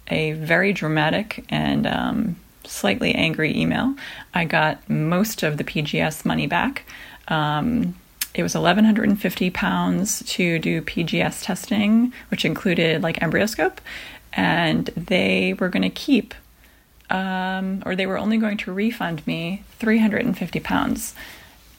a 0.08 0.32
very 0.32 0.72
dramatic 0.72 1.44
and 1.48 1.86
um, 1.86 2.36
slightly 2.64 3.14
angry 3.14 3.56
email, 3.56 3.94
I 4.34 4.44
got 4.44 4.88
most 4.88 5.42
of 5.42 5.56
the 5.56 5.64
PGS 5.64 6.24
money 6.24 6.46
back. 6.46 6.84
Um, 7.28 7.96
it 8.34 8.42
was 8.42 8.54
1,150 8.54 9.50
pounds 9.50 10.22
to 10.26 10.58
do 10.58 10.82
PGS 10.82 11.42
testing, 11.42 12.12
which 12.28 12.44
included 12.44 13.02
like 13.02 13.22
embryoscope, 13.22 13.80
and 14.34 14.86
they 14.88 15.54
were 15.54 15.70
going 15.70 15.82
to 15.82 15.90
keep 15.90 16.34
um, 17.10 17.82
or 17.86 17.94
they 17.94 18.06
were 18.06 18.18
only 18.18 18.36
going 18.36 18.56
to 18.58 18.72
refund 18.72 19.26
me 19.26 19.62
350 19.78 20.60
pounds. 20.60 21.14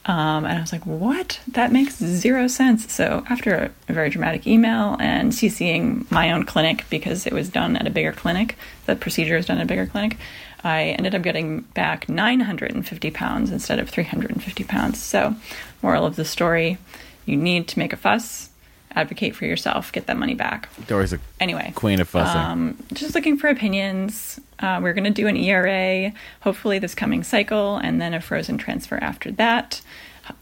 Um, 0.08 0.46
and 0.46 0.58
I 0.58 0.62
was 0.62 0.72
like, 0.72 0.86
what? 0.86 1.42
That 1.50 1.74
makes 1.74 1.98
zero 1.98 2.48
sense. 2.48 2.92
So, 2.92 3.26
after 3.30 3.72
a 3.90 3.94
very 3.94 4.10
dramatic 4.10 4.48
email 4.48 4.96
and 5.02 5.34
CCing 5.34 6.10
my 6.10 6.32
own 6.32 6.46
clinic 6.46 6.86
because 6.90 7.28
it 7.28 7.34
was 7.34 7.50
done 7.50 7.76
at 7.76 7.86
a 7.86 7.90
bigger 7.90 8.14
clinic, 8.14 8.56
the 8.86 8.96
procedure 8.96 9.36
was 9.36 9.48
done 9.48 9.58
at 9.58 9.64
a 9.64 9.68
bigger 9.68 9.86
clinic, 9.86 10.18
I 10.64 10.96
ended 10.98 11.14
up 11.14 11.22
getting 11.22 11.62
back 11.62 12.10
950 12.10 13.12
pounds 13.12 13.52
instead 13.52 13.80
of 13.80 13.90
350 13.90 14.64
pounds. 14.64 15.04
So, 15.04 15.36
moral 15.82 16.06
of 16.06 16.16
the 16.16 16.26
story 16.26 16.78
you 17.26 17.36
need 17.36 17.68
to 17.68 17.80
make 17.80 17.92
a 17.92 17.98
fuss, 17.98 18.50
advocate 18.96 19.36
for 19.36 19.46
yourself, 19.46 19.92
get 19.92 20.08
that 20.08 20.18
money 20.18 20.34
back. 20.34 20.70
Doree's 20.88 21.14
a 21.14 21.20
Anyway, 21.40 21.72
queen 21.76 22.00
of 22.00 22.08
fussing. 22.10 22.42
um, 22.42 22.78
just 22.94 23.14
looking 23.16 23.38
for 23.38 23.48
opinions. 23.48 24.40
Uh, 24.60 24.80
we're 24.82 24.94
going 24.94 25.04
to 25.04 25.10
do 25.12 25.28
an 25.28 25.38
ERA, 25.38 26.12
hopefully 26.42 26.80
this 26.80 26.96
coming 26.96 27.24
cycle, 27.24 27.78
and 27.78 28.02
then 28.02 28.14
a 28.14 28.22
frozen 28.22 28.58
transfer 28.58 28.98
after 28.98 29.32
that. 29.34 29.82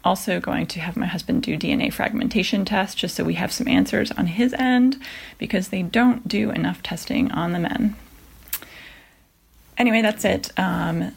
Also, 0.04 0.40
going 0.40 0.66
to 0.66 0.80
have 0.80 0.96
my 0.96 1.06
husband 1.06 1.42
do 1.42 1.56
DNA 1.56 1.92
fragmentation 1.92 2.64
test 2.64 2.96
just 2.98 3.14
so 3.14 3.22
we 3.22 3.34
have 3.34 3.52
some 3.52 3.68
answers 3.68 4.10
on 4.12 4.26
his 4.26 4.52
end 4.54 4.96
because 5.38 5.68
they 5.68 5.82
don't 5.82 6.26
do 6.26 6.50
enough 6.50 6.82
testing 6.82 7.30
on 7.30 7.52
the 7.52 7.58
men. 7.60 7.94
Anyway, 9.78 10.02
that's 10.02 10.24
it. 10.24 10.50
Um, 10.58 11.12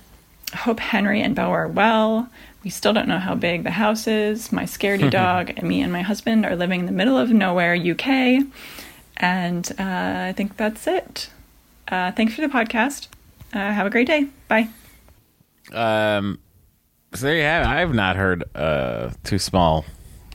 hope 0.53 0.80
Henry 0.80 1.21
and 1.21 1.36
Bo 1.36 1.43
are 1.51 1.67
well. 1.67 2.30
We 2.64 2.70
still 2.70 2.91
don't 2.93 3.07
know 3.07 3.20
how 3.20 3.36
big 3.36 3.64
the 3.64 3.72
house 3.72 4.07
is. 4.07 4.51
My 4.51 4.64
scaredy 4.64 5.10
dog 5.22 5.51
and 5.55 5.68
me 5.68 5.82
and 5.82 5.91
my 5.93 6.01
husband 6.01 6.45
are 6.45 6.55
living 6.55 6.82
in 6.82 6.86
the 6.86 6.91
middle 6.91 7.18
of 7.18 7.30
nowhere, 7.32 7.74
UK. 7.76 8.43
And 9.18 9.70
uh, 9.80 10.28
I 10.30 10.34
think 10.36 10.57
that's 10.57 10.88
it. 10.88 11.30
Uh, 11.88 12.12
thanks 12.12 12.34
for 12.34 12.41
the 12.41 12.47
podcast. 12.47 13.07
Uh, 13.53 13.57
have 13.60 13.88
a 13.88 13.89
great 13.89 14.07
day. 14.07 14.28
Bye. 14.47 14.70
Um, 15.74 16.39
so 17.14 17.26
there 17.26 17.36
you 17.36 17.43
have 17.43 17.64
it. 17.66 17.70
I've 17.70 17.93
not 17.93 18.16
heard 18.16 18.43
uh, 18.55 19.12
too 19.24 19.39
small 19.39 19.86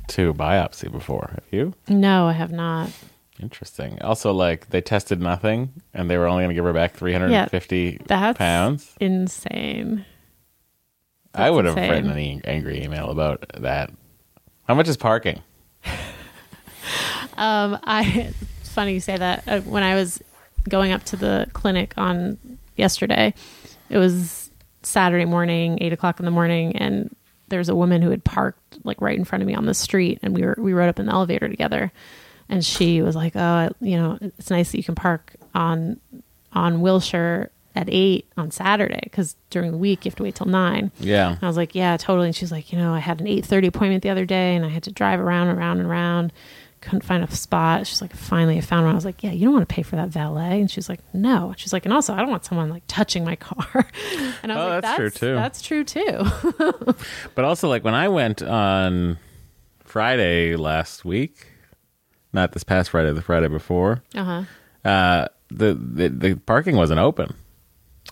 to 0.08 0.34
biopsy 0.34 0.90
before. 0.90 1.30
Have 1.34 1.44
you? 1.50 1.74
No, 1.88 2.26
I 2.26 2.32
have 2.32 2.52
not. 2.52 2.90
Interesting. 3.40 4.00
Also, 4.02 4.32
like 4.32 4.70
they 4.70 4.80
tested 4.80 5.20
nothing, 5.20 5.72
and 5.92 6.08
they 6.08 6.16
were 6.16 6.26
only 6.26 6.42
going 6.44 6.50
to 6.50 6.54
give 6.54 6.64
her 6.64 6.72
back 6.72 6.94
three 6.94 7.12
hundred 7.12 7.32
and 7.32 7.50
fifty 7.50 7.98
That's 8.06 8.38
pounds. 8.38 8.94
insane. 9.00 10.04
I 11.34 11.50
would 11.50 11.64
have 11.64 11.76
insane. 11.76 11.90
written 11.90 12.10
an 12.10 12.42
angry 12.44 12.82
email 12.84 13.10
about 13.10 13.44
that. 13.60 13.90
How 14.68 14.74
much 14.74 14.88
is 14.88 14.96
parking? 14.96 15.42
Um, 17.36 17.78
I 17.82 18.32
it's 18.60 18.68
funny 18.70 18.92
you 18.94 19.00
say 19.00 19.16
that. 19.16 19.42
Uh, 19.48 19.60
when 19.62 19.82
I 19.82 19.94
was 19.96 20.22
going 20.68 20.92
up 20.92 21.02
to 21.04 21.16
the 21.16 21.48
clinic 21.52 21.94
on 21.96 22.38
yesterday, 22.76 23.34
it 23.90 23.98
was 23.98 24.50
Saturday 24.82 25.24
morning, 25.24 25.78
eight 25.80 25.92
o'clock 25.92 26.20
in 26.20 26.26
the 26.26 26.30
morning, 26.30 26.76
and 26.76 27.14
there's 27.48 27.68
a 27.68 27.74
woman 27.74 28.02
who 28.02 28.10
had 28.10 28.22
parked 28.22 28.78
like 28.84 29.00
right 29.00 29.18
in 29.18 29.24
front 29.24 29.42
of 29.42 29.48
me 29.48 29.54
on 29.54 29.66
the 29.66 29.74
street, 29.74 30.20
and 30.22 30.34
we 30.34 30.42
were 30.42 30.54
we 30.58 30.72
rode 30.74 30.88
up 30.88 31.00
in 31.00 31.06
the 31.06 31.12
elevator 31.12 31.48
together, 31.48 31.90
and 32.48 32.64
she 32.64 33.02
was 33.02 33.16
like, 33.16 33.34
"Oh, 33.34 33.40
I- 33.40 33.70
you 33.80 33.96
know, 33.96 34.18
it's 34.20 34.50
nice 34.50 34.70
that 34.70 34.78
you 34.78 34.84
can 34.84 34.94
park 34.94 35.34
on 35.54 35.98
on 36.52 36.82
Wilshire." 36.82 37.50
At 37.76 37.88
eight 37.90 38.30
on 38.36 38.52
Saturday, 38.52 39.00
because 39.02 39.34
during 39.50 39.72
the 39.72 39.76
week 39.78 40.04
you 40.04 40.08
have 40.10 40.16
to 40.16 40.22
wait 40.22 40.36
till 40.36 40.46
nine. 40.46 40.92
Yeah. 41.00 41.30
And 41.32 41.42
I 41.42 41.46
was 41.48 41.56
like, 41.56 41.74
yeah, 41.74 41.96
totally. 41.96 42.28
And 42.28 42.36
she's 42.36 42.52
like, 42.52 42.72
you 42.72 42.78
know, 42.78 42.94
I 42.94 43.00
had 43.00 43.20
an 43.20 43.26
8:30 43.26 43.66
appointment 43.66 44.02
the 44.04 44.10
other 44.10 44.24
day 44.24 44.54
and 44.54 44.64
I 44.64 44.68
had 44.68 44.84
to 44.84 44.92
drive 44.92 45.18
around 45.18 45.48
and 45.48 45.58
around 45.58 45.80
and 45.80 45.88
around. 45.88 46.32
Couldn't 46.80 47.02
find 47.02 47.24
a 47.24 47.34
spot. 47.34 47.86
She's 47.88 48.00
like, 48.00 48.14
finally 48.14 48.58
I 48.58 48.60
found 48.60 48.84
one. 48.84 48.92
I 48.92 48.94
was 48.94 49.04
like, 49.04 49.24
yeah, 49.24 49.32
you 49.32 49.44
don't 49.46 49.54
want 49.54 49.68
to 49.68 49.74
pay 49.74 49.82
for 49.82 49.96
that 49.96 50.10
valet. 50.10 50.60
And 50.60 50.70
she's 50.70 50.88
like, 50.88 51.00
no. 51.12 51.52
She's 51.56 51.72
like, 51.72 51.84
and 51.84 51.92
also 51.92 52.12
I 52.14 52.18
don't 52.18 52.30
want 52.30 52.44
someone 52.44 52.68
like 52.70 52.84
touching 52.86 53.24
my 53.24 53.34
car. 53.36 53.88
And 54.44 54.52
I 54.52 54.56
was 54.56 54.64
Oh, 54.64 54.68
like, 54.68 54.82
that's 54.82 54.96
true, 54.96 55.10
too. 55.10 55.34
That's 55.34 55.62
true 55.62 55.84
too. 55.84 56.94
But 57.34 57.44
also, 57.44 57.68
like 57.68 57.82
when 57.82 57.94
I 57.94 58.06
went 58.08 58.40
on 58.40 59.18
Friday 59.84 60.54
last 60.54 61.04
week, 61.04 61.48
not 62.32 62.52
this 62.52 62.62
past 62.62 62.90
Friday, 62.90 63.12
the 63.12 63.22
Friday 63.22 63.48
before, 63.48 64.02
uh-huh. 64.14 64.44
uh, 64.88 65.28
the, 65.48 65.74
the 65.74 66.08
the 66.08 66.34
parking 66.36 66.76
wasn't 66.76 67.00
open. 67.00 67.34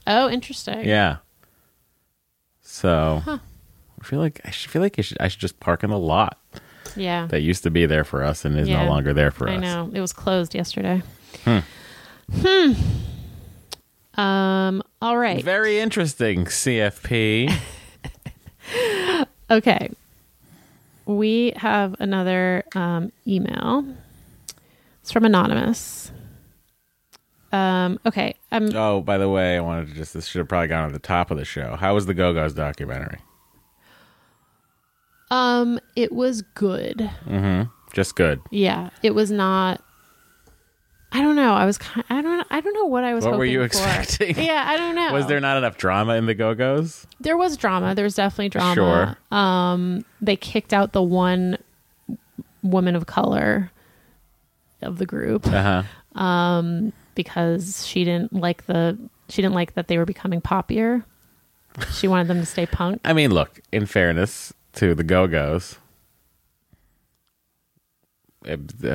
Oh, 0.06 0.28
interesting. 0.28 0.84
Yeah. 0.84 1.16
So 2.60 3.22
I 3.26 4.04
feel 4.04 4.18
like 4.18 4.40
I 4.44 4.50
should 4.50 4.70
feel 4.70 4.82
like 4.82 4.98
I 4.98 5.02
should 5.02 5.16
I 5.20 5.28
should 5.28 5.40
just 5.40 5.60
park 5.60 5.84
in 5.84 5.90
the 5.90 5.98
lot 5.98 6.38
Yeah. 6.96 7.26
that 7.26 7.40
used 7.40 7.62
to 7.64 7.70
be 7.70 7.86
there 7.86 8.04
for 8.04 8.22
us 8.24 8.44
and 8.44 8.58
is 8.58 8.68
Yeah. 8.68 8.84
no 8.84 8.90
longer 8.90 9.12
there 9.12 9.30
for 9.30 9.48
I 9.48 9.52
us. 9.56 9.58
I 9.58 9.60
know. 9.60 9.90
It 9.92 10.00
was 10.00 10.12
closed 10.12 10.54
yesterday. 10.54 11.02
Hmm. 11.44 12.72
Um, 14.14 14.82
all 15.00 15.16
right. 15.16 15.42
Very 15.44 15.78
interesting, 15.78 16.44
CFP. 16.46 17.52
Okay. 19.50 19.90
We 21.04 21.52
have 21.56 21.94
another 22.00 22.64
um, 22.74 23.12
email. 23.26 23.84
It's 25.02 25.12
from 25.12 25.26
Anonymous. 25.26 26.10
Um, 27.52 27.98
okay. 28.06 28.34
Um, 28.50 28.70
oh, 28.74 29.00
by 29.02 29.18
the 29.18 29.28
way, 29.28 29.56
I 29.56 29.60
wanted 29.60 29.88
to 29.88 29.94
just 29.94 30.14
this 30.14 30.26
should 30.26 30.38
have 30.38 30.48
probably 30.48 30.68
gone 30.68 30.86
at 30.86 30.92
the 30.92 30.98
top 30.98 31.30
of 31.30 31.36
the 31.36 31.44
show. 31.44 31.76
How 31.76 31.94
was 31.94 32.06
the 32.06 32.14
Go 32.14 32.32
Go's 32.32 32.54
documentary? 32.54 33.18
um, 35.30 35.78
it 35.96 36.12
was 36.12 36.42
good. 36.54 37.10
Mm-hmm. 37.26 37.70
Just 37.92 38.16
good. 38.16 38.40
Yeah, 38.50 38.90
it 39.02 39.14
was 39.14 39.30
not. 39.30 39.82
I 41.14 41.20
don't 41.20 41.36
know. 41.36 41.52
I 41.52 41.66
was. 41.66 41.76
Kind, 41.76 42.06
I 42.08 42.22
don't. 42.22 42.46
I 42.50 42.60
don't 42.62 42.72
know 42.72 42.86
what 42.86 43.04
I 43.04 43.12
was. 43.12 43.24
What 43.26 43.36
were 43.36 43.44
you 43.44 43.58
for. 43.60 43.64
expecting? 43.66 44.36
Yeah, 44.42 44.64
I 44.66 44.78
don't 44.78 44.94
know. 44.94 45.12
Was 45.12 45.26
there 45.26 45.40
not 45.40 45.58
enough 45.58 45.76
drama 45.76 46.14
in 46.14 46.24
the 46.24 46.34
Go 46.34 46.54
Go's? 46.54 47.06
There 47.20 47.36
was 47.36 47.56
drama. 47.58 47.94
There 47.94 48.04
was 48.04 48.14
definitely 48.14 48.48
drama. 48.48 48.74
Sure. 48.74 49.38
Um, 49.38 50.04
they 50.22 50.36
kicked 50.36 50.72
out 50.72 50.92
the 50.92 51.02
one 51.02 51.58
woman 52.62 52.96
of 52.96 53.04
color 53.06 53.70
of 54.80 54.98
the 54.98 55.04
group 55.06 55.46
Uh 55.48 55.82
huh. 56.14 56.20
Because 57.14 57.86
she 57.86 58.04
didn't 58.04 58.32
like 58.32 58.66
the. 58.66 58.98
She 59.28 59.40
didn't 59.42 59.54
like 59.54 59.74
that 59.74 59.88
they 59.88 59.98
were 59.98 60.04
becoming 60.04 60.40
poppier. 60.40 61.04
She 61.92 62.06
wanted 62.08 62.28
them 62.28 62.38
to 62.40 62.46
stay 62.46 62.66
punk. 62.66 63.00
I 63.04 63.12
mean, 63.14 63.30
look. 63.30 63.60
In 63.72 63.86
fairness 63.86 64.52
to 64.74 64.94
the 64.94 65.04
Go 65.04 65.26
Go's, 65.26 65.78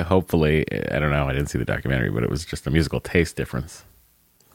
hopefully, 0.04 0.64
I 0.92 0.98
don't 0.98 1.10
know. 1.10 1.28
I 1.28 1.32
didn't 1.32 1.48
see 1.48 1.58
the 1.58 1.64
documentary, 1.64 2.10
but 2.10 2.22
it 2.22 2.30
was 2.30 2.44
just 2.44 2.66
a 2.66 2.70
musical 2.70 3.00
taste 3.00 3.36
difference. 3.36 3.84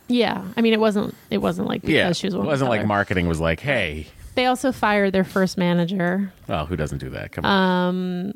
Yeah, 0.08 0.44
I 0.58 0.62
mean, 0.62 0.74
it 0.74 0.80
wasn't. 0.80 1.16
It 1.30 1.40
wasn't 1.40 1.68
like 1.68 1.82
because 1.82 1.94
yeah, 1.94 2.12
she 2.14 2.28
was. 2.28 2.34
it 2.36 2.40
wasn't 2.40 2.70
like 2.70 2.86
marketing 2.86 3.28
was 3.28 3.40
like, 3.40 3.60
"Hey, 3.62 4.08
They 4.36 4.46
also 4.46 4.72
fired 4.72 5.14
their 5.14 5.24
first 5.24 5.58
manager. 5.58 6.32
well, 6.48 6.66
who 6.66 6.76
doesn't 6.76 6.98
do 7.00 7.10
that? 7.12 7.32
Come 7.32 7.46
on, 7.46 7.88
um, 7.90 8.34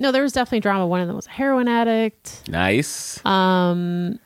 No, 0.00 0.10
there 0.12 0.22
was 0.22 0.32
definitely 0.32 0.60
drama. 0.60 0.86
One 0.86 1.00
of 1.00 1.06
them 1.06 1.14
was 1.14 1.26
a 1.26 1.30
heroin 1.30 1.68
addict. 1.68 2.48
nice. 2.48 3.24
Um, 3.24 4.18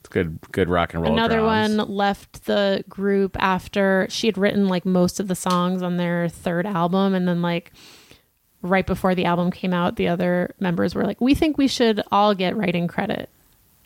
it's 0.00 0.08
good, 0.08 0.38
good 0.52 0.68
rock 0.68 0.92
and 0.92 1.02
roll. 1.02 1.12
Another 1.12 1.38
drums. 1.38 1.76
one 1.78 1.88
left 1.88 2.44
the 2.46 2.84
group 2.88 3.36
after 3.40 4.06
she 4.10 4.26
had 4.26 4.36
written 4.36 4.66
like 4.68 4.84
most 4.84 5.20
of 5.20 5.28
the 5.28 5.34
songs 5.36 5.82
on 5.82 5.96
their 5.96 6.28
third 6.28 6.66
album, 6.66 7.14
and 7.14 7.26
then 7.28 7.40
like 7.42 7.72
right 8.62 8.86
before 8.86 9.14
the 9.14 9.24
album 9.24 9.50
came 9.50 9.72
out, 9.72 9.96
the 9.96 10.08
other 10.08 10.54
members 10.58 10.94
were 10.94 11.04
like, 11.04 11.20
"We 11.20 11.34
think 11.34 11.56
we 11.56 11.68
should 11.68 12.02
all 12.10 12.34
get 12.34 12.56
writing 12.56 12.88
credit," 12.88 13.30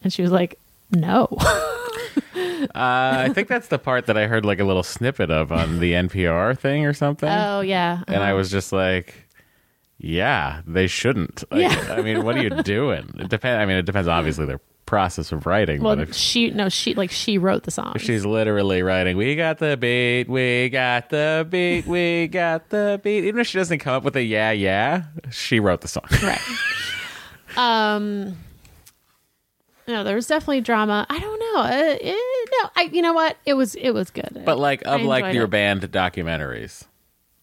and 0.03 0.13
she 0.13 0.23
was 0.23 0.33
like, 0.33 0.59
"No." 0.91 1.29
Uh, 2.75 3.27
I 3.29 3.33
think 3.33 3.49
that's 3.49 3.69
the 3.69 3.79
part 3.79 4.07
that 4.07 4.17
I 4.17 4.27
heard 4.27 4.45
like 4.45 4.59
a 4.59 4.65
little 4.65 4.83
snippet 4.83 5.31
of 5.31 5.53
on 5.53 5.81
the 5.81 5.93
NPR 5.93 6.59
thing 6.59 6.87
or 6.87 6.93
something. 6.93 7.29
oh 7.29 7.61
yeah, 7.61 8.03
and 8.09 8.23
I 8.23 8.33
was 8.33 8.51
just 8.51 8.73
like, 8.73 9.29
"Yeah, 10.05 10.63
they 10.67 10.87
shouldn't." 10.87 11.45
Like, 11.51 11.63
Yeah. 11.63 11.95
I 11.95 12.03
mean, 12.03 12.25
what 12.25 12.37
are 12.37 12.43
you 12.43 12.51
doing? 12.63 13.11
It 13.19 13.29
depends. 13.29 13.61
I 13.63 13.67
mean, 13.67 13.77
it 13.77 13.87
depends. 13.87 14.09
Obviously, 14.09 14.47
their 14.47 14.61
process 14.87 15.33
of 15.33 15.47
writing. 15.47 15.83
well, 15.83 15.97
but 15.97 16.11
if 16.11 16.15
she 16.15 16.51
no, 16.51 16.69
she 16.69 16.95
like 16.95 17.11
she 17.11 17.39
wrote 17.39 17.63
the 17.63 17.71
song. 17.71 17.95
she's 17.99 18.27
literally 18.27 18.83
writing, 18.83 19.17
"We 19.17 19.35
got 19.35 19.59
the 19.59 19.77
beat, 19.79 20.29
we 20.29 20.69
got 20.69 21.09
the 21.09 21.47
beat, 21.49 21.87
we 21.87 22.29
got 22.29 22.69
the 22.69 23.01
beat," 23.03 23.25
even 23.25 23.41
if 23.41 23.47
she 23.47 23.57
doesn't 23.59 23.79
come 23.79 23.95
up 23.95 24.05
with 24.05 24.15
a 24.17 24.23
"yeah, 24.23 24.51
yeah," 24.51 25.05
she 25.31 25.59
wrote 25.59 25.81
the 25.81 25.89
song. 25.89 26.05
right. 26.23 26.41
Um. 27.57 28.37
No, 29.87 30.03
there 30.03 30.17
was 30.17 30.27
definitely 30.27 30.61
drama. 30.63 31.07
I 31.11 31.19
don't 31.21 31.39
know. 31.39 31.61
Uh, 31.63 31.97
eh, 32.01 32.13
no, 32.63 32.71
I. 32.77 32.91
You 32.93 33.01
know 33.03 33.13
what? 33.13 33.37
It 33.47 33.55
was. 33.55 33.75
It 33.77 33.91
was 33.93 34.11
good. 34.11 34.43
But 34.45 34.59
like 34.59 34.83
of 34.83 35.01
I 35.01 35.05
like 35.05 35.35
your 35.35 35.45
it. 35.45 35.51
band 35.51 35.83
documentaries, 35.83 36.85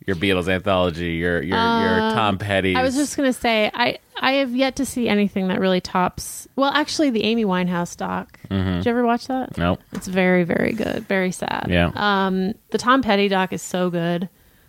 your 0.08 0.16
Beatles 0.16 0.48
anthology, 0.48 1.14
your 1.14 1.42
your 1.42 1.58
your 1.58 1.98
Tom 2.14 2.38
Petty. 2.38 2.76
I 2.76 2.84
was 2.84 2.96
just 2.96 3.16
gonna 3.18 3.34
say 3.34 3.70
I 3.74 3.98
I 4.20 4.34
have 4.34 4.56
yet 4.56 4.76
to 4.78 4.86
see 4.86 5.08
anything 5.08 5.48
that 5.50 5.60
really 5.60 5.82
tops. 5.82 6.48
Well, 6.56 6.72
actually, 6.72 7.10
the 7.12 7.24
Amy 7.24 7.46
Winehouse 7.46 7.96
doc. 7.96 8.40
Did 8.50 8.86
you 8.86 8.92
ever 8.92 9.06
watch 9.06 9.28
that? 9.28 9.58
nope. 9.58 9.80
It's 9.94 10.08
very 10.08 10.44
very 10.44 10.74
good. 10.74 11.08
Very 11.08 11.32
sad. 11.32 11.68
Yeah. 11.70 11.92
Um, 11.96 12.54
the 12.72 12.78
Tom 12.78 13.02
Petty 13.02 13.28
doc 13.28 13.54
is 13.54 13.62
so 13.62 13.90
good, 13.90 14.28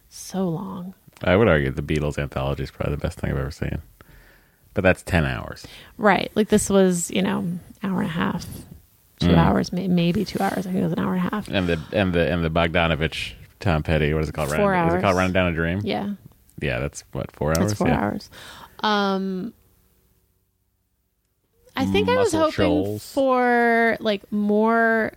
so 0.08 0.48
long. 0.48 0.94
I 1.24 1.36
would 1.36 1.48
argue 1.48 1.70
the 1.70 1.82
Beatles 1.82 2.18
anthology 2.18 2.62
is 2.64 2.70
probably 2.70 2.94
the 2.96 3.00
best 3.00 3.18
thing 3.20 3.30
I've 3.30 3.38
ever 3.38 3.50
seen. 3.50 3.80
But 4.74 4.82
that's 4.84 5.02
ten 5.02 5.24
hours. 5.24 5.66
Right. 5.98 6.30
Like 6.34 6.48
this 6.48 6.68
was 6.70 7.10
you 7.10 7.22
know 7.22 7.46
hour 7.82 8.00
and 8.00 8.08
a 8.08 8.12
half, 8.12 8.46
two 9.20 9.28
Mm. 9.28 9.36
hours, 9.36 9.72
maybe 9.72 10.24
two 10.24 10.40
hours. 10.42 10.58
I 10.66 10.72
think 10.72 10.76
it 10.76 10.82
was 10.84 10.92
an 10.92 10.98
hour 10.98 11.14
and 11.14 11.26
a 11.26 11.30
half. 11.30 11.48
And 11.48 11.66
the 11.68 11.80
and 11.92 12.12
the 12.12 12.30
and 12.30 12.42
the 12.44 12.50
Bogdanovich 12.50 13.34
Tom 13.62 13.82
Petty. 13.82 14.12
What 14.12 14.22
is 14.22 14.28
it 14.28 14.32
called? 14.32 14.50
Four 14.50 14.70
Running, 14.72 14.88
Is 14.88 14.92
it 14.92 14.96
hours. 14.96 15.02
called 15.02 15.16
Running 15.16 15.32
Down 15.32 15.48
a 15.48 15.52
Dream? 15.54 15.80
Yeah, 15.82 16.10
Yeah, 16.60 16.78
that's 16.80 17.04
what 17.12 17.32
four 17.32 17.48
hours. 17.50 17.58
that's 17.58 17.74
four 17.74 17.88
yeah. 17.88 18.00
hours. 18.04 18.30
Um. 18.80 19.54
I 21.74 21.86
think 21.86 22.10
I 22.10 22.16
was 22.16 22.34
Muscle 22.34 22.40
hoping 22.50 22.52
Shoals. 22.84 23.12
for 23.14 23.96
like 24.00 24.30
more 24.30 25.12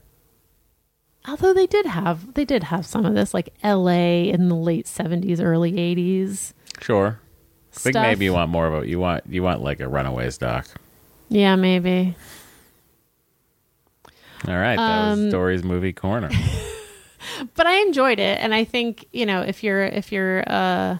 although 1.27 1.53
they 1.53 1.67
did 1.67 1.85
have 1.85 2.33
they 2.33 2.45
did 2.45 2.63
have 2.63 2.85
some 2.85 3.05
of 3.05 3.13
this 3.13 3.33
like 3.33 3.49
LA 3.61 4.29
in 4.31 4.47
the 4.47 4.55
late 4.55 4.85
70s 4.85 5.41
early 5.43 5.73
80s 5.73 6.53
Sure. 6.79 7.19
I 7.75 7.79
think 7.79 7.95
maybe 7.95 8.23
you 8.23 8.33
want 8.33 8.51
more 8.51 8.67
of 8.67 8.83
a 8.83 8.87
you 8.87 8.99
want 8.99 9.25
you 9.29 9.43
want 9.43 9.63
like 9.63 9.81
a 9.81 9.87
Runaways 9.89 10.37
doc. 10.37 10.65
yeah 11.27 11.57
maybe 11.57 12.15
All 14.47 14.55
right, 14.55 14.77
that 14.77 15.07
Um, 15.11 15.25
was 15.25 15.33
Doree's 15.33 15.63
movie 15.65 15.91
corner. 15.91 16.29
but 17.55 17.67
I 17.67 17.81
enjoyed 17.81 18.19
it 18.19 18.39
and 18.39 18.53
I 18.53 18.63
think 18.63 19.05
you 19.11 19.25
know 19.25 19.41
if 19.41 19.63
you're 19.63 19.83
if 19.83 20.11
you're 20.11 20.39
a 20.41 20.99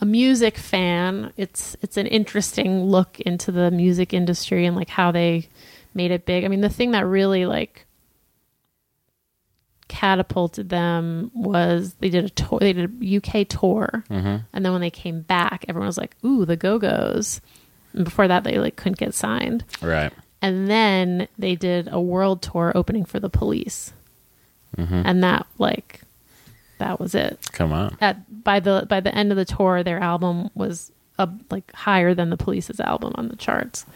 a 0.00 0.06
music 0.06 0.58
fan 0.58 1.32
it's 1.36 1.76
it's 1.82 1.96
an 1.96 2.06
interesting 2.06 2.84
look 2.84 3.20
into 3.20 3.52
the 3.52 3.70
music 3.70 4.12
industry 4.12 4.66
and 4.66 4.76
like 4.76 4.88
how 4.88 5.12
they 5.12 5.48
made 5.94 6.10
it 6.10 6.26
big. 6.26 6.44
I 6.44 6.48
mean 6.48 6.60
the 6.60 6.68
thing 6.68 6.90
that 6.92 7.06
really 7.06 7.46
like 7.46 7.86
catapulted 9.86 10.70
them 10.70 11.30
was 11.34 11.94
they 12.00 12.08
did 12.08 12.24
a 12.24 12.30
tour 12.30 12.58
they 12.58 12.72
did 12.72 12.90
a 13.02 13.16
UK 13.16 13.46
tour. 13.46 14.04
Mm-hmm. 14.10 14.36
And 14.52 14.64
then 14.64 14.72
when 14.72 14.80
they 14.80 14.90
came 14.90 15.20
back 15.20 15.64
everyone 15.68 15.86
was 15.86 15.98
like 15.98 16.16
ooh 16.24 16.44
the 16.44 16.56
go-go's. 16.56 17.40
And 17.92 18.04
before 18.04 18.26
that 18.26 18.42
they 18.44 18.58
like 18.58 18.76
couldn't 18.76 18.98
get 18.98 19.14
signed. 19.14 19.64
Right. 19.80 20.12
and 20.42 20.68
then 20.68 21.28
they 21.38 21.54
did 21.54 21.88
a 21.92 22.00
world 22.00 22.42
tour 22.42 22.72
opening 22.74 23.04
for 23.04 23.20
the 23.20 23.30
police 23.30 23.92
Mm-hmm. 24.76 25.02
and 25.04 25.22
that 25.24 25.46
like 25.58 26.00
that 26.78 26.98
was 27.00 27.14
it 27.14 27.38
Come 27.52 27.72
on. 27.72 27.96
at 28.00 28.42
by 28.44 28.60
the 28.60 28.86
by 28.88 29.00
the 29.00 29.14
end 29.14 29.30
of 29.30 29.36
the 29.36 29.44
tour 29.44 29.82
their 29.82 30.00
album 30.00 30.50
was 30.54 30.90
up 31.18 31.30
like 31.50 31.72
higher 31.72 32.12
than 32.14 32.30
the 32.30 32.36
police's 32.36 32.80
album 32.80 33.12
on 33.16 33.28
the 33.28 33.36
charts 33.36 33.86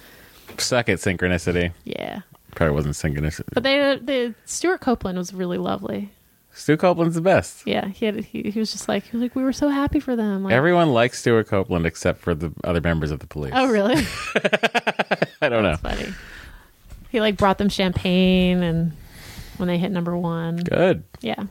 Suck 0.58 0.88
it, 0.88 0.98
synchronicity. 1.00 1.72
yeah 1.84 2.20
Probably 2.54 2.74
wasn't 2.74 2.94
synchronicity. 2.94 3.48
but 3.52 3.62
they 3.64 3.98
the 4.00 4.34
Stewart 4.44 4.80
Copeland 4.80 5.18
was 5.18 5.34
really 5.34 5.58
lovely 5.58 6.10
Stu 6.52 6.76
Copeland's 6.76 7.14
the 7.16 7.20
best. 7.20 7.66
yeah 7.66 7.88
he 7.88 8.06
had 8.06 8.16
he, 8.24 8.50
he 8.50 8.58
was 8.58 8.72
just 8.72 8.88
like 8.88 9.04
he 9.04 9.16
was 9.16 9.22
like 9.22 9.34
we 9.36 9.42
were 9.42 9.52
so 9.52 9.68
happy 9.68 10.00
for 10.00 10.16
them 10.16 10.44
like, 10.44 10.52
Everyone 10.54 10.92
likes 10.92 11.18
Stewart 11.20 11.46
Copeland 11.48 11.84
except 11.86 12.20
for 12.20 12.34
the 12.34 12.52
other 12.64 12.80
members 12.80 13.10
of 13.10 13.18
the 13.20 13.26
police. 13.26 13.52
oh 13.54 13.68
really 13.68 13.94
I 15.42 15.48
don't 15.48 15.62
know. 15.62 15.76
funny 15.76 16.06
he 17.10 17.20
like 17.20 17.36
brought 17.36 17.58
them 17.58 17.68
champagne 17.68 18.62
and 18.62 18.92
when 19.58 19.68
they 19.68 19.78
hit 19.78 19.90
number 19.92 20.16
one 20.16 20.56
Good. 20.56 21.04
yeah 21.20 21.44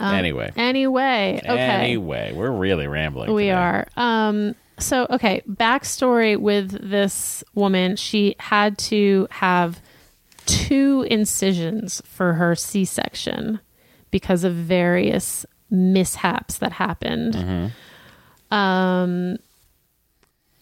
anyway. 0.00 0.50
anyway 0.56 1.40
okay 1.44 1.58
Anyway, 1.58 2.32
we're 2.34 2.50
really 2.50 2.86
rambling. 2.86 3.32
We 3.34 3.44
today. 3.44 3.52
are. 3.52 3.86
Um, 3.96 4.54
so, 4.78 5.06
okay, 5.10 5.42
backstory 5.48 6.38
with 6.38 6.70
this 6.90 7.44
woman. 7.54 7.96
She 7.96 8.34
had 8.38 8.78
to 8.78 9.28
have 9.30 9.80
two 10.46 11.06
incisions 11.10 12.00
for 12.06 12.32
her 12.34 12.54
C 12.54 12.84
section 12.86 13.60
because 14.10 14.42
of 14.44 14.54
various 14.54 15.44
mishaps 15.70 16.58
that 16.58 16.72
happened. 16.72 17.72
Um, 18.50 19.36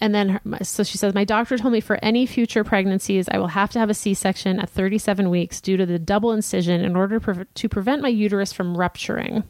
and 0.01 0.15
then, 0.15 0.29
her, 0.29 0.41
so 0.63 0.83
she 0.85 0.97
says, 0.99 1.15
My 1.15 1.25
doctor 1.25 1.59
told 1.59 1.73
me 1.73 1.81
for 1.81 1.99
any 2.03 2.27
future 2.27 2.65
pregnancies, 2.65 3.29
I 3.31 3.39
will 3.39 3.49
have 3.49 3.71
to 3.71 3.79
have 3.79 3.91
a 3.91 3.95
C 3.95 4.15
section 4.15 4.61
at 4.61 4.71
37 4.71 5.29
weeks 5.31 5.61
due 5.61 5.77
to 5.77 5.87
the 5.87 5.99
double 5.99 6.33
incision 6.33 6.83
in 6.85 6.95
order 6.95 7.19
to, 7.19 7.35
pre- 7.35 7.45
to 7.53 7.69
prevent 7.69 8.03
my 8.03 8.09
uterus 8.09 8.53
from 8.53 8.77
rupturing. 8.77 9.45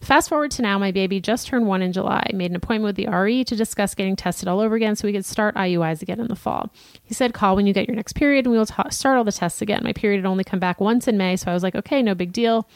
Fast 0.00 0.28
forward 0.28 0.50
to 0.52 0.62
now, 0.62 0.78
my 0.78 0.92
baby 0.92 1.18
just 1.18 1.46
turned 1.46 1.66
one 1.66 1.80
in 1.80 1.92
July. 1.92 2.28
Made 2.34 2.50
an 2.50 2.56
appointment 2.56 2.94
with 2.94 2.96
the 2.96 3.10
RE 3.10 3.42
to 3.44 3.56
discuss 3.56 3.94
getting 3.94 4.16
tested 4.16 4.48
all 4.48 4.60
over 4.60 4.74
again 4.74 4.96
so 4.96 5.08
we 5.08 5.12
could 5.14 5.24
start 5.24 5.54
IUIs 5.54 6.02
again 6.02 6.20
in 6.20 6.28
the 6.28 6.36
fall. 6.36 6.70
He 7.02 7.14
said, 7.14 7.32
Call 7.32 7.56
when 7.56 7.66
you 7.66 7.72
get 7.72 7.88
your 7.88 7.96
next 7.96 8.12
period 8.12 8.44
and 8.44 8.52
we 8.52 8.58
will 8.58 8.66
ta- 8.66 8.90
start 8.90 9.16
all 9.16 9.24
the 9.24 9.32
tests 9.32 9.62
again. 9.62 9.80
My 9.82 9.94
period 9.94 10.18
had 10.18 10.26
only 10.26 10.44
come 10.44 10.60
back 10.60 10.78
once 10.78 11.08
in 11.08 11.16
May, 11.16 11.36
so 11.36 11.50
I 11.50 11.54
was 11.54 11.62
like, 11.62 11.74
Okay, 11.74 12.02
no 12.02 12.14
big 12.14 12.32
deal. 12.32 12.68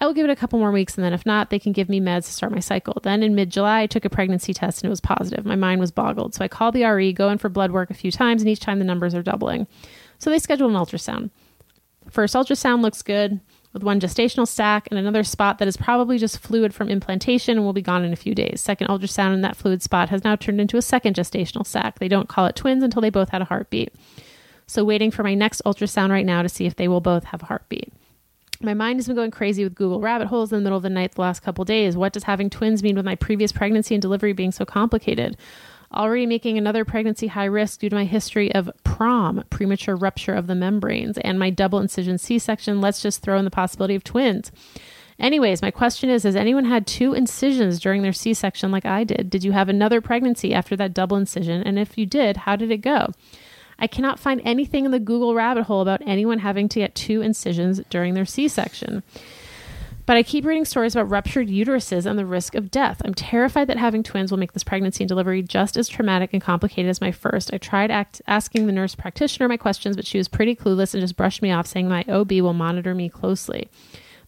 I 0.00 0.06
will 0.06 0.14
give 0.14 0.24
it 0.24 0.30
a 0.30 0.36
couple 0.36 0.60
more 0.60 0.70
weeks, 0.70 0.96
and 0.96 1.04
then 1.04 1.12
if 1.12 1.26
not, 1.26 1.50
they 1.50 1.58
can 1.58 1.72
give 1.72 1.88
me 1.88 2.00
meds 2.00 2.26
to 2.26 2.32
start 2.32 2.52
my 2.52 2.60
cycle. 2.60 3.00
Then 3.02 3.22
in 3.22 3.34
mid 3.34 3.50
July, 3.50 3.80
I 3.80 3.86
took 3.86 4.04
a 4.04 4.10
pregnancy 4.10 4.54
test 4.54 4.82
and 4.82 4.88
it 4.88 4.90
was 4.90 5.00
positive. 5.00 5.44
My 5.44 5.56
mind 5.56 5.80
was 5.80 5.90
boggled. 5.90 6.34
So 6.34 6.44
I 6.44 6.48
called 6.48 6.74
the 6.74 6.84
RE, 6.84 7.12
go 7.12 7.30
in 7.30 7.38
for 7.38 7.48
blood 7.48 7.72
work 7.72 7.90
a 7.90 7.94
few 7.94 8.12
times, 8.12 8.40
and 8.40 8.48
each 8.48 8.60
time 8.60 8.78
the 8.78 8.84
numbers 8.84 9.14
are 9.14 9.22
doubling. 9.22 9.66
So 10.18 10.30
they 10.30 10.38
scheduled 10.38 10.70
an 10.70 10.76
ultrasound. 10.76 11.30
First 12.10 12.34
ultrasound 12.34 12.80
looks 12.80 13.02
good 13.02 13.40
with 13.72 13.82
one 13.82 14.00
gestational 14.00 14.48
sac 14.48 14.88
and 14.90 14.98
another 14.98 15.24
spot 15.24 15.58
that 15.58 15.68
is 15.68 15.76
probably 15.76 16.16
just 16.16 16.38
fluid 16.38 16.72
from 16.72 16.88
implantation 16.88 17.56
and 17.56 17.66
will 17.66 17.72
be 17.72 17.82
gone 17.82 18.04
in 18.04 18.12
a 18.12 18.16
few 18.16 18.34
days. 18.34 18.60
Second 18.60 18.88
ultrasound 18.88 19.34
and 19.34 19.44
that 19.44 19.56
fluid 19.56 19.82
spot 19.82 20.08
has 20.08 20.24
now 20.24 20.36
turned 20.36 20.60
into 20.60 20.76
a 20.76 20.82
second 20.82 21.16
gestational 21.16 21.66
sac. 21.66 21.98
They 21.98 22.08
don't 22.08 22.28
call 22.28 22.46
it 22.46 22.56
twins 22.56 22.82
until 22.82 23.02
they 23.02 23.10
both 23.10 23.30
had 23.30 23.42
a 23.42 23.46
heartbeat. 23.46 23.92
So 24.66 24.84
waiting 24.84 25.10
for 25.10 25.22
my 25.22 25.34
next 25.34 25.62
ultrasound 25.66 26.10
right 26.10 26.26
now 26.26 26.42
to 26.42 26.48
see 26.48 26.66
if 26.66 26.76
they 26.76 26.88
will 26.88 27.00
both 27.00 27.24
have 27.24 27.42
a 27.42 27.46
heartbeat. 27.46 27.92
My 28.60 28.74
mind 28.74 28.98
has 28.98 29.06
been 29.06 29.14
going 29.14 29.30
crazy 29.30 29.62
with 29.62 29.76
Google 29.76 30.00
rabbit 30.00 30.26
holes 30.26 30.52
in 30.52 30.58
the 30.58 30.62
middle 30.62 30.76
of 30.76 30.82
the 30.82 30.90
night 30.90 31.12
the 31.12 31.20
last 31.20 31.40
couple 31.40 31.64
days. 31.64 31.96
What 31.96 32.12
does 32.12 32.24
having 32.24 32.50
twins 32.50 32.82
mean 32.82 32.96
with 32.96 33.04
my 33.04 33.14
previous 33.14 33.52
pregnancy 33.52 33.94
and 33.94 34.02
delivery 34.02 34.32
being 34.32 34.50
so 34.50 34.64
complicated? 34.64 35.36
Already 35.94 36.26
making 36.26 36.58
another 36.58 36.84
pregnancy 36.84 37.28
high 37.28 37.44
risk 37.44 37.80
due 37.80 37.88
to 37.88 37.94
my 37.94 38.04
history 38.04 38.52
of 38.52 38.70
PROM, 38.82 39.44
premature 39.48 39.94
rupture 39.94 40.34
of 40.34 40.48
the 40.48 40.56
membranes, 40.56 41.18
and 41.18 41.38
my 41.38 41.50
double 41.50 41.78
incision 41.78 42.18
C 42.18 42.38
section. 42.38 42.80
Let's 42.80 43.00
just 43.00 43.22
throw 43.22 43.38
in 43.38 43.44
the 43.44 43.50
possibility 43.50 43.94
of 43.94 44.02
twins. 44.02 44.50
Anyways, 45.20 45.62
my 45.62 45.70
question 45.70 46.10
is 46.10 46.24
Has 46.24 46.36
anyone 46.36 46.64
had 46.64 46.86
two 46.86 47.14
incisions 47.14 47.78
during 47.78 48.02
their 48.02 48.12
C 48.12 48.34
section 48.34 48.72
like 48.72 48.84
I 48.84 49.04
did? 49.04 49.30
Did 49.30 49.44
you 49.44 49.52
have 49.52 49.68
another 49.68 50.00
pregnancy 50.00 50.52
after 50.52 50.74
that 50.76 50.94
double 50.94 51.16
incision? 51.16 51.62
And 51.62 51.78
if 51.78 51.96
you 51.96 52.06
did, 52.06 52.38
how 52.38 52.56
did 52.56 52.72
it 52.72 52.78
go? 52.78 53.12
I 53.78 53.86
cannot 53.86 54.18
find 54.18 54.40
anything 54.44 54.84
in 54.84 54.90
the 54.90 54.98
Google 54.98 55.34
rabbit 55.34 55.64
hole 55.64 55.80
about 55.80 56.02
anyone 56.06 56.40
having 56.40 56.68
to 56.70 56.80
get 56.80 56.94
two 56.94 57.22
incisions 57.22 57.80
during 57.90 58.14
their 58.14 58.26
C 58.26 58.48
section. 58.48 59.02
But 60.08 60.16
I 60.16 60.22
keep 60.22 60.46
reading 60.46 60.64
stories 60.64 60.96
about 60.96 61.10
ruptured 61.10 61.48
uteruses 61.48 62.06
and 62.06 62.18
the 62.18 62.24
risk 62.24 62.54
of 62.54 62.70
death. 62.70 63.02
I'm 63.04 63.12
terrified 63.12 63.66
that 63.66 63.76
having 63.76 64.02
twins 64.02 64.30
will 64.30 64.38
make 64.38 64.52
this 64.52 64.64
pregnancy 64.64 65.04
and 65.04 65.08
delivery 65.08 65.42
just 65.42 65.76
as 65.76 65.86
traumatic 65.86 66.30
and 66.32 66.40
complicated 66.40 66.88
as 66.88 67.02
my 67.02 67.12
first. 67.12 67.52
I 67.52 67.58
tried 67.58 67.90
act- 67.90 68.22
asking 68.26 68.66
the 68.66 68.72
nurse 68.72 68.94
practitioner 68.94 69.48
my 69.48 69.58
questions, 69.58 69.96
but 69.96 70.06
she 70.06 70.16
was 70.16 70.26
pretty 70.26 70.56
clueless 70.56 70.94
and 70.94 71.02
just 71.02 71.16
brushed 71.16 71.42
me 71.42 71.50
off, 71.50 71.66
saying 71.66 71.90
my 71.90 72.06
OB 72.08 72.32
will 72.40 72.54
monitor 72.54 72.94
me 72.94 73.10
closely. 73.10 73.68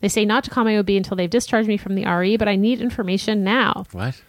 They 0.01 0.09
say 0.09 0.27
not 0.27 0.45
to 0.45 0.51
call 0.51 0.65
my 0.65 0.77
OB 0.77 0.91
until 0.91 1.17
they've 1.17 1.31
discharged 1.31 1.67
me 1.69 1.79
from 1.79 1.95
the 1.95 2.05
RE, 2.05 2.37
but 2.37 2.49
I 2.49 2.57
need 2.57 2.83
information 2.83 3.43
now. 3.43 3.85
What? 3.93 4.21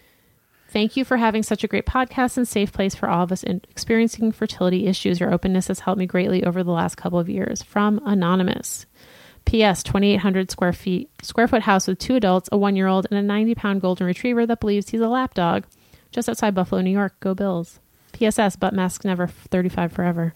Thank 0.72 0.96
you 0.96 1.04
for 1.04 1.18
having 1.18 1.44
such 1.44 1.66
a 1.66 1.68
great 1.68 1.86
podcast 1.86 2.38
and 2.38 2.48
safe 2.48 2.72
place 2.72 2.96
for 2.96 3.10
all 3.10 3.24
of 3.24 3.32
us 3.32 3.44
in 3.44 3.62
experiencing 3.70 4.32
fertility 4.32 4.88
issues. 4.88 5.20
Your 5.20 5.34
openness 5.34 5.68
has 5.68 5.82
helped 5.82 6.00
me 6.00 6.06
greatly 6.06 6.46
over 6.46 6.64
the 6.64 6.72
last 6.72 6.96
couple 6.96 7.20
of 7.20 7.30
years. 7.30 7.62
From 7.62 8.00
Anonymous. 8.06 8.86
P.S. 9.44 9.84
2,800 9.84 10.50
square 10.50 10.72
feet, 10.72 11.10
square 11.22 11.48
foot 11.48 11.64
house 11.64 11.88
with 11.88 12.00
two 12.00 12.16
adults, 12.16 12.48
a 12.52 12.58
one 12.58 12.76
year 12.76 12.88
old, 12.88 13.06
and 13.10 13.20
a 13.20 13.22
90 13.22 13.56
pound 13.56 13.82
golden 13.82 14.08
retriever 14.08 14.46
that 14.46 14.62
believes 14.62 14.90
he's 14.90 15.02
a 15.02 15.10
lap 15.10 15.34
dog, 15.34 15.66
just 16.12 16.30
outside 16.30 16.56
Buffalo, 16.56 16.82
New 16.82 16.92
York. 16.92 17.20
Go 17.20 17.34
Bills. 17.34 17.80
P.S.S. 18.14 18.56
Butt 18.56 18.74
mask 18.74 19.04
never. 19.04 19.28
35 19.28 19.92
forever. 19.92 20.34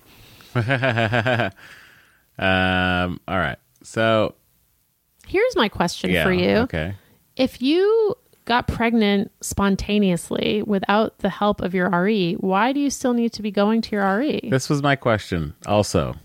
Um. 2.38 3.22
All 3.28 3.38
right. 3.38 3.58
So 3.84 4.36
Here's 5.26 5.56
my 5.56 5.70
question 5.70 6.12
yeah. 6.12 6.24
for 6.24 6.34
you. 6.34 6.58
Okay. 6.58 6.96
If 7.36 7.62
you 7.62 8.16
got 8.46 8.68
pregnant 8.68 9.32
spontaneously 9.42 10.62
without 10.66 11.18
the 11.20 11.30
help 11.30 11.62
of 11.62 11.74
your 11.74 11.90
RE, 11.90 12.34
why 12.36 12.72
do 12.72 12.80
you 12.80 12.90
still 12.90 13.14
need 13.14 13.34
to 13.34 13.42
be 13.42 13.52
going 13.52 13.82
to 13.82 13.96
your 13.96 14.18
RE? 14.18 14.40
This 14.50 14.70
was 14.70 14.82
my 14.84 14.96
question 14.96 15.54
also. 15.66 16.16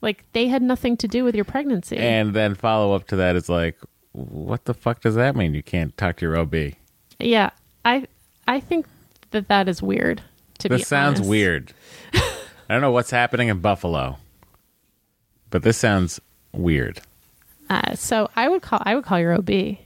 Like 0.00 0.24
they 0.32 0.48
had 0.48 0.62
nothing 0.62 0.96
to 0.98 1.08
do 1.08 1.24
with 1.24 1.34
your 1.34 1.44
pregnancy. 1.44 1.96
And 1.96 2.34
then 2.34 2.54
follow 2.54 2.94
up 2.94 3.06
to 3.08 3.16
that 3.16 3.36
is 3.36 3.48
like, 3.48 3.78
what 4.12 4.64
the 4.66 4.74
fuck 4.74 5.00
does 5.00 5.14
that 5.14 5.34
mean? 5.36 5.54
You 5.54 5.62
can't 5.62 5.96
talk 5.96 6.16
to 6.18 6.26
your 6.26 6.36
OB. 6.36 6.74
yeah, 7.18 7.50
I 7.84 8.06
I 8.46 8.60
think 8.60 8.86
that 9.30 9.48
that 9.48 9.68
is 9.68 9.80
weird. 9.82 10.20
To 10.58 10.68
be 10.68 10.76
This 10.76 10.88
sounds 10.88 11.18
honest. 11.20 11.30
weird. 11.30 11.72
I 12.14 12.20
don't 12.68 12.80
know 12.82 12.90
what's 12.92 13.10
happening 13.10 13.48
in 13.48 13.60
Buffalo, 13.60 14.18
but 15.50 15.62
this 15.62 15.78
sounds 15.78 16.20
weird. 16.52 17.00
Uh, 17.70 17.94
so 17.94 18.28
I 18.36 18.48
would 18.48 18.60
call 18.62 18.82
I 18.84 18.94
would 18.94 19.04
call 19.04 19.18
your 19.18 19.34
OB. 19.34 19.78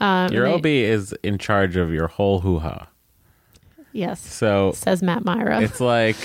Um, 0.00 0.32
Your 0.32 0.46
OB 0.46 0.62
they- 0.62 0.84
is 0.84 1.12
in 1.22 1.36
charge 1.38 1.76
of 1.76 1.92
your 1.92 2.08
whole 2.08 2.40
hoo 2.40 2.58
ha. 2.58 2.86
yes, 3.92 4.20
So 4.20 4.72
says 4.72 5.02
Matt 5.02 5.24
Mira. 5.24 5.60
it's 5.60 5.80
like 5.80 6.16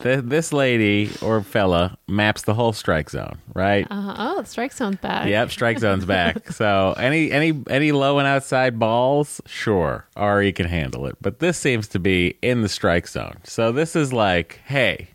th- 0.00 0.20
this 0.24 0.52
lady 0.52 1.10
or 1.22 1.42
fella 1.42 1.96
maps 2.08 2.42
the 2.42 2.54
whole 2.54 2.72
strike 2.72 3.10
zone, 3.10 3.38
right? 3.54 3.86
Uh, 3.90 4.14
oh, 4.18 4.42
the 4.42 4.48
strike 4.48 4.72
zone's 4.72 4.96
back. 4.96 5.26
Yep, 5.28 5.50
strike 5.50 5.78
zone's 5.78 6.04
back. 6.04 6.50
So 6.52 6.94
any 6.96 7.30
any 7.30 7.52
any 7.68 7.92
low 7.92 8.18
and 8.18 8.26
outside 8.26 8.78
balls, 8.78 9.40
sure, 9.46 10.06
Ari 10.16 10.52
can 10.52 10.66
handle 10.66 11.06
it. 11.06 11.16
But 11.20 11.40
this 11.40 11.58
seems 11.58 11.88
to 11.88 11.98
be 11.98 12.38
in 12.42 12.62
the 12.62 12.68
strike 12.68 13.08
zone. 13.08 13.36
So 13.44 13.72
this 13.72 13.94
is 13.96 14.12
like, 14.12 14.60
hey, 14.64 15.08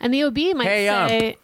And 0.00 0.12
the 0.14 0.22
OB 0.24 0.36
might 0.54 0.66
Hey, 0.68 0.88
um, 0.88 1.08
say, 1.08 1.36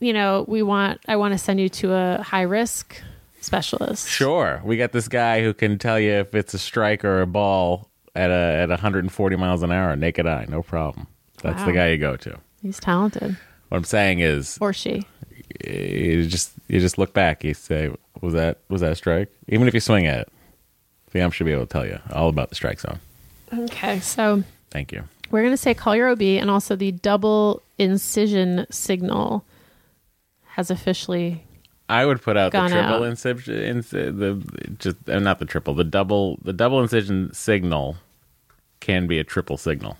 you 0.00 0.12
know, 0.12 0.44
we 0.48 0.62
want 0.62 1.00
I 1.08 1.16
want 1.16 1.32
to 1.34 1.38
send 1.38 1.60
you 1.60 1.68
to 1.68 1.92
a 1.92 2.22
high 2.22 2.42
risk 2.42 3.02
specialist. 3.48 4.08
sure, 4.08 4.60
we 4.64 4.76
got 4.76 4.92
this 4.92 5.08
guy 5.08 5.42
who 5.42 5.52
can 5.54 5.78
tell 5.78 5.98
you 5.98 6.12
if 6.12 6.34
it's 6.34 6.54
a 6.54 6.58
strike 6.58 7.04
or 7.04 7.20
a 7.20 7.26
ball 7.26 7.88
at 8.14 8.30
a 8.30 8.62
at 8.62 8.68
140 8.68 9.36
miles 9.36 9.62
an 9.62 9.72
hour, 9.72 9.96
naked 9.96 10.26
eye, 10.26 10.46
no 10.48 10.62
problem. 10.62 11.06
That's 11.42 11.62
the 11.64 11.72
guy 11.72 11.88
you 11.88 11.98
go 11.98 12.16
to. 12.16 12.38
He's 12.62 12.80
talented, 12.80 13.36
What 13.68 13.78
I'm 13.78 13.84
saying 13.84 14.20
is, 14.20 14.58
or 14.60 14.72
she. 14.72 15.06
you 15.64 16.26
just 16.26 16.52
you 16.68 16.80
just 16.80 16.98
look 16.98 17.12
back. 17.14 17.44
You 17.44 17.54
say, 17.54 17.90
was 18.20 18.34
that 18.34 18.58
was 18.68 18.80
that 18.80 18.92
a 18.92 18.96
strike? 18.96 19.28
Even 19.48 19.68
if 19.68 19.74
you 19.74 19.80
swing 19.80 20.06
at 20.06 20.20
it, 20.22 20.28
the 21.12 21.20
ump 21.20 21.32
should 21.32 21.46
be 21.46 21.52
able 21.52 21.66
to 21.66 21.72
tell 21.72 21.86
you 21.86 21.98
all 22.12 22.28
about 22.28 22.48
the 22.48 22.54
strike 22.56 22.80
zone. 22.80 22.98
Okay, 23.56 24.00
so 24.00 24.42
Thank 24.70 24.92
you. 24.92 25.04
we're 25.30 25.40
going 25.42 25.52
to 25.52 25.56
say 25.56 25.72
call 25.74 25.94
your 25.96 26.08
OB, 26.10 26.20
and 26.22 26.50
also 26.50 26.74
the 26.76 26.92
double 26.92 27.62
incision 27.78 28.66
signal 28.70 29.44
has 30.48 30.70
officially. 30.70 31.44
I 31.88 32.04
would 32.04 32.20
put 32.20 32.36
out 32.36 32.52
the 32.52 32.58
triple 32.68 32.94
out. 32.96 33.02
incision, 33.04 33.80
the 33.90 34.74
just 34.78 34.96
uh, 35.08 35.18
not 35.18 35.38
the 35.38 35.44
triple, 35.46 35.74
the 35.74 35.84
double, 35.84 36.38
the 36.42 36.52
double 36.52 36.80
incision 36.82 37.32
signal 37.32 37.96
can 38.80 39.06
be 39.06 39.18
a 39.18 39.24
triple 39.24 39.56
signal 39.56 39.96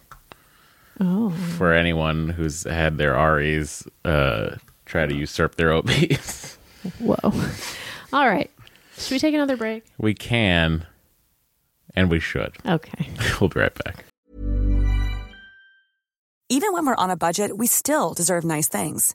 Oh, 1.01 1.31
for 1.57 1.73
anyone 1.73 2.29
who's 2.31 2.65
had 2.65 2.99
their 2.99 3.13
REs 3.15 3.87
uh, 4.05 4.57
try 4.85 5.07
to 5.07 5.15
usurp 5.15 5.55
their 5.57 5.73
OBs. 5.73 6.59
whoa! 6.99 7.17
All 8.13 8.29
right, 8.29 8.51
should 8.97 9.13
we 9.13 9.19
take 9.19 9.35
another 9.35 9.57
break? 9.57 9.85
we 9.97 10.13
can, 10.15 10.87
and 11.95 12.11
we 12.11 12.21
should. 12.21 12.57
Okay. 12.67 13.09
We'll 13.41 13.49
be 13.49 13.61
right 13.61 13.75
back. 13.85 14.05
Even 16.51 16.73
when 16.73 16.87
we're 16.87 16.97
on 16.97 17.11
a 17.11 17.17
budget, 17.17 17.57
we 17.57 17.67
still 17.67 18.15
deserve 18.15 18.45
nice 18.45 18.69
things. 18.69 19.15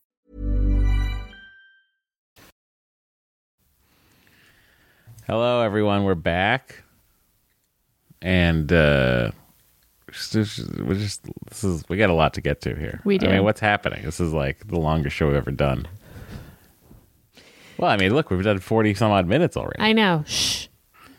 Hello, 5.27 5.61
everyone. 5.61 6.03
We're 6.03 6.15
back, 6.15 6.83
and 8.23 8.71
uh, 8.73 9.31
we 10.07 10.13
just 10.13 10.33
this 11.47 11.63
is 11.63 11.83
we 11.87 11.97
got 11.97 12.09
a 12.09 12.13
lot 12.13 12.33
to 12.33 12.41
get 12.41 12.61
to 12.61 12.75
here. 12.75 13.01
We 13.05 13.19
do. 13.19 13.27
I 13.27 13.33
mean, 13.33 13.43
what's 13.43 13.59
happening? 13.59 14.03
This 14.03 14.19
is 14.19 14.33
like 14.33 14.67
the 14.67 14.79
longest 14.79 15.15
show 15.15 15.27
we've 15.27 15.35
ever 15.35 15.51
done. 15.51 15.87
Well, 17.77 17.91
I 17.91 17.97
mean, 17.97 18.15
look, 18.15 18.31
we've 18.31 18.43
done 18.43 18.57
forty 18.59 18.95
some 18.95 19.11
odd 19.11 19.27
minutes 19.27 19.55
already. 19.55 19.79
I 19.79 19.93
know. 19.93 20.23
Shh. 20.25 20.67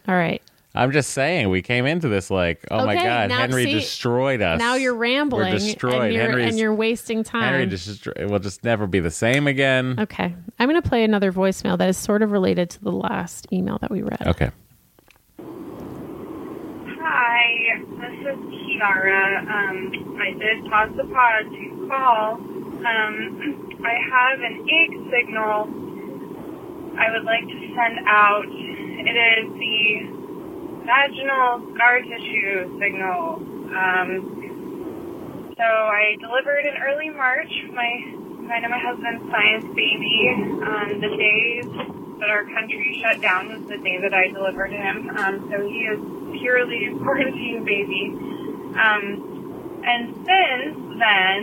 All 0.09 0.17
right. 0.17 0.43
I'm 0.75 0.91
just 0.91 1.11
saying, 1.11 1.51
we 1.51 1.61
came 1.61 1.85
into 1.85 2.09
this 2.09 2.31
like, 2.31 2.65
oh 2.71 2.87
my 2.87 2.95
god, 2.95 3.29
now 3.29 3.39
Henry 3.41 3.65
see, 3.65 3.75
destroyed 3.75 4.41
us. 4.41 4.59
Now 4.59 4.75
you're 4.77 4.95
rambling. 4.95 5.53
We're 5.53 5.59
destroyed. 5.59 6.05
And 6.05 6.15
you're, 6.15 6.23
Henry's, 6.23 6.49
and 6.49 6.59
you're 6.59 6.75
wasting 6.75 7.23
time. 7.23 7.43
Henry 7.43 7.67
just 7.67 8.09
will 8.17 8.39
just 8.39 8.65
never 8.65 8.87
be 8.87 8.99
the 8.99 9.11
same 9.11 9.47
again. 9.47 9.97
Okay. 9.99 10.35
I'm 10.59 10.69
going 10.69 10.81
to 10.81 10.89
play 10.89 11.05
another 11.05 11.31
voicemail 11.31 11.77
that 11.77 11.91
is 11.91 11.99
sort 11.99 12.23
of 12.23 12.33
related 12.33 12.71
to 12.71 12.83
the 12.83 12.91
last 12.91 13.53
email 13.53 13.77
that 13.79 13.91
we 13.91 14.01
read. 14.03 14.27
Okay. 14.27 14.51
Hi, 17.05 17.83
this 18.01 18.19
is 18.21 18.39
Kiara. 18.39 19.41
Um, 19.41 20.19
I 20.19 20.31
did 20.39 20.65
pause 20.71 20.91
the 20.97 21.05
pod 21.05 21.51
to 21.53 21.87
call. 21.89 22.35
Um, 22.87 23.69
I 23.85 23.95
have 24.11 24.41
an 24.41 24.67
egg 24.71 24.91
signal 25.11 25.69
I 26.99 27.11
would 27.11 27.25
like 27.25 27.45
to 27.49 27.59
send 27.75 28.07
out. 28.07 28.45
It 28.47 29.17
is 29.17 29.53
the 29.59 30.22
vaginal 30.85 31.63
scar 31.75 32.01
tissue 32.03 32.79
signal. 32.79 33.43
Um, 33.73 34.09
so 35.57 35.65
I 35.65 36.17
delivered 36.21 36.67
in 36.67 36.75
early 36.83 37.11
March 37.11 37.53
my 37.73 37.91
mine 38.43 38.65
and 38.65 38.73
my 38.75 38.83
husband's 38.83 39.23
science 39.31 39.67
baby. 39.75 40.17
Um, 40.67 41.01
the 41.01 41.13
days 41.15 41.69
that 42.19 42.31
our 42.31 42.45
country 42.51 42.99
shut 43.03 43.23
down 43.23 43.49
was 43.49 43.63
the 43.71 43.79
day 43.83 43.99
that 44.03 44.15
I 44.15 44.29
delivered 44.35 44.73
him. 44.73 45.11
Um, 45.17 45.51
so 45.51 45.63
he 45.63 45.87
is 45.87 46.01
purely 46.41 46.91
a 46.91 46.93
quarantine 47.03 47.65
baby. 47.65 48.15
Um, 48.75 49.83
and 49.85 50.15
since 50.27 50.77
then, 50.99 51.41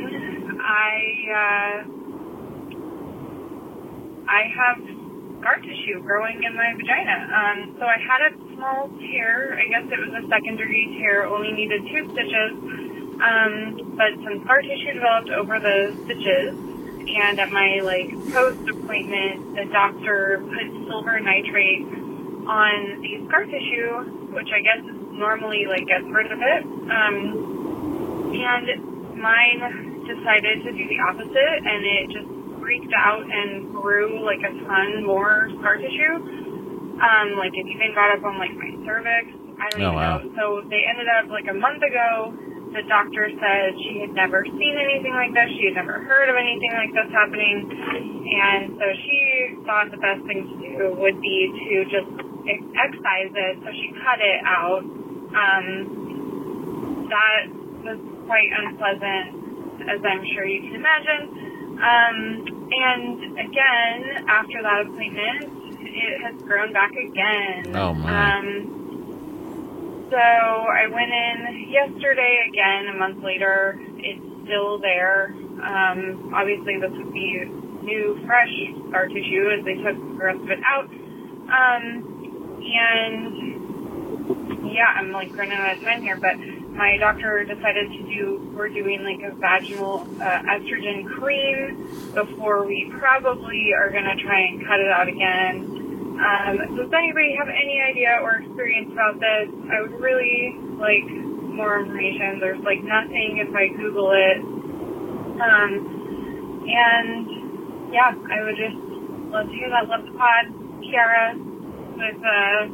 I 0.61 0.95
uh, 1.31 1.75
I 4.27 4.41
have 4.53 4.77
scar 5.39 5.57
tissue 5.63 6.03
growing 6.03 6.43
in 6.43 6.55
my 6.55 6.73
vagina. 6.75 7.17
Um, 7.31 7.75
so 7.79 7.85
I 7.85 7.97
had 7.97 8.21
a 8.27 8.48
small 8.59 8.91
tear. 8.99 9.55
I 9.55 9.71
guess 9.71 9.87
it 9.87 9.99
was 10.03 10.11
a 10.19 10.27
second 10.27 10.57
degree 10.57 10.99
tear. 10.99 11.25
Only 11.25 11.51
needed 11.55 11.87
two 11.87 12.11
stitches. 12.11 12.51
Um, 13.23 13.95
but 13.95 14.11
some 14.19 14.43
scar 14.43 14.61
tissue 14.61 14.93
developed 14.93 15.31
over 15.31 15.59
the 15.59 15.95
stitches. 16.03 16.59
And 17.07 17.39
at 17.39 17.51
my 17.51 17.79
like 17.79 18.11
post 18.35 18.59
appointment, 18.67 19.55
the 19.55 19.65
doctor 19.71 20.43
put 20.43 20.67
silver 20.91 21.19
nitrate 21.19 21.87
on 22.47 22.99
the 23.01 23.23
scar 23.27 23.45
tissue, 23.47 24.35
which 24.35 24.51
I 24.51 24.59
guess 24.59 24.83
normally 25.15 25.65
like 25.65 25.87
gets 25.87 26.05
rid 26.11 26.31
of 26.31 26.39
it. 26.43 26.63
Um, 26.91 28.35
and 28.35 29.15
mine 29.15 30.03
decided 30.03 30.63
to 30.67 30.71
do 30.71 30.83
the 30.87 30.99
opposite, 31.07 31.59
and 31.63 31.79
it 31.85 32.11
just 32.11 32.29
freaked 32.59 32.93
out 32.93 33.23
and 33.23 33.71
grew 33.71 34.23
like 34.23 34.43
a 34.43 34.51
ton 34.67 35.05
more 35.05 35.49
scar 35.59 35.77
tissue. 35.77 36.38
Um, 36.99 37.39
like 37.39 37.55
it 37.55 37.65
even 37.67 37.95
got 37.95 38.11
up 38.17 38.23
on 38.27 38.37
like 38.37 38.51
my 38.55 38.71
cervix. 38.83 39.31
I 39.59 39.71
don't 39.71 39.81
Oh, 39.83 39.95
even 39.95 39.99
wow. 39.99 40.19
know. 40.19 40.31
So 40.35 40.43
they 40.69 40.83
ended 40.87 41.07
up 41.07 41.31
like 41.31 41.47
a 41.47 41.55
month 41.55 41.79
ago. 41.83 42.35
The 42.75 42.83
doctor 42.85 43.25
said 43.39 43.73
she 43.81 44.03
had 44.05 44.13
never 44.13 44.45
seen 44.45 44.75
anything 44.77 45.15
like 45.17 45.33
this. 45.33 45.49
She 45.57 45.71
had 45.73 45.75
never 45.81 46.03
heard 46.05 46.29
of 46.29 46.35
anything 46.37 46.69
like 46.77 46.93
this 46.93 47.09
happening. 47.11 47.65
And 47.65 48.77
so 48.77 48.85
she 48.93 49.19
thought 49.65 49.89
the 49.89 49.97
best 49.97 50.21
thing 50.29 50.45
to 50.45 50.55
do 50.61 50.93
would 51.01 51.17
be 51.19 51.37
to 51.49 51.75
just 51.89 52.09
excise 52.45 53.33
it. 53.33 53.53
So 53.65 53.69
she 53.73 53.89
cut 54.05 54.19
it 54.21 54.39
out. 54.45 54.83
Um, 55.33 55.65
that 57.09 57.41
was 57.83 57.99
quite 58.27 58.49
unpleasant, 58.53 59.27
as 59.89 59.99
I'm 60.05 60.23
sure 60.35 60.45
you 60.45 60.61
can 60.69 60.75
imagine. 60.77 61.23
Um, 61.79 62.17
and 62.69 63.39
again, 63.39 64.29
after 64.29 64.61
that 64.61 64.85
appointment, 64.85 65.58
it 65.99 66.21
has 66.21 66.41
grown 66.41 66.73
back 66.73 66.91
again. 66.91 67.75
Oh, 67.75 67.93
my. 67.93 68.39
Um, 68.39 70.07
so 70.09 70.17
I 70.17 70.87
went 70.87 71.11
in 71.11 71.69
yesterday 71.69 72.45
again, 72.49 72.87
a 72.95 72.97
month 72.97 73.23
later. 73.23 73.79
It's 73.97 74.45
still 74.45 74.79
there. 74.79 75.33
Um, 75.61 76.33
obviously, 76.33 76.79
this 76.79 76.91
would 76.91 77.13
be 77.13 77.45
new, 77.83 78.19
fresh 78.25 78.49
scar 78.89 79.07
tissue 79.07 79.49
as 79.57 79.63
they 79.65 79.75
took 79.75 79.95
the 79.95 80.23
rest 80.23 80.39
of 80.39 80.49
it 80.49 80.59
out. 80.65 80.85
Um, 81.49 82.05
and 82.63 83.59
yeah, 84.73 84.87
I'm 84.95 85.11
like 85.11 85.35
running 85.35 85.53
out 85.53 85.77
of 85.77 85.83
time 85.83 86.01
here, 86.01 86.17
but 86.17 86.37
my 86.79 86.97
doctor 86.97 87.43
decided 87.43 87.91
to 87.91 88.03
do, 88.03 88.51
we're 88.55 88.69
doing 88.69 89.03
like 89.03 89.21
a 89.21 89.35
vaginal 89.35 90.07
uh, 90.21 90.41
estrogen 90.43 91.05
cream 91.05 91.75
before 92.13 92.65
we 92.65 92.91
probably 92.97 93.73
are 93.77 93.89
going 93.89 94.05
to 94.05 94.15
try 94.23 94.39
and 94.41 94.65
cut 94.65 94.79
it 94.79 94.89
out 94.89 95.07
again. 95.07 95.78
Um, 96.19 96.75
does 96.75 96.91
anybody 96.91 97.31
have 97.39 97.47
any 97.47 97.79
idea 97.79 98.19
or 98.21 98.43
experience 98.43 98.91
about 98.91 99.19
this? 99.23 99.47
I 99.71 99.81
would 99.81 99.95
really 100.03 100.51
like 100.75 101.07
more 101.55 101.79
information. 101.79 102.39
There's 102.39 102.59
like 102.63 102.83
nothing 102.83 103.39
if 103.39 103.55
I 103.55 103.71
Google 103.71 104.11
it. 104.11 104.39
Um, 105.39 105.71
and 106.67 107.93
yeah, 107.93 108.11
I 108.11 108.43
would 108.43 108.59
just 108.59 108.75
love 109.31 109.47
to 109.47 109.53
hear 109.55 109.69
that. 109.71 109.87
Love 109.87 110.03
the 110.05 110.15
pod. 110.19 110.51
Kiara 110.83 111.39
with 111.95 112.19
uh, 112.19 112.67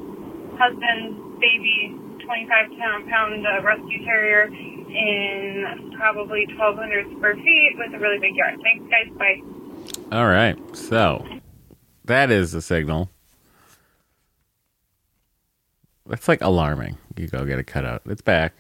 husband, 0.58 1.40
baby, 1.40 1.94
25 2.26 2.80
pound, 2.80 3.10
pound 3.10 3.46
uh, 3.46 3.62
rescue 3.62 4.04
terrier 4.06 4.46
in 4.46 5.94
probably 5.98 6.46
1,200 6.58 7.18
square 7.18 7.36
feet 7.36 7.76
with 7.78 7.94
a 7.94 8.00
really 8.00 8.20
big 8.20 8.36
yard. 8.36 8.60
Thanks, 8.62 8.90
guys. 8.90 9.10
Bye. 9.18 10.18
All 10.18 10.28
right. 10.28 10.58
So 10.76 11.26
that 12.06 12.32
is 12.32 12.54
a 12.54 12.62
signal. 12.62 13.10
That's 16.08 16.28
like 16.28 16.42
alarming. 16.42 16.98
You 17.18 17.28
go 17.28 17.46
get 17.46 17.60
it 17.60 17.66
cut 17.68 17.86
out. 17.86 18.02
It's 18.06 18.22
back. 18.22 18.54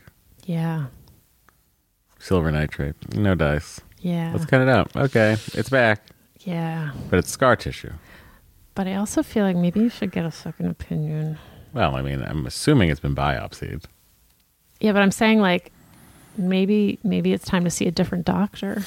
Yeah. 0.45 0.87
Silver 2.19 2.51
nitrate. 2.51 2.95
No 3.15 3.35
dice. 3.35 3.81
Yeah. 3.99 4.31
Let's 4.33 4.45
cut 4.45 4.61
it 4.61 4.69
out. 4.69 4.95
Okay. 4.95 5.37
It's 5.53 5.69
back. 5.69 6.03
Yeah. 6.41 6.91
But 7.09 7.19
it's 7.19 7.29
scar 7.29 7.55
tissue. 7.55 7.93
But 8.73 8.87
I 8.87 8.95
also 8.95 9.23
feel 9.23 9.43
like 9.43 9.55
maybe 9.55 9.79
you 9.79 9.89
should 9.89 10.11
get 10.11 10.25
a 10.25 10.31
second 10.31 10.67
opinion. 10.67 11.37
Well, 11.73 11.95
I 11.95 12.01
mean, 12.01 12.21
I'm 12.21 12.45
assuming 12.45 12.89
it's 12.89 12.99
been 12.99 13.15
biopsied. 13.15 13.83
Yeah, 14.79 14.91
but 14.91 15.01
I'm 15.01 15.11
saying 15.11 15.39
like 15.39 15.71
maybe 16.37 16.99
maybe 17.03 17.31
it's 17.33 17.45
time 17.45 17.63
to 17.63 17.69
see 17.69 17.87
a 17.87 17.91
different 17.91 18.25
doctor. 18.25 18.83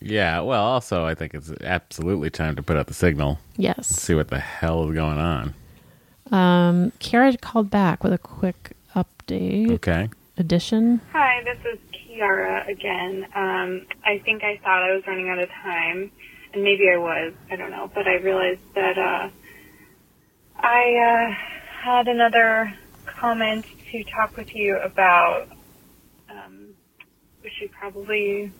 Yeah. 0.00 0.40
Well, 0.40 0.62
also, 0.62 1.04
I 1.04 1.14
think 1.14 1.34
it's 1.34 1.50
absolutely 1.62 2.30
time 2.30 2.56
to 2.56 2.62
put 2.62 2.76
out 2.76 2.86
the 2.86 2.94
signal. 2.94 3.38
Yes. 3.56 3.88
See 3.88 4.14
what 4.14 4.28
the 4.28 4.38
hell 4.38 4.88
is 4.88 4.94
going 4.94 5.18
on. 5.18 5.54
Um 6.30 6.92
Kara 6.98 7.36
called 7.36 7.70
back 7.70 8.02
with 8.04 8.12
a 8.12 8.18
quick 8.18 8.72
update. 8.94 9.70
Okay. 9.72 10.08
Addition. 10.36 11.00
Hi, 11.12 11.42
this 11.44 11.58
is 11.74 11.78
Kiara 11.92 12.66
again. 12.68 13.26
Um, 13.34 13.86
I 14.04 14.18
think 14.24 14.42
I 14.42 14.58
thought 14.64 14.82
I 14.82 14.94
was 14.94 15.06
running 15.06 15.28
out 15.28 15.38
of 15.38 15.50
time, 15.50 16.10
and 16.54 16.62
maybe 16.62 16.88
I 16.90 16.96
was. 16.96 17.34
I 17.50 17.56
don't 17.56 17.70
know, 17.70 17.90
but 17.94 18.06
I 18.06 18.14
realized 18.16 18.62
that 18.74 18.96
uh, 18.96 19.28
I 20.56 21.28
uh, 21.28 21.34
had 21.84 22.08
another 22.08 22.72
comment 23.04 23.66
to 23.92 24.04
talk 24.04 24.36
with 24.36 24.54
you 24.54 24.78
about. 24.78 25.48
Um, 26.30 26.68
we 27.42 27.50
should 27.58 27.70
probably. 27.72 28.50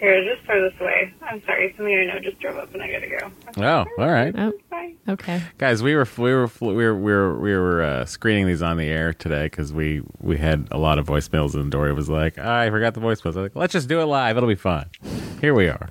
Here, 0.00 0.24
just 0.34 0.46
throw 0.46 0.62
this 0.62 0.80
away. 0.80 1.12
I'm 1.22 1.42
sorry, 1.44 1.74
somebody 1.76 1.96
I 1.98 2.06
know 2.06 2.20
just 2.20 2.40
drove 2.40 2.56
up 2.56 2.72
and 2.72 2.82
I 2.82 2.90
gotta 2.90 3.06
go. 3.06 3.30
Oh, 3.62 4.02
all 4.02 4.10
right. 4.10 4.34
Oh, 4.36 4.52
Bye. 4.70 4.94
okay. 5.08 5.42
Guys, 5.58 5.82
we 5.82 5.94
were 5.94 6.08
we 6.16 6.32
were 6.32 6.50
we 6.60 6.72
were 6.74 6.96
we 6.96 7.12
were, 7.12 7.38
we 7.38 7.54
were 7.54 7.82
uh, 7.82 8.04
screening 8.06 8.46
these 8.46 8.62
on 8.62 8.78
the 8.78 8.88
air 8.88 9.12
today 9.12 9.44
because 9.44 9.74
we 9.74 10.02
we 10.20 10.38
had 10.38 10.68
a 10.70 10.78
lot 10.78 10.98
of 10.98 11.06
voicemails 11.06 11.54
and 11.54 11.70
Doree 11.70 11.92
was 11.92 12.08
like, 12.08 12.36
"Ah, 12.38 12.60
I 12.60 12.70
forgot 12.70 12.94
the 12.94 13.00
voicemails. 13.00 13.24
I 13.24 13.28
was 13.28 13.36
like, 13.36 13.56
let's 13.56 13.74
just 13.74 13.88
do 13.90 14.00
it 14.00 14.06
live. 14.06 14.38
It'll 14.38 14.48
be 14.48 14.54
fun. 14.54 14.88
Here 15.42 15.52
we 15.52 15.68
are. 15.68 15.90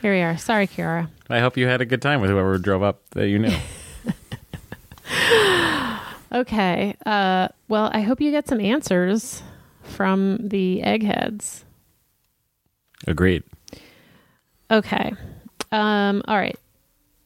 Here 0.00 0.14
we 0.14 0.22
are. 0.22 0.38
Sorry, 0.38 0.66
Kiara. 0.66 1.08
I 1.28 1.40
hope 1.40 1.58
you 1.58 1.66
had 1.66 1.82
a 1.82 1.86
good 1.86 2.00
time 2.00 2.22
with 2.22 2.30
whoever 2.30 2.56
drove 2.56 2.82
up 2.82 3.02
that 3.10 3.28
you 3.28 3.38
knew. 3.38 3.56
Okay. 6.32 6.94
Uh 7.04 7.48
well, 7.68 7.90
I 7.92 8.02
hope 8.02 8.20
you 8.20 8.30
get 8.30 8.46
some 8.46 8.60
answers 8.60 9.42
from 9.82 10.38
the 10.40 10.80
eggheads. 10.82 11.64
Agreed. 13.06 13.42
Okay. 14.70 15.12
Um, 15.72 16.22
all 16.28 16.36
right. 16.36 16.56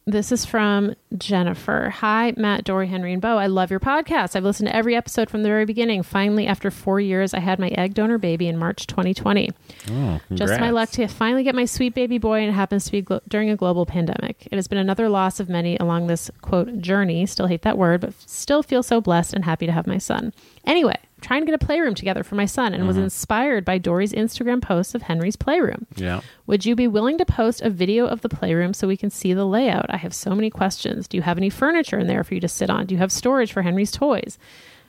This 0.07 0.33
is 0.33 0.45
from 0.45 0.95
Jennifer. 1.17 1.89
Hi, 1.89 2.35
Matt, 2.37 2.65
Doree, 2.65 2.89
Henry, 2.89 3.15
and 3.15 3.23
Bo. 3.23 3.39
I 3.39 3.47
love 3.47 3.71
your 3.71 3.81
podcast. 3.81 4.37
I've 4.37 4.45
listened 4.45 4.69
to 4.69 4.77
every 4.77 4.95
episode 4.95 5.31
from 5.31 5.43
the 5.43 5.49
very 5.49 5.65
beginning. 5.65 6.03
Finally, 6.03 6.47
after 6.47 6.71
four 6.71 7.01
years, 7.01 7.33
I 7.33 7.39
had 7.41 7.59
my 7.59 7.69
egg 7.69 7.95
donor 7.95 8.19
baby 8.19 8.47
in 8.47 8.59
March 8.59 8.87
2020. 8.87 9.51
Oh, 9.91 10.21
Just 10.35 10.61
my 10.61 10.69
luck 10.69 10.91
to 10.91 11.09
finally 11.09 11.43
get 11.43 11.55
my 11.55 11.65
sweet 11.65 11.95
baby 11.95 12.19
boy, 12.19 12.41
and 12.41 12.51
it 12.51 12.53
happens 12.53 12.85
to 12.85 12.93
be 12.93 13.01
glo- 13.01 13.23
during 13.29 13.49
a 13.49 13.57
global 13.57 13.87
pandemic. 13.87 14.47
It 14.53 14.57
has 14.57 14.69
been 14.69 14.77
another 14.77 15.09
loss 15.09 15.41
of 15.41 15.49
many 15.49 15.79
along 15.79 16.09
this 16.09 16.31
quote 16.43 16.83
journey. 16.83 17.25
Still 17.25 17.47
hate 17.47 17.63
that 17.63 17.79
word, 17.79 18.03
but 18.03 18.13
still 18.27 18.63
feel 18.63 18.83
so 18.83 19.01
blessed 19.01 19.33
and 19.33 19.47
happy 19.47 19.65
to 19.65 19.73
have 19.73 19.87
my 19.87 19.97
son. 19.99 20.35
Anyway, 20.67 20.99
trying 21.25 21.41
to 21.41 21.47
get 21.47 21.61
a 21.61 21.65
playroom 21.65 21.95
together 21.95 22.23
for 22.23 22.35
my 22.35 22.47
son, 22.47 22.75
and 22.75 22.87
was 22.87 22.97
mm-hmm. 22.97 23.05
inspired 23.05 23.65
by 23.65 23.79
Doree's 23.79 24.13
Instagram 24.13 24.63
post 24.63 24.95
of 24.95 25.03
Henry's 25.03 25.37
playroom. 25.37 25.87
Yeah. 25.97 26.21
Would 26.47 26.67
you 26.67 26.77
be 26.77 26.87
willing 26.87 27.19
to 27.19 27.25
post 27.25 27.63
a 27.63 27.71
video 27.71 28.07
of 28.07 28.21
the 28.21 28.29
playroom 28.29 28.75
so 28.75 28.87
we 28.87 28.97
can 28.97 29.11
see 29.11 29.33
the 29.33 29.47
layout? 29.47 29.87
I 29.89 29.97
have 29.97 30.15
so 30.15 30.35
many 30.35 30.51
questions. 30.51 31.09
Do 31.09 31.17
you 31.17 31.23
have 31.23 31.39
any 31.39 31.51
furniture 31.51 31.99
in 31.99 32.07
there 32.07 32.23
for 32.23 32.35
you 32.35 32.41
to 32.41 32.49
sit 32.49 32.71
on? 32.71 32.87
Do 32.87 32.95
you 32.95 32.99
have 32.99 33.11
storage 33.11 33.53
for 33.53 33.63
Henry's 33.63 33.91
toys? 33.91 34.39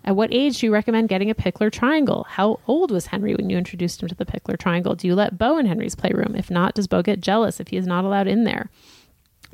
At 0.03 0.15
what 0.15 0.31
age 0.31 0.59
do 0.59 0.67
you 0.67 0.73
recommend 0.73 1.09
getting 1.09 1.31
a 1.31 1.35
Pikler 1.35 1.71
triangle? 1.71 2.27
How 2.29 2.59
old 2.67 2.91
was 2.91 3.07
Henry 3.07 3.33
when 3.33 3.49
you 3.49 3.57
introduced 3.57 4.03
him 4.03 4.07
to 4.09 4.15
the 4.15 4.25
Pikler 4.25 4.57
triangle? 4.57 4.93
Do 4.93 5.07
you 5.07 5.15
let 5.15 5.37
Bo 5.37 5.57
in 5.57 5.65
Henry's 5.65 5.95
playroom? 5.95 6.35
If 6.35 6.51
not, 6.51 6.75
does 6.75 6.85
Bo 6.85 7.01
get 7.01 7.21
jealous 7.21 7.59
if 7.59 7.69
he 7.69 7.77
is 7.77 7.87
not 7.87 8.05
allowed 8.05 8.27
in 8.27 8.43
there? 8.43 8.69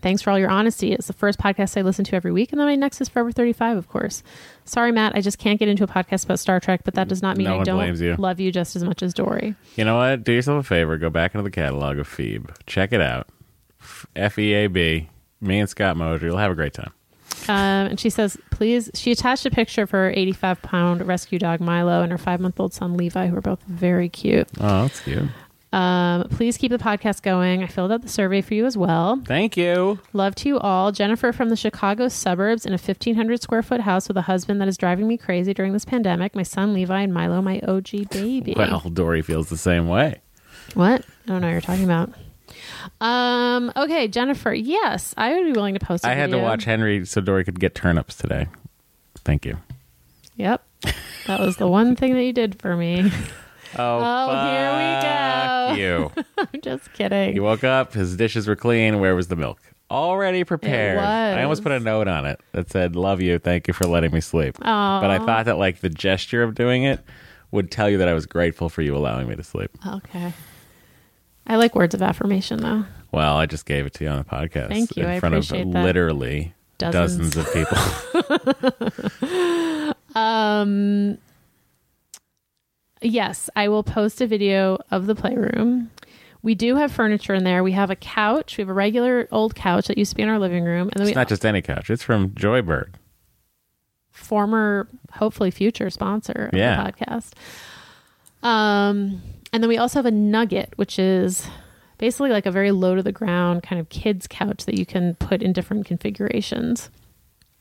Thanks 0.02 0.22
for 0.22 0.32
all 0.32 0.40
your 0.40 0.50
honesty. 0.50 0.94
It's 0.94 1.08
the 1.08 1.14
first 1.14 1.38
podcast 1.40 1.78
I 1.78 1.82
listen 1.84 2.04
to 2.06 2.16
every 2.16 2.32
week, 2.32 2.52
and 2.52 2.60
then 2.60 2.68
my 2.68 2.76
next 2.76 3.02
is 3.02 3.10
Forever 3.10 3.32
35, 3.32 3.78
of 3.78 3.88
course. 3.88 4.24
Sorry, 4.66 4.92
Matt, 4.92 5.16
I 5.16 5.22
just 5.22 5.38
can't 5.38 5.60
get 5.60 5.68
into 5.68 5.84
a 5.84 5.88
podcast 5.88 6.26
about 6.26 6.40
Star 6.40 6.60
Trek, 6.60 6.82
but 6.84 6.96
that 6.96 7.08
does 7.08 7.22
not 7.22 7.38
mean 7.38 7.46
No 7.46 7.60
I 7.60 7.64
don't 7.64 8.00
you. 8.00 8.16
love 8.18 8.40
you 8.40 8.52
just 8.52 8.76
as 8.76 8.84
much 8.84 9.04
as 9.04 9.14
Doree. 9.14 9.56
You 9.76 9.86
know 9.86 9.98
what? 9.98 10.24
Do 10.24 10.32
yourself 10.32 10.66
a 10.66 10.68
favor. 10.68 10.98
Go 10.98 11.10
back 11.10 11.36
into 11.36 11.44
the 11.44 11.52
catalog 11.52 11.98
of 12.00 12.08
Phoebe. 12.08 12.50
Check 12.66 12.94
it 12.94 13.02
out. 13.02 13.28
F 14.16 14.38
E 14.40 14.54
A 14.54 14.68
B. 14.68 15.10
Me 15.40 15.60
and 15.60 15.70
Scott 15.70 15.98
Mosier. 15.98 16.28
You'll 16.28 16.38
have 16.38 16.52
a 16.52 16.56
great 16.56 16.74
time. 16.74 16.92
Um, 17.48 17.88
and 17.90 18.00
she 18.00 18.12
says, 18.12 18.38
please, 18.52 18.92
she 18.94 19.12
attached 19.12 19.46
a 19.48 19.50
picture 19.50 19.82
of 19.82 19.90
her 19.92 20.12
85 20.12 20.62
pound 20.62 21.08
rescue 21.08 21.40
dog 21.40 21.60
Milo 21.60 22.04
and 22.04 22.12
her 22.12 22.18
five 22.20 22.40
month 22.40 22.60
old 22.60 22.74
son 22.74 22.96
Levi, 22.96 23.28
who 23.28 23.36
are 23.38 23.42
both 23.42 23.64
very 23.64 24.10
cute. 24.10 24.48
Oh, 24.60 24.84
that's 24.84 25.00
cute. 25.02 25.24
Um, 25.74 26.28
please 26.30 26.58
keep 26.58 26.70
the 26.70 26.78
podcast 26.78 27.22
going. 27.22 27.64
I 27.64 27.68
filled 27.68 27.92
out 27.92 28.02
the 28.02 28.10
survey 28.10 28.42
for 28.42 28.54
you 28.54 28.66
as 28.66 28.76
well. 28.78 29.22
Thank 29.26 29.56
you. 29.56 30.00
Love 30.12 30.36
to 30.36 30.50
you 30.50 30.60
all. 30.60 30.92
Jennifer 30.92 31.32
from 31.32 31.50
the 31.50 31.56
Chicago 31.56 32.10
suburbs 32.10 32.66
in 32.66 32.74
a 32.74 32.78
1,500 32.78 33.42
square 33.42 33.64
foot 33.64 33.80
house 33.82 34.08
with 34.08 34.18
a 34.18 34.24
husband 34.24 34.60
that 34.60 34.68
is 34.68 34.78
driving 34.78 35.08
me 35.08 35.18
crazy 35.18 35.54
during 35.54 35.72
this 35.72 35.86
pandemic. 35.86 36.36
My 36.36 36.44
son 36.44 36.74
Levi 36.74 37.02
and 37.02 37.14
Milo, 37.14 37.42
my 37.42 37.62
OG 37.62 38.10
baby. 38.10 38.54
Well, 38.56 38.82
Doree 38.82 39.22
feels 39.22 39.48
the 39.50 39.58
same 39.58 39.88
way. 39.88 40.20
What? 40.74 41.06
I 41.26 41.28
don't 41.28 41.42
know 41.42 41.48
what 41.48 41.54
you're 41.54 41.62
talking 41.62 41.86
about. 41.86 42.10
Um. 43.00 43.72
Okay, 43.76 44.08
Jennifer. 44.10 44.54
Yes, 44.54 45.14
I 45.18 45.34
would 45.34 45.46
be 45.46 45.54
willing 45.54 45.74
to 45.76 45.80
post. 45.80 46.06
I 46.06 46.12
I 46.12 46.16
had 46.16 46.32
to 46.32 46.38
watch 46.38 46.66
Henry 46.66 47.06
so 47.06 47.22
Doree 47.22 47.46
could 47.46 47.60
get 47.60 47.76
turnips 47.76 48.16
today. 48.16 48.48
Thank 49.20 49.46
you. 49.46 49.58
Yep, 50.36 50.66
that 51.28 51.40
was 51.40 51.56
the 51.58 51.68
one 51.68 51.96
thing 51.96 52.14
that 52.14 52.24
you 52.24 52.34
did 52.34 52.60
for 52.60 52.76
me. 52.76 53.12
Oh, 53.78 54.00
Oh, 54.04 55.74
here 55.76 55.78
we 55.78 55.86
go. 55.86 56.12
You. 56.18 56.24
I'm 56.54 56.62
just 56.62 56.92
kidding. 56.94 57.34
He 57.34 57.40
woke 57.40 57.64
up, 57.64 57.94
his 57.94 58.16
dishes 58.18 58.48
were 58.48 58.56
clean. 58.56 59.00
Where 59.00 59.16
was 59.16 59.28
the 59.28 59.36
milk? 59.36 59.60
Already 59.90 60.44
prepared. 60.44 61.00
I 61.00 61.42
almost 61.44 61.64
put 61.64 61.72
a 61.74 61.80
note 61.80 62.08
on 62.08 62.26
it 62.26 62.40
that 62.54 62.70
said, 62.70 62.96
Love 62.96 63.22
you, 63.22 63.38
thank 63.40 63.68
you 63.68 63.74
for 63.74 63.86
letting 63.86 64.12
me 64.14 64.22
sleep. 64.22 64.58
Aw. 64.62 65.02
But 65.02 65.10
I 65.10 65.20
thought 65.20 65.46
that 65.46 65.58
like 65.58 65.82
the 65.82 65.90
gesture 65.90 66.44
of 66.44 66.56
doing 66.56 66.84
it 66.84 67.02
would 67.52 67.72
tell 67.72 67.90
you 67.90 67.98
that 67.98 68.08
I 68.08 68.14
was 68.14 68.26
grateful 68.26 68.70
for 68.70 68.82
you 68.82 68.96
allowing 68.96 69.28
me 69.28 69.36
to 69.36 69.44
sleep. 69.44 69.70
Okay. 69.86 70.34
I 71.48 71.56
like 71.58 71.76
words 71.76 71.94
of 71.94 72.02
affirmation 72.02 72.62
though. 72.62 72.86
Well, 73.12 73.36
I 73.36 73.46
just 73.46 73.66
gave 73.66 73.86
it 73.86 73.94
to 73.96 74.06
you 74.06 74.10
on 74.10 74.20
the 74.20 74.24
podcast. 74.24 74.70
Thank 74.70 74.96
you. 74.96 75.04
In 75.04 75.10
I 75.10 75.20
front 75.20 75.36
of 75.36 75.46
that. 75.50 75.68
literally 75.68 76.54
Dozens. 76.78 77.34
dozens 77.36 77.38
of 77.38 77.54
people. 77.54 77.78
Um. 80.16 81.18
Yes, 83.02 83.50
I 83.56 83.68
will 83.68 83.84
post 83.84 84.22
a 84.22 84.28
video 84.28 84.78
of 84.92 85.08
the 85.08 85.16
playroom. 85.16 85.90
We 86.44 86.56
do 86.56 86.76
have 86.76 86.92
furniture 86.92 87.34
in 87.34 87.44
there. 87.44 87.64
We 87.64 87.72
have 87.74 87.90
a 87.90 87.96
couch. 87.96 88.58
We 88.58 88.62
have 88.62 88.70
a 88.70 88.74
regular 88.74 89.28
old 89.32 89.56
couch 89.56 89.88
that 89.88 89.98
used 89.98 90.12
to 90.12 90.16
be 90.16 90.24
in 90.24 90.30
our 90.30 90.40
living 90.40 90.64
room, 90.64 90.90
and 90.90 90.94
then 90.96 91.06
we 91.06 91.12
it's 91.12 91.16
not 91.16 91.28
just 91.30 91.46
any 91.46 91.62
couch, 91.62 91.90
it's 91.90 92.04
from 92.04 92.30
Joybird. 92.32 92.94
former, 94.12 94.88
hopefully 95.14 95.52
future 95.52 95.90
sponsor 95.90 96.50
of 96.52 96.58
Yeah. 96.58 96.76
the 96.76 96.92
podcast. 96.92 97.34
Um, 98.44 99.22
and 99.54 99.64
then 99.64 99.68
we 99.68 99.78
also 99.78 100.00
have 100.00 100.06
a 100.06 100.12
nugget, 100.12 100.74
which 100.78 100.98
is 101.00 101.48
basically 101.98 102.30
like 102.32 102.46
a 102.46 102.52
very 102.52 102.72
low 102.72 102.96
to 102.96 103.04
the 103.04 103.12
ground 103.12 103.64
kind 103.64 103.80
of 103.80 103.90
kids 103.90 104.28
couch 104.28 104.66
that 104.66 104.78
you 104.78 104.86
can 104.86 105.16
put 105.16 105.42
in 105.42 105.54
different 105.54 105.86
configurations, 105.86 106.90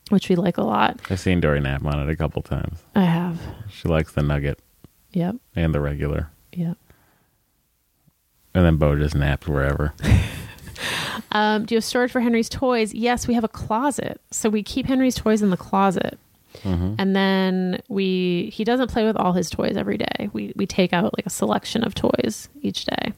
which 0.09 0.27
we 0.29 0.35
like 0.35 0.57
a 0.57 0.63
lot. 0.63 0.99
I've 1.09 1.19
seen 1.19 1.39
Doree 1.39 1.59
nap 1.61 1.85
on 1.85 1.99
it 1.99 2.09
a 2.11 2.15
couple 2.15 2.41
times. 2.41 2.79
I 2.95 3.03
have. 3.05 3.39
She 3.69 3.87
likes 3.87 4.11
the 4.13 4.21
nugget 4.23 4.59
Yep. 5.13 5.35
and 5.55 5.73
the 5.73 5.79
regular. 5.81 6.29
Yep. 6.53 6.77
And 8.53 8.65
then 8.65 8.77
Bo 8.77 8.95
just 8.97 9.15
naps 9.15 9.47
wherever. 9.47 9.93
Um, 11.33 11.65
do 11.65 11.75
you 11.75 11.77
have 11.77 11.83
storage 11.85 12.11
for 12.11 12.21
Henry's 12.21 12.49
toys? 12.49 12.93
Yes, 12.93 13.27
we 13.27 13.33
have 13.33 13.43
a 13.43 13.49
closet. 13.49 14.19
So 14.31 14.49
we 14.49 14.63
keep 14.63 14.85
Henry's 14.85 15.15
toys 15.15 15.41
in 15.41 15.49
the 15.49 15.57
closet. 15.57 16.17
And 16.63 17.15
then 17.15 17.81
we 17.87 18.51
he 18.53 18.63
doesn't 18.63 18.91
play 18.91 19.05
with 19.05 19.15
all 19.15 19.33
his 19.33 19.49
toys 19.49 19.77
every 19.77 19.97
day. 19.97 20.29
We 20.33 20.53
we 20.55 20.67
take 20.67 20.93
out 20.93 21.17
like 21.17 21.25
a 21.25 21.29
selection 21.29 21.83
of 21.83 21.95
toys 21.95 22.49
each 22.61 22.85
day. 22.85 23.13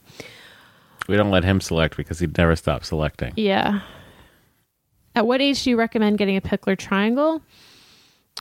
We 1.07 1.17
don't 1.17 1.31
let 1.31 1.43
him 1.43 1.59
select 1.59 1.97
because 1.97 2.19
he'd 2.19 2.37
never 2.37 2.55
stop 2.55 2.85
selecting. 2.85 3.33
Yeah. 3.35 3.81
At 5.15 5.27
what 5.27 5.41
age 5.41 5.63
do 5.63 5.71
you 5.71 5.77
recommend 5.77 6.19
getting 6.19 6.37
a 6.37 6.41
Pikler 6.41 6.77
triangle? 6.77 7.41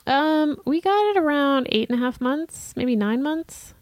Um, 0.07 0.61
we 0.64 0.80
got 0.80 1.11
it 1.11 1.16
around 1.16 1.68
eight 1.70 1.88
and 1.88 1.98
a 1.98 2.03
half 2.03 2.20
months, 2.20 2.74
maybe 2.76 2.96
nine 2.96 3.22
months, 3.22 3.74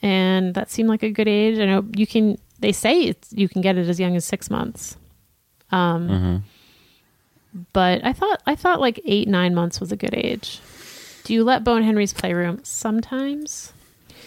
and 0.00 0.54
that 0.54 0.70
seemed 0.70 0.88
like 0.88 1.02
a 1.02 1.10
good 1.10 1.28
age. 1.28 1.58
I 1.58 1.66
know 1.66 1.84
you 1.96 2.06
can. 2.06 2.38
They 2.60 2.72
say 2.72 3.02
it's, 3.02 3.32
you 3.32 3.48
can 3.48 3.60
get 3.60 3.76
it 3.76 3.88
as 3.88 3.98
young 3.98 4.14
as 4.14 4.24
six 4.24 4.48
months. 4.48 4.96
Um, 5.72 6.44
but 7.72 8.04
I 8.04 8.12
thought 8.12 8.42
I 8.46 8.54
thought 8.54 8.80
like 8.80 9.00
eight 9.04 9.26
nine 9.28 9.54
months 9.54 9.80
was 9.80 9.90
a 9.90 9.96
good 9.96 10.14
age. 10.14 10.60
Do 11.24 11.34
you 11.34 11.44
let 11.44 11.64
Bone 11.64 11.82
Henry's 11.82 12.12
playroom 12.12 12.60
sometimes? 12.62 13.72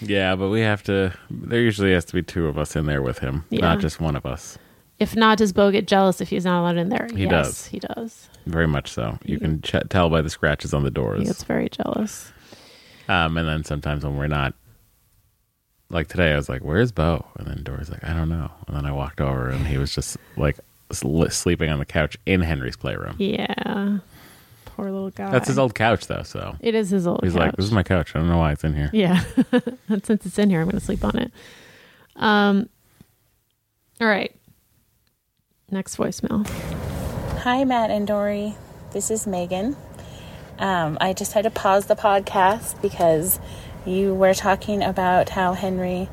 Yeah, 0.01 0.35
but 0.35 0.49
we 0.49 0.59
have 0.61 0.83
to. 0.83 1.13
There 1.29 1.61
usually 1.61 1.93
has 1.93 2.03
to 2.05 2.13
be 2.13 2.21
two 2.23 2.47
of 2.47 2.57
us 2.57 2.75
in 2.75 2.85
there 2.85 3.01
with 3.01 3.19
him, 3.19 3.45
Yeah. 3.49 3.61
not 3.61 3.79
just 3.79 4.01
one 4.01 4.15
of 4.15 4.25
us. 4.25 4.57
If 4.99 5.15
not, 5.15 5.37
does 5.37 5.53
Bo 5.53 5.71
get 5.71 5.87
jealous 5.87 6.19
if 6.21 6.29
he's 6.29 6.45
not 6.45 6.61
allowed 6.61 6.77
in 6.77 6.89
there? 6.89 7.07
He 7.13 7.23
yes, 7.23 7.29
does. 7.29 7.65
He 7.67 7.79
does. 7.79 8.29
Very 8.45 8.67
much 8.67 8.91
so. 8.91 9.17
You 9.23 9.39
can 9.39 9.61
ch- 9.61 9.75
tell 9.89 10.09
by 10.09 10.21
the 10.21 10.29
scratches 10.29 10.73
on 10.73 10.83
the 10.83 10.89
He 10.89 10.93
doors. 10.93 11.23
gets 11.27 11.43
very 11.43 11.67
jealous. 11.69 12.31
Um, 13.07 13.37
and 13.37 13.47
then 13.47 13.63
sometimes 13.63 14.03
when 14.03 14.17
we're 14.17 14.27
not, 14.27 14.53
like 15.89 16.07
today, 16.07 16.33
I 16.33 16.35
was 16.35 16.49
like, 16.49 16.61
"Where's 16.63 16.91
Bo?" 16.91 17.25
And 17.37 17.47
then 17.47 17.63
Doree's 17.63 17.89
like, 17.91 18.03
"I 18.03 18.13
don't 18.13 18.29
know." 18.29 18.51
And 18.67 18.75
then 18.75 18.85
I 18.85 18.91
walked 18.91 19.21
over, 19.21 19.49
and 19.49 19.65
he 19.67 19.77
was 19.77 19.93
just 19.93 20.17
like 20.37 20.59
sl- 20.91 21.25
sleeping 21.27 21.69
on 21.69 21.79
the 21.79 21.85
couch 21.85 22.17
in 22.25 22.41
Henry's 22.41 22.75
playroom. 22.77 23.15
Yeah. 23.19 23.97
Poor 24.65 24.85
little 24.91 25.11
guy. 25.11 25.29
That's 25.31 25.47
his 25.47 25.57
old 25.59 25.73
couch, 25.75 26.07
though. 26.07 26.23
So 26.23 26.55
It 26.59 26.75
is 26.75 26.89
his 26.89 27.05
old 27.07 27.21
he's 27.23 27.33
couch. 27.33 27.39
like, 27.39 27.55
"This 27.55 27.65
is 27.65 27.71
my 27.71 27.83
couch. 27.83 28.15
I 28.15 28.19
don't 28.19 28.27
know 28.29 28.37
why 28.39 28.51
it's 28.51 28.63
in 28.63 28.73
here." 28.75 28.89
Yeah. 28.93 29.23
and 29.89 30.03
since 30.05 30.25
it's 30.25 30.37
in 30.39 30.49
here, 30.49 30.59
I'm 30.61 30.65
going 30.67 30.79
to 30.79 30.85
sleep 30.85 31.03
on 31.05 31.17
it. 31.17 31.31
Um. 32.15 32.67
All 34.01 34.07
right. 34.07 34.35
Next 35.71 35.97
voicemail. 35.97 36.45
Hi, 37.45 37.63
Matt 37.63 37.91
and 37.91 38.07
Doree. 38.07 38.55
This 38.91 39.11
is 39.11 39.27
Megan. 39.27 39.77
Um, 40.57 40.97
I 40.99 41.13
just 41.13 41.33
had 41.33 41.43
to 41.43 41.51
pause 41.51 41.85
the 41.85 41.95
podcast 41.95 42.81
because 42.81 43.39
you 43.85 44.15
were 44.15 44.33
talking 44.33 44.81
about 44.81 45.29
how 45.29 45.53
Henry 45.53 46.09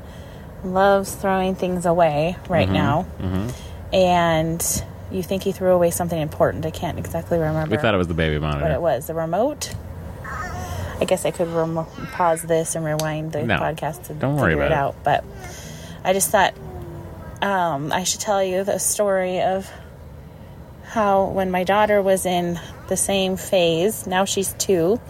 loves 0.62 1.14
throwing 1.14 1.54
things 1.54 1.86
away 1.86 2.36
right 2.50 2.68
now. 2.68 3.06
And 3.94 4.84
you 5.10 5.22
think 5.22 5.42
he 5.42 5.52
threw 5.52 5.70
away 5.72 5.90
something 5.90 6.20
important. 6.20 6.66
I 6.66 6.70
can't 6.70 6.98
exactly 6.98 7.38
remember 7.38 7.74
We 7.76 7.80
thought 7.80 7.94
it 7.94 7.98
was 7.98 8.08
the 8.08 8.14
baby 8.14 8.38
monitor. 8.38 8.64
what 8.64 8.72
it 8.72 8.82
was. 8.82 9.06
The 9.06 9.14
remote? 9.14 9.74
I 11.00 11.06
guess 11.06 11.24
I 11.24 11.30
could 11.30 11.48
remo- 11.48 11.88
pause 12.12 12.42
this 12.42 12.74
and 12.76 12.84
rewind 12.84 13.32
the 13.32 13.42
No, 13.44 13.56
podcast 13.58 14.04
to 14.08 14.14
don't 14.14 14.36
worry 14.36 14.52
figure 14.52 14.64
it 14.64 14.66
about 14.66 14.94
it. 14.94 14.96
out. 14.98 15.04
But 15.04 15.24
I 16.04 16.12
just 16.12 16.30
thought 16.30 16.52
um, 17.40 17.90
I 17.90 18.04
should 18.04 18.20
tell 18.20 18.44
you 18.44 18.64
the 18.64 18.78
story 18.78 19.40
of 19.40 19.68
how 20.92 21.24
when 21.24 21.50
my 21.50 21.64
daughter 21.64 22.02
was 22.02 22.26
in 22.26 22.60
the 22.88 22.96
same 22.98 23.38
phase, 23.38 24.06
now 24.06 24.26
she's 24.26 24.52
two, 24.58 25.00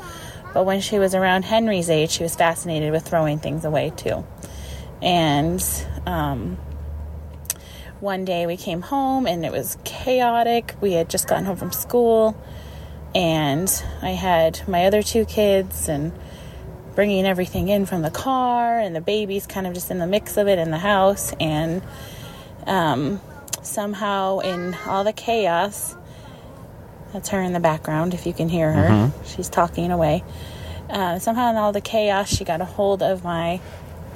but 0.54 0.64
when 0.64 0.80
she 0.80 1.00
was 1.00 1.12
around 1.12 1.44
Henry's 1.44 1.90
age, 1.90 2.10
she 2.10 2.22
was 2.22 2.36
fascinated 2.36 2.92
with 2.92 3.06
throwing 3.06 3.40
things 3.40 3.64
away 3.64 3.92
too. 3.96 4.24
And 5.02 5.60
um, 6.06 6.56
one 7.98 8.24
day 8.24 8.46
we 8.46 8.56
came 8.56 8.80
home 8.80 9.26
and 9.26 9.44
it 9.44 9.50
was 9.50 9.76
chaotic. 9.82 10.76
We 10.80 10.92
had 10.92 11.10
just 11.10 11.26
gotten 11.26 11.46
home 11.46 11.56
from 11.56 11.72
school, 11.72 12.40
and 13.12 13.68
I 14.02 14.10
had 14.10 14.66
my 14.68 14.86
other 14.86 15.02
two 15.02 15.24
kids 15.24 15.88
and 15.88 16.12
bringing 16.94 17.26
everything 17.26 17.68
in 17.68 17.86
from 17.86 18.02
the 18.02 18.10
car, 18.10 18.78
and 18.78 18.94
the 18.94 19.00
baby's 19.00 19.48
kind 19.48 19.66
of 19.66 19.74
just 19.74 19.90
in 19.90 19.98
the 19.98 20.06
mix 20.06 20.36
of 20.36 20.46
it 20.46 20.60
in 20.60 20.70
the 20.70 20.78
house. 20.78 21.32
And 21.40 21.82
um, 22.68 23.20
somehow, 23.62 24.40
in 24.40 24.74
all 24.86 25.04
the 25.04 25.12
chaos, 25.12 25.96
that's 27.12 27.28
her 27.30 27.40
in 27.40 27.52
the 27.52 27.60
background 27.60 28.14
if 28.14 28.26
you 28.26 28.32
can 28.32 28.48
hear 28.48 28.72
her, 28.72 29.12
she's 29.24 29.48
talking 29.48 29.90
away. 29.90 30.24
Uh, 30.90 31.18
somehow, 31.18 31.50
in 31.50 31.56
all 31.56 31.72
the 31.72 31.80
chaos, 31.80 32.28
she 32.28 32.44
got 32.44 32.60
a 32.60 32.64
hold 32.64 33.02
of 33.02 33.24
my 33.24 33.60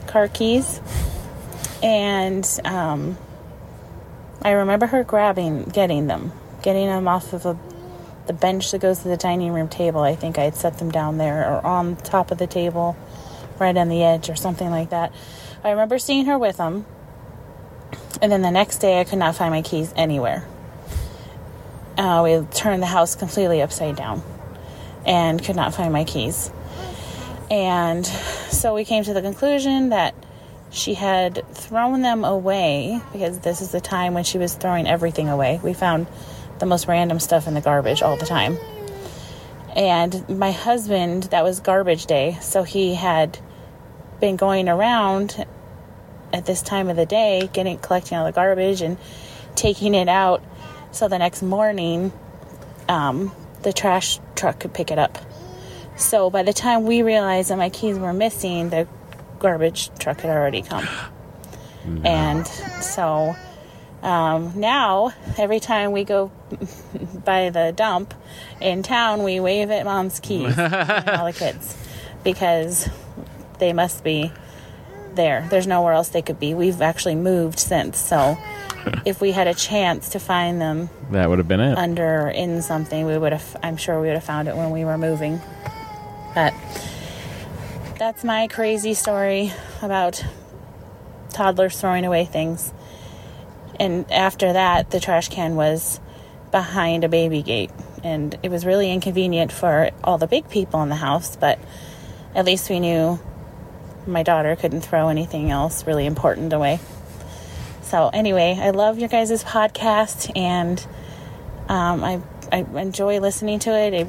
car 0.07 0.29
keys, 0.29 0.81
and 1.83 2.47
um, 2.65 3.17
I 4.43 4.53
remember 4.53 4.87
her 4.87 5.05
grabbing, 5.05 5.65
getting 5.65 6.07
them, 6.07 6.33
getting 6.63 6.87
them 6.87 7.09
off 7.09 7.33
of 7.33 7.47
a, 7.47 7.59
the 8.27 8.33
bench 8.33 8.71
that 8.73 8.81
goes 8.81 9.01
to 9.01 9.09
the 9.09 9.17
dining 9.17 9.53
room 9.53 9.69
table. 9.69 10.01
I 10.01 10.15
think 10.17 10.39
I 10.39 10.43
had 10.43 10.57
set 10.57 10.79
them 10.79 10.91
down 10.91 11.19
there 11.19 11.51
or 11.51 11.67
on 11.67 11.97
top 11.97 12.31
of 12.31 12.39
the 12.39 12.47
table, 12.47 12.97
right 13.59 13.77
on 13.77 13.89
the 13.89 14.03
edge 14.03 14.29
or 14.29 14.37
something 14.37 14.71
like 14.71 14.91
that. 14.91 15.13
I 15.65 15.71
remember 15.71 15.99
seeing 15.99 16.27
her 16.27 16.39
with 16.39 16.59
them, 16.59 16.87
and 18.23 18.31
then 18.31 18.43
the 18.43 18.51
next 18.51 18.79
day 18.79 19.01
I 19.01 19.05
could 19.05 19.19
not 19.19 19.37
find 19.37 19.51
my 19.51 19.63
keys 19.63 19.93
anywhere. 19.97 20.47
Uh, 21.97 22.21
we 22.25 22.47
turned 22.55 22.83
the 22.83 22.87
house 22.87 23.15
completely 23.15 23.63
upside 23.63 23.97
down 23.97 24.23
and 25.07 25.43
could 25.43 25.57
not 25.57 25.75
find 25.75 25.93
my 25.93 26.05
keys. 26.05 26.51
And 27.51 28.05
so 28.07 28.75
we 28.75 28.85
came 28.85 29.05
to 29.05 29.15
the 29.15 29.23
conclusion 29.23 29.91
that 29.91 30.15
she 30.71 30.95
had 30.95 31.45
thrown 31.53 32.03
them 32.03 32.25
away 32.25 33.01
because 33.13 33.39
this 33.39 33.61
is 33.61 33.71
the 33.71 33.81
time 33.81 34.15
when 34.15 34.25
she 34.25 34.37
was 34.37 34.55
throwing 34.55 34.87
everything 34.87 35.29
away. 35.29 35.61
We 35.63 35.73
found 35.73 36.07
the 36.59 36.67
most 36.67 36.89
random 36.89 37.21
stuff 37.21 37.47
in 37.47 37.55
the 37.55 37.61
garbage 37.61 38.03
all 38.03 38.17
the 38.17 38.27
time. 38.27 38.59
And 39.75 40.29
my 40.29 40.53
husband, 40.53 41.25
that 41.25 41.45
was 41.45 41.61
garbage 41.61 42.07
day, 42.07 42.39
so 42.41 42.63
he 42.63 42.95
had 42.95 43.39
been 44.21 44.37
going 44.37 44.69
around 44.69 45.45
at 46.37 46.45
this 46.45 46.61
time 46.61 46.91
of 46.91 46.97
the 46.97 47.07
day, 47.07 47.49
getting 47.53 47.79
collecting 47.79 48.19
all 48.19 48.27
the 48.27 48.33
garbage 48.33 48.83
and 48.83 48.99
taking 49.55 49.95
it 49.95 50.09
out, 50.09 50.45
so 50.93 51.09
the 51.09 51.19
next 51.19 51.43
morning, 51.43 52.13
um, 52.89 53.33
the 53.63 53.73
trash 53.73 54.21
truck 54.35 54.61
could 54.61 54.75
pick 54.75 54.91
it 54.91 54.99
up. 54.99 55.19
So 55.97 56.29
by 56.29 56.43
the 56.43 56.53
time 56.53 56.85
we 56.85 57.03
realized 57.03 57.49
that 57.49 57.57
my 57.57 57.71
keys 57.71 57.99
were 57.99 58.13
missing, 58.13 58.69
the 58.69 58.87
garbage 59.39 59.91
truck 59.99 60.21
had 60.21 60.31
already 60.31 60.61
come. 60.61 60.87
And 62.05 62.47
so 62.47 63.35
um, 64.03 64.53
now, 64.61 65.13
every 65.39 65.61
time 65.61 65.93
we 65.93 66.05
go 66.05 66.31
by 67.25 67.49
the 67.51 67.73
dump 67.75 68.13
in 68.61 68.83
town, 68.83 69.23
we 69.23 69.41
wave 69.41 69.71
at 69.71 69.85
mom's 69.85 70.21
keys 70.21 70.55
and 70.59 71.09
all 71.09 71.27
the 71.27 71.33
kids 71.33 71.77
because 72.23 72.91
they 73.59 73.73
must 73.73 74.05
be 74.05 74.33
there. 75.17 75.47
There's 75.51 75.67
nowhere 75.67 75.93
else 75.93 76.09
they 76.11 76.23
could 76.23 76.39
be. 76.39 76.55
We've 76.55 76.81
actually 76.81 77.15
moved 77.17 77.59
since, 77.59 77.99
so 77.99 78.37
if 79.05 79.21
we 79.21 79.33
had 79.33 79.47
a 79.49 79.55
chance 79.55 80.11
to 80.11 80.21
find 80.21 80.61
them 80.61 80.89
That 81.11 81.29
would 81.29 81.39
have 81.39 81.49
been 81.49 81.61
it. 81.61 81.77
under 81.77 82.29
in 82.29 82.63
something, 82.63 83.07
we 83.07 83.17
would 83.19 83.33
have. 83.33 83.57
I'm 83.63 83.77
sure 83.77 84.01
we 84.01 84.07
would 84.09 84.15
have 84.15 84.25
found 84.25 84.49
it 84.49 84.57
when 84.57 84.71
we 84.71 84.85
were 84.85 84.99
moving. 84.99 85.41
But 86.35 86.53
that's 87.99 88.23
my 88.25 88.47
crazy 88.49 88.95
story 88.95 89.53
about 89.83 90.23
toddlers 91.31 91.81
throwing 91.81 92.05
away 92.05 92.25
things. 92.27 92.73
And 93.81 94.11
after 94.13 94.53
that, 94.53 94.91
the 94.91 95.01
trash 95.01 95.29
can 95.29 95.55
was 95.57 96.01
behind 96.51 97.05
a 97.05 97.09
baby 97.09 97.43
gate, 97.43 97.71
and 98.05 98.39
it 98.43 98.51
was 98.51 98.65
really 98.65 98.91
inconvenient 98.93 99.53
for 99.53 99.91
all 100.05 100.17
the 100.19 100.27
big 100.27 100.49
people 100.49 100.83
in 100.83 100.89
the 100.89 100.95
house. 100.95 101.37
But 101.37 101.59
at 102.35 102.45
least 102.45 102.71
we 102.71 102.81
knew 102.81 103.19
my 104.07 104.23
daughter 104.23 104.57
couldn't 104.57 104.83
throw 104.83 105.09
anything 105.09 105.51
else 105.51 105.87
really 105.87 106.07
important 106.07 106.53
away. 106.53 106.81
So 107.83 108.11
anyway, 108.13 108.59
I 108.61 108.71
love 108.71 108.99
your 108.99 109.09
guys' 109.09 109.45
podcast, 109.45 110.37
and 110.37 110.85
um, 111.69 112.03
I 112.03 112.21
I 112.51 112.59
enjoy 112.81 113.21
listening 113.21 113.59
to 113.61 113.71
it. 113.71 113.95
It 113.95 114.09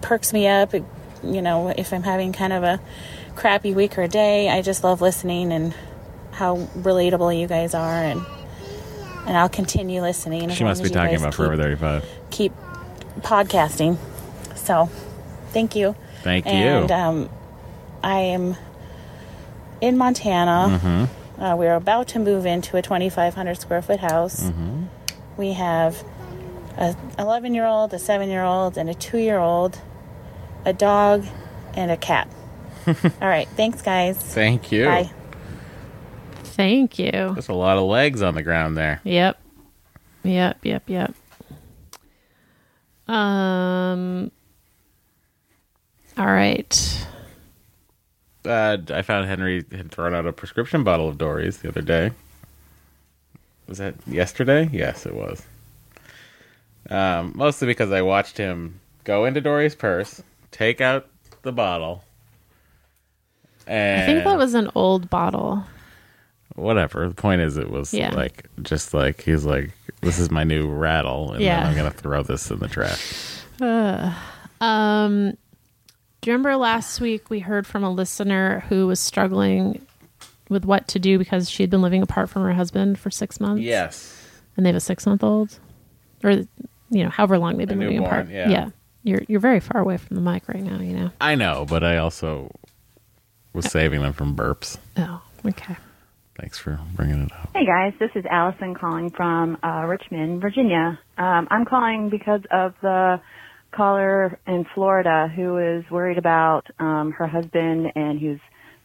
perks 0.00 0.32
me 0.32 0.46
up. 0.46 0.74
It, 0.74 0.84
you 1.24 1.42
know, 1.42 1.68
if 1.68 1.92
I'm 1.92 2.04
having 2.04 2.32
kind 2.32 2.52
of 2.52 2.62
a 2.62 2.80
crappy 3.34 3.74
week 3.74 3.98
or 3.98 4.06
day, 4.06 4.48
I 4.48 4.62
just 4.62 4.84
love 4.84 5.00
listening 5.00 5.52
and 5.52 5.74
how 6.32 6.56
relatable 6.76 7.38
you 7.38 7.48
guys 7.48 7.74
are, 7.74 8.04
and 8.04 8.24
and 9.26 9.36
I'll 9.36 9.48
continue 9.48 10.02
listening. 10.02 10.48
She 10.50 10.62
must 10.64 10.82
be 10.82 10.88
talking 10.88 11.16
about 11.16 11.32
keep, 11.32 11.36
Forever 11.36 11.56
35. 11.56 12.04
Keep 12.30 12.52
podcasting. 13.22 13.98
So, 14.54 14.88
thank 15.50 15.74
you. 15.74 15.96
Thank 16.22 16.46
you. 16.46 16.52
And 16.52 16.92
um, 16.92 17.28
I 18.04 18.18
am 18.20 18.56
in 19.80 19.96
Montana. 19.96 20.78
Mm-hmm. 20.80 21.42
Uh, 21.42 21.56
we're 21.56 21.74
about 21.74 22.08
to 22.08 22.18
move 22.18 22.46
into 22.46 22.76
a 22.76 22.82
2,500 22.82 23.60
square 23.60 23.82
foot 23.82 24.00
house. 24.00 24.44
Mm-hmm. 24.44 24.84
We 25.36 25.52
have 25.52 26.02
a 26.78 26.96
11 27.18 27.54
year 27.54 27.66
old, 27.66 27.92
a 27.92 27.98
7 27.98 28.28
year 28.28 28.42
old, 28.42 28.78
and 28.78 28.88
a 28.88 28.94
2 28.94 29.18
year 29.18 29.38
old, 29.38 29.78
a 30.64 30.72
dog, 30.72 31.26
and 31.74 31.90
a 31.90 31.96
cat. 31.96 32.28
All 32.86 32.94
right. 33.20 33.48
Thanks, 33.48 33.82
guys. 33.82 34.16
Thank 34.16 34.72
you. 34.72 34.84
Bye. 34.86 35.10
Thank 36.42 36.98
you. 36.98 37.10
There's 37.10 37.48
a 37.48 37.54
lot 37.54 37.76
of 37.76 37.84
legs 37.84 38.22
on 38.22 38.34
the 38.34 38.42
ground 38.42 38.76
there. 38.76 39.00
Yep. 39.04 39.38
Yep, 40.22 40.58
yep, 40.64 40.82
yep. 40.88 41.14
Um 43.08 44.30
All 46.16 46.26
right. 46.26 47.06
Uh, 48.46 48.78
I 48.90 49.02
found 49.02 49.26
Henry 49.26 49.64
had 49.72 49.90
thrown 49.90 50.14
out 50.14 50.26
a 50.26 50.32
prescription 50.32 50.84
bottle 50.84 51.08
of 51.08 51.18
Doree's 51.18 51.58
the 51.58 51.68
other 51.68 51.82
day. 51.82 52.12
Was 53.68 53.78
that 53.78 53.94
yesterday? 54.06 54.68
Yes, 54.72 55.06
it 55.06 55.14
was. 55.14 55.42
Um, 56.88 57.32
mostly 57.34 57.66
because 57.66 57.90
I 57.90 58.02
watched 58.02 58.38
him 58.38 58.78
go 59.04 59.24
into 59.24 59.40
Doree's 59.40 59.74
purse, 59.74 60.22
take 60.52 60.80
out 60.80 61.08
the 61.42 61.50
bottle, 61.52 62.04
and 63.66 64.02
I 64.02 64.06
think 64.06 64.24
that 64.24 64.38
was 64.38 64.54
an 64.54 64.70
old 64.74 65.10
bottle. 65.10 65.64
whatever. 66.54 67.06
The 67.08 67.14
point 67.14 67.40
is, 67.42 67.56
it 67.58 67.68
was 67.70 67.92
Yeah. 67.92 68.14
like 68.14 68.46
just 68.62 68.94
like 68.94 69.20
he's 69.22 69.44
like, 69.44 69.72
"This 70.00 70.18
is 70.18 70.30
my 70.30 70.42
new 70.44 70.68
rattle," 70.68 71.32
and 71.32 71.42
Yeah. 71.42 71.58
then 71.60 71.66
I'm 71.70 71.76
gonna 71.76 71.90
throw 71.90 72.22
this 72.22 72.50
in 72.50 72.60
the 72.60 72.68
trash. 72.68 73.42
Um 74.60 75.36
do 76.26 76.32
you 76.32 76.34
remember 76.34 76.56
last 76.56 77.00
week 77.00 77.30
we 77.30 77.38
heard 77.38 77.68
from 77.68 77.84
a 77.84 77.90
listener 77.90 78.64
who 78.68 78.88
was 78.88 78.98
struggling 78.98 79.86
with 80.48 80.64
what 80.64 80.88
to 80.88 80.98
do 80.98 81.18
because 81.18 81.48
she 81.48 81.62
had 81.62 81.70
been 81.70 81.82
living 81.82 82.02
apart 82.02 82.28
from 82.28 82.42
her 82.42 82.52
husband 82.52 82.98
for 82.98 83.12
6 83.12 83.38
months? 83.38 83.62
Yes. 83.62 84.20
And 84.56 84.66
they 84.66 84.70
have 84.70 84.76
a 84.76 84.80
6-month-old 84.80 85.60
or 86.24 86.30
you 86.32 87.04
know, 87.04 87.10
however 87.10 87.38
long 87.38 87.58
they've 87.58 87.68
been 87.68 87.78
living 87.78 87.98
newborn, 87.98 88.12
apart. 88.12 88.28
yeah. 88.30 88.48
yeah. 88.48 88.70
You're 89.04 89.20
you're 89.28 89.38
very 89.38 89.60
far 89.60 89.80
away 89.80 89.98
from 89.98 90.16
the 90.16 90.20
mic 90.20 90.48
right 90.48 90.64
now, 90.64 90.80
you 90.80 90.94
know. 90.94 91.12
I 91.20 91.36
know, 91.36 91.64
but 91.64 91.84
I 91.84 91.98
also 91.98 92.50
was 93.52 93.70
saving 93.70 94.02
them 94.02 94.12
from 94.12 94.34
burps. 94.34 94.78
Oh, 94.96 95.22
okay. 95.46 95.76
Thanks 96.40 96.58
for 96.58 96.80
bringing 96.96 97.22
it 97.22 97.32
up. 97.34 97.50
Hey 97.54 97.64
guys, 97.64 97.92
this 98.00 98.10
is 98.16 98.24
Allison 98.28 98.74
calling 98.74 99.10
from 99.10 99.58
uh, 99.62 99.84
Richmond, 99.86 100.40
Virginia. 100.40 100.98
Um, 101.18 101.46
I'm 101.52 101.64
calling 101.64 102.08
because 102.10 102.40
of 102.50 102.74
the 102.82 103.20
caller 103.76 104.38
in 104.46 104.66
Florida 104.74 105.28
who 105.34 105.58
is 105.58 105.84
worried 105.90 106.18
about 106.18 106.66
um, 106.78 107.12
her 107.12 107.26
husband 107.26 107.92
and 107.94 108.18
who's 108.18 108.40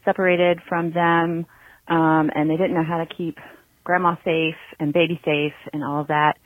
separated 0.06 0.60
from 0.68 0.92
them, 0.92 1.46
um, 1.88 2.30
and 2.34 2.50
they 2.50 2.58
didn't 2.58 2.74
know 2.74 2.84
how 2.84 3.04
to 3.04 3.06
keep 3.06 3.38
grandma 3.84 4.16
safe 4.24 4.56
and 4.80 4.94
baby 4.94 5.20
safe 5.24 5.54
and 5.74 5.84
all 5.84 6.02
of 6.02 6.08
that. 6.08 6.38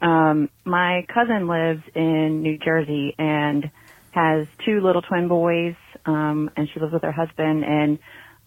Um, 0.00 0.50
my 0.64 1.06
cousin 1.12 1.46
lives 1.46 1.82
in 1.94 2.42
New 2.42 2.58
Jersey 2.58 3.14
and 3.18 3.70
has 4.10 4.46
two 4.64 4.80
little 4.80 5.02
twin 5.02 5.28
boys, 5.28 5.74
um, 6.04 6.50
and 6.56 6.68
she 6.72 6.80
lives 6.80 6.92
with 6.92 7.02
her 7.02 7.12
husband, 7.12 7.64
and 7.64 7.98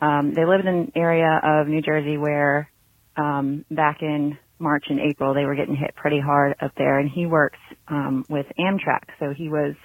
um, 0.02 0.34
they 0.34 0.46
live 0.46 0.60
in 0.60 0.68
an 0.68 0.92
area 0.96 1.40
of 1.42 1.68
New 1.68 1.82
Jersey 1.82 2.18
where 2.18 2.70
um, 3.16 3.66
back 3.72 4.02
in 4.02 4.38
March 4.60 4.86
and 4.90 5.00
April 5.00 5.34
they 5.34 5.46
were 5.46 5.56
getting 5.56 5.76
hit 5.76 5.96
pretty 5.96 6.20
hard 6.20 6.56
up 6.62 6.72
there, 6.78 7.00
and 7.00 7.10
he 7.10 7.26
works 7.26 7.60
um, 7.88 8.26
with 8.30 8.46
Amtrak, 8.60 9.04
so 9.20 9.34
he 9.36 9.50
was 9.50 9.76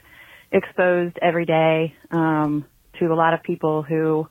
exposed 0.53 1.17
every 1.23 1.47
day 1.47 1.95
um, 2.11 2.65
to 2.99 3.07
a 3.07 3.15
lot 3.15 3.35
of 3.35 3.43
people 3.43 3.83
who 3.83 4.27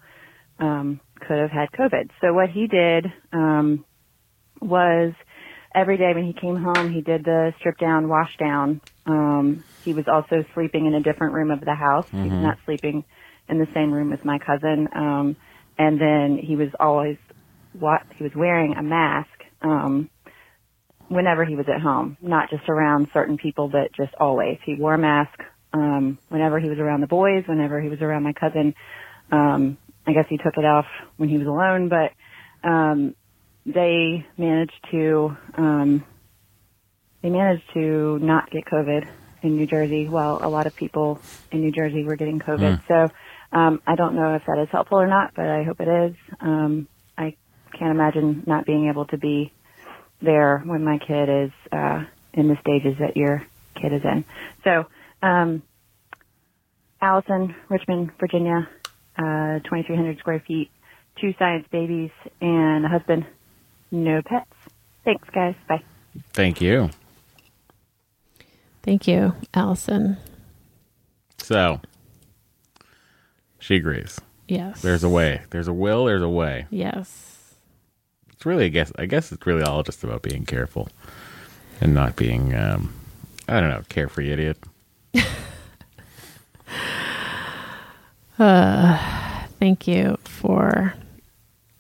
um, 0.60 1.00
could 1.28 1.38
have 1.40 1.52
had 1.52 1.70
COVID. 1.72 2.10
So 2.22 2.34
what 2.34 2.50
he 2.50 2.68
did 2.68 3.06
um, 3.34 3.86
was 4.62 5.14
every 5.74 5.98
day 5.98 6.12
when 6.14 6.26
he 6.26 6.34
came 6.40 6.58
home, 6.58 6.90
he 6.90 7.02
did 7.02 7.24
the 7.24 7.54
strip 7.60 7.78
down, 7.78 8.10
wash 8.10 8.36
down. 8.38 8.82
Um, 9.06 9.64
he 9.82 9.94
was 9.94 10.06
also 10.12 10.44
sleeping 10.54 10.86
in 10.86 10.94
a 10.96 11.02
different 11.02 11.34
room 11.34 11.52
of 11.52 11.62
the 11.62 11.74
house. 11.76 12.08
He 12.22 12.30
was 12.30 12.40
Mhm. 12.40 12.44
not 12.44 12.58
sleeping 12.66 13.04
in 13.48 13.60
the 13.60 13.68
same 13.74 13.92
room 13.92 14.14
as 14.14 14.24
my 14.24 14.38
cousin. 14.40 14.90
Um, 14.94 15.38
and 15.78 16.00
then 16.00 16.38
he 16.38 16.56
was 16.56 16.70
always 16.80 17.18
what 17.74 18.02
he 18.16 18.24
was 18.24 18.36
wearing 18.36 18.76
a 18.76 18.84
mask 18.84 19.30
um, 19.62 20.10
whenever 21.10 21.44
he 21.44 21.56
was 21.56 21.66
at 21.74 21.82
home, 21.82 22.18
not 22.22 22.50
just 22.50 22.70
around 22.70 23.08
certain 23.14 23.38
people, 23.38 23.68
but 23.68 23.92
just 23.94 24.14
always. 24.20 24.58
He 24.66 24.76
wore 24.76 24.94
a 24.94 24.98
mask 24.98 25.38
um, 25.74 26.18
whenever 26.30 26.60
he 26.60 26.70
was 26.70 26.80
around 26.80 27.02
the 27.02 27.08
boys, 27.08 27.44
whenever 27.48 27.82
he 27.82 27.90
was 27.90 28.02
around 28.02 28.24
my 28.24 28.34
cousin. 28.34 28.74
Um, 29.32 29.78
I 30.08 30.14
guess 30.14 30.26
he 30.30 30.38
took 30.38 30.58
it 30.58 30.66
off 30.66 30.86
when 31.18 31.30
he 31.30 31.38
was 31.38 31.48
alone, 31.48 31.90
but 31.90 32.12
um, 32.68 33.16
they 33.66 34.26
managed 34.38 34.80
to 34.92 35.38
um, 35.56 36.04
they 37.22 37.30
managed 37.30 37.64
to 37.74 38.18
not 38.20 38.50
get 38.50 38.66
COVID 38.66 39.08
in 39.42 39.56
New 39.56 39.68
Jersey, 39.68 40.08
while 40.08 40.40
a 40.42 40.50
lot 40.50 40.68
of 40.68 40.76
people 40.76 41.20
in 41.52 41.62
New 41.62 41.72
Jersey 41.72 42.04
were 42.04 42.16
getting 42.16 42.40
COVID. 42.40 42.82
Hmm. 42.82 42.88
So 42.88 43.58
um, 43.58 43.82
I 43.86 43.96
don't 43.96 44.16
know 44.16 44.36
if 44.36 44.44
that 44.48 44.62
is 44.62 44.70
helpful 44.72 45.00
or 45.00 45.08
not, 45.08 45.34
but 45.36 45.46
I 45.46 45.64
hope 45.64 45.80
it 45.80 45.88
is. 45.88 46.16
Um, 46.40 46.88
I 47.18 47.36
can't 47.78 47.92
imagine 47.92 48.44
not 48.48 48.66
being 48.66 48.90
able 48.90 49.06
to 49.08 49.18
be 49.18 49.52
there 50.22 50.60
when 50.66 50.84
my 50.84 50.98
kid 50.98 51.30
is 51.30 51.52
uh, 51.72 52.04
in 52.34 52.48
the 52.48 52.58
stages 52.62 52.98
that 53.00 53.18
your 53.18 53.46
kid 53.76 53.94
is 53.94 54.02
in. 54.04 54.26
So, 54.64 54.86
um, 55.22 55.64
Allison, 57.02 57.56
Richmond, 57.70 58.12
Virginia, 58.20 58.68
uh, 59.18 59.60
2,300 59.64 60.20
square 60.20 60.44
feet, 60.46 60.70
two 61.20 61.34
science 61.40 61.66
babies, 61.72 62.12
and 62.42 62.86
a 62.86 62.90
husband. 62.90 63.26
No 63.92 64.22
pets. 64.22 64.52
Thanks, 65.06 65.28
guys. 65.34 65.56
Bye. 65.68 65.84
Thank 66.34 66.62
you. 66.62 66.90
Thank 68.84 69.08
you, 69.08 69.34
Allison. 69.54 70.18
So 71.38 71.82
she 73.60 73.76
agrees. 73.76 74.20
Yes. 74.48 74.82
There's 74.82 75.04
a 75.04 75.10
way. 75.10 75.42
There's 75.50 75.68
a 75.68 75.74
will. 75.74 76.06
There's 76.06 76.22
a 76.22 76.30
way. 76.30 76.68
Yes. 76.70 77.39
It's 78.40 78.46
really, 78.46 78.64
I 78.64 78.70
guess, 78.70 78.90
I 78.98 79.06
guess 79.06 79.34
it's 79.34 79.46
really 79.46 79.64
all 79.64 79.84
just 79.84 80.02
about 80.02 80.22
being 80.22 80.46
careful 80.46 80.88
and 81.82 81.94
not 81.94 82.16
being, 82.16 82.56
um, 82.56 82.94
I 83.50 83.60
don't 83.60 83.70
know, 83.70 83.82
carefree 83.90 84.32
idiot. 84.32 84.58
Uh, 88.38 88.98
thank 89.60 89.86
you 89.86 90.18
for 90.24 90.94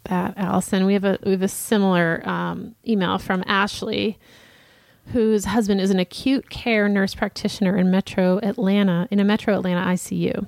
that, 0.09 0.33
Allison. 0.35 0.85
We 0.85 0.91
have 0.91 1.05
a 1.05 1.17
we 1.23 1.31
have 1.31 1.41
a 1.41 1.47
similar 1.47 2.21
um, 2.27 2.75
email 2.85 3.17
from 3.17 3.45
Ashley, 3.47 4.19
whose 5.13 5.45
husband 5.45 5.79
is 5.79 5.89
an 5.89 5.99
acute 5.99 6.49
care 6.49 6.89
nurse 6.89 7.15
practitioner 7.15 7.77
in 7.77 7.89
Metro 7.89 8.39
Atlanta 8.43 9.07
in 9.09 9.21
a 9.21 9.23
Metro 9.23 9.57
Atlanta 9.57 9.79
ICU. 9.85 10.45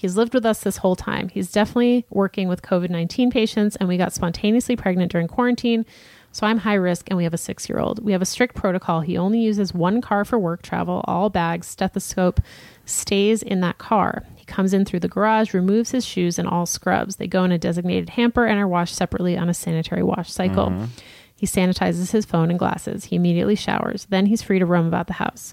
He's 0.00 0.16
lived 0.16 0.32
with 0.32 0.46
us 0.46 0.60
this 0.62 0.78
whole 0.78 0.96
time. 0.96 1.28
He's 1.28 1.52
definitely 1.52 2.06
working 2.08 2.48
with 2.48 2.62
COVID 2.62 2.88
19 2.88 3.30
patients, 3.30 3.76
and 3.76 3.86
we 3.86 3.98
got 3.98 4.14
spontaneously 4.14 4.74
pregnant 4.74 5.12
during 5.12 5.28
quarantine. 5.28 5.84
So 6.32 6.46
I'm 6.46 6.56
high 6.56 6.74
risk, 6.74 7.10
and 7.10 7.18
we 7.18 7.24
have 7.24 7.34
a 7.34 7.38
six 7.38 7.68
year 7.68 7.78
old. 7.78 8.02
We 8.02 8.12
have 8.12 8.22
a 8.22 8.24
strict 8.24 8.54
protocol. 8.54 9.02
He 9.02 9.18
only 9.18 9.40
uses 9.40 9.74
one 9.74 10.00
car 10.00 10.24
for 10.24 10.38
work 10.38 10.62
travel, 10.62 11.02
all 11.04 11.28
bags, 11.28 11.66
stethoscope 11.66 12.40
stays 12.86 13.42
in 13.42 13.60
that 13.60 13.76
car. 13.76 14.24
He 14.36 14.46
comes 14.46 14.72
in 14.72 14.86
through 14.86 15.00
the 15.00 15.08
garage, 15.08 15.52
removes 15.52 15.90
his 15.90 16.06
shoes, 16.06 16.38
and 16.38 16.48
all 16.48 16.64
scrubs. 16.64 17.16
They 17.16 17.26
go 17.26 17.44
in 17.44 17.52
a 17.52 17.58
designated 17.58 18.08
hamper 18.08 18.46
and 18.46 18.58
are 18.58 18.66
washed 18.66 18.94
separately 18.94 19.36
on 19.36 19.50
a 19.50 19.54
sanitary 19.54 20.02
wash 20.02 20.32
cycle. 20.32 20.70
Mhm. 20.70 20.88
He 21.36 21.46
sanitizes 21.46 22.12
his 22.12 22.24
phone 22.24 22.48
and 22.48 22.58
glasses. 22.58 23.06
He 23.06 23.16
immediately 23.16 23.54
showers. 23.54 24.06
Then 24.08 24.24
he's 24.26 24.40
free 24.40 24.58
to 24.60 24.66
roam 24.66 24.86
about 24.86 25.08
the 25.08 25.14
house. 25.14 25.52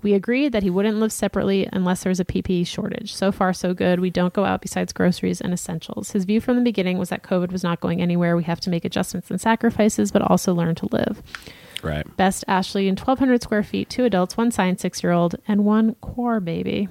We 0.00 0.14
agreed 0.14 0.52
that 0.52 0.62
he 0.62 0.70
wouldn't 0.70 0.98
live 0.98 1.12
separately 1.12 1.68
unless 1.72 2.02
there 2.02 2.10
was 2.10 2.20
a 2.20 2.24
PPE 2.24 2.66
shortage. 2.66 3.14
So 3.14 3.32
far, 3.32 3.52
so 3.52 3.74
good. 3.74 3.98
We 3.98 4.10
don't 4.10 4.32
go 4.32 4.44
out 4.44 4.62
besides 4.62 4.92
groceries 4.92 5.40
and 5.40 5.52
essentials. 5.52 6.12
His 6.12 6.24
view 6.24 6.40
from 6.40 6.56
the 6.56 6.62
beginning 6.62 6.98
was 6.98 7.08
that 7.08 7.22
COVID 7.22 7.50
was 7.50 7.64
not 7.64 7.80
going 7.80 8.00
anywhere. 8.00 8.36
We 8.36 8.44
have 8.44 8.60
to 8.60 8.70
make 8.70 8.84
adjustments 8.84 9.30
and 9.30 9.40
sacrifices, 9.40 10.12
but 10.12 10.22
also 10.22 10.54
learn 10.54 10.76
to 10.76 10.88
live. 10.92 11.22
Right. 11.82 12.16
Best 12.16 12.44
Ashley 12.46 12.88
in 12.88 12.96
1,200 12.96 13.42
square 13.42 13.62
feet, 13.62 13.88
two 13.88 14.04
adults, 14.04 14.36
one 14.36 14.50
signed 14.50 14.80
six 14.80 15.02
year 15.02 15.12
old, 15.12 15.36
and 15.48 15.64
one 15.64 15.94
core 15.96 16.40
baby. 16.40 16.88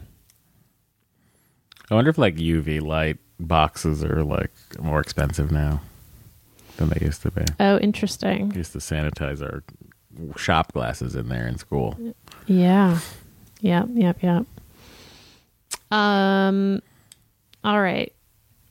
I 1.90 1.96
wonder 1.96 2.10
if 2.10 2.18
like 2.18 2.36
UV 2.36 2.82
light 2.82 3.18
boxes 3.40 4.04
are 4.04 4.24
like 4.24 4.52
more 4.80 5.00
expensive 5.00 5.52
now 5.52 5.82
than 6.78 6.90
they 6.90 7.06
used 7.06 7.22
to 7.24 7.32
be. 7.32 7.44
Oh, 7.60 7.78
interesting. 7.78 8.50
We 8.50 8.58
used 8.58 8.74
to 8.74 8.80
sanitize 8.80 9.42
our 9.42 9.64
shop 10.38 10.74
glasses 10.74 11.16
in 11.16 11.30
there 11.30 11.48
in 11.48 11.58
school. 11.58 11.98
Yeah. 12.46 13.00
Yep, 13.62 13.90
yep, 13.94 14.18
yep. 14.24 14.46
Um 15.92 16.82
all 17.64 17.82
right. 17.82 18.14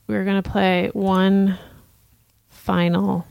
We're 0.07 0.23
going 0.23 0.41
to 0.41 0.49
play 0.49 0.89
one 0.93 1.57
final 2.47 3.25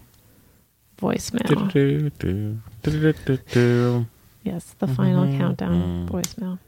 voicemail. 0.98 1.46
Do-do-do, 1.72 2.60
do-do-do-do. 2.82 4.06
Yes, 4.44 4.74
the 4.78 4.86
final 4.86 5.24
Mhm. 5.24 5.38
countdown 5.38 6.06
Mm. 6.06 6.10
voicemail. 6.10 6.58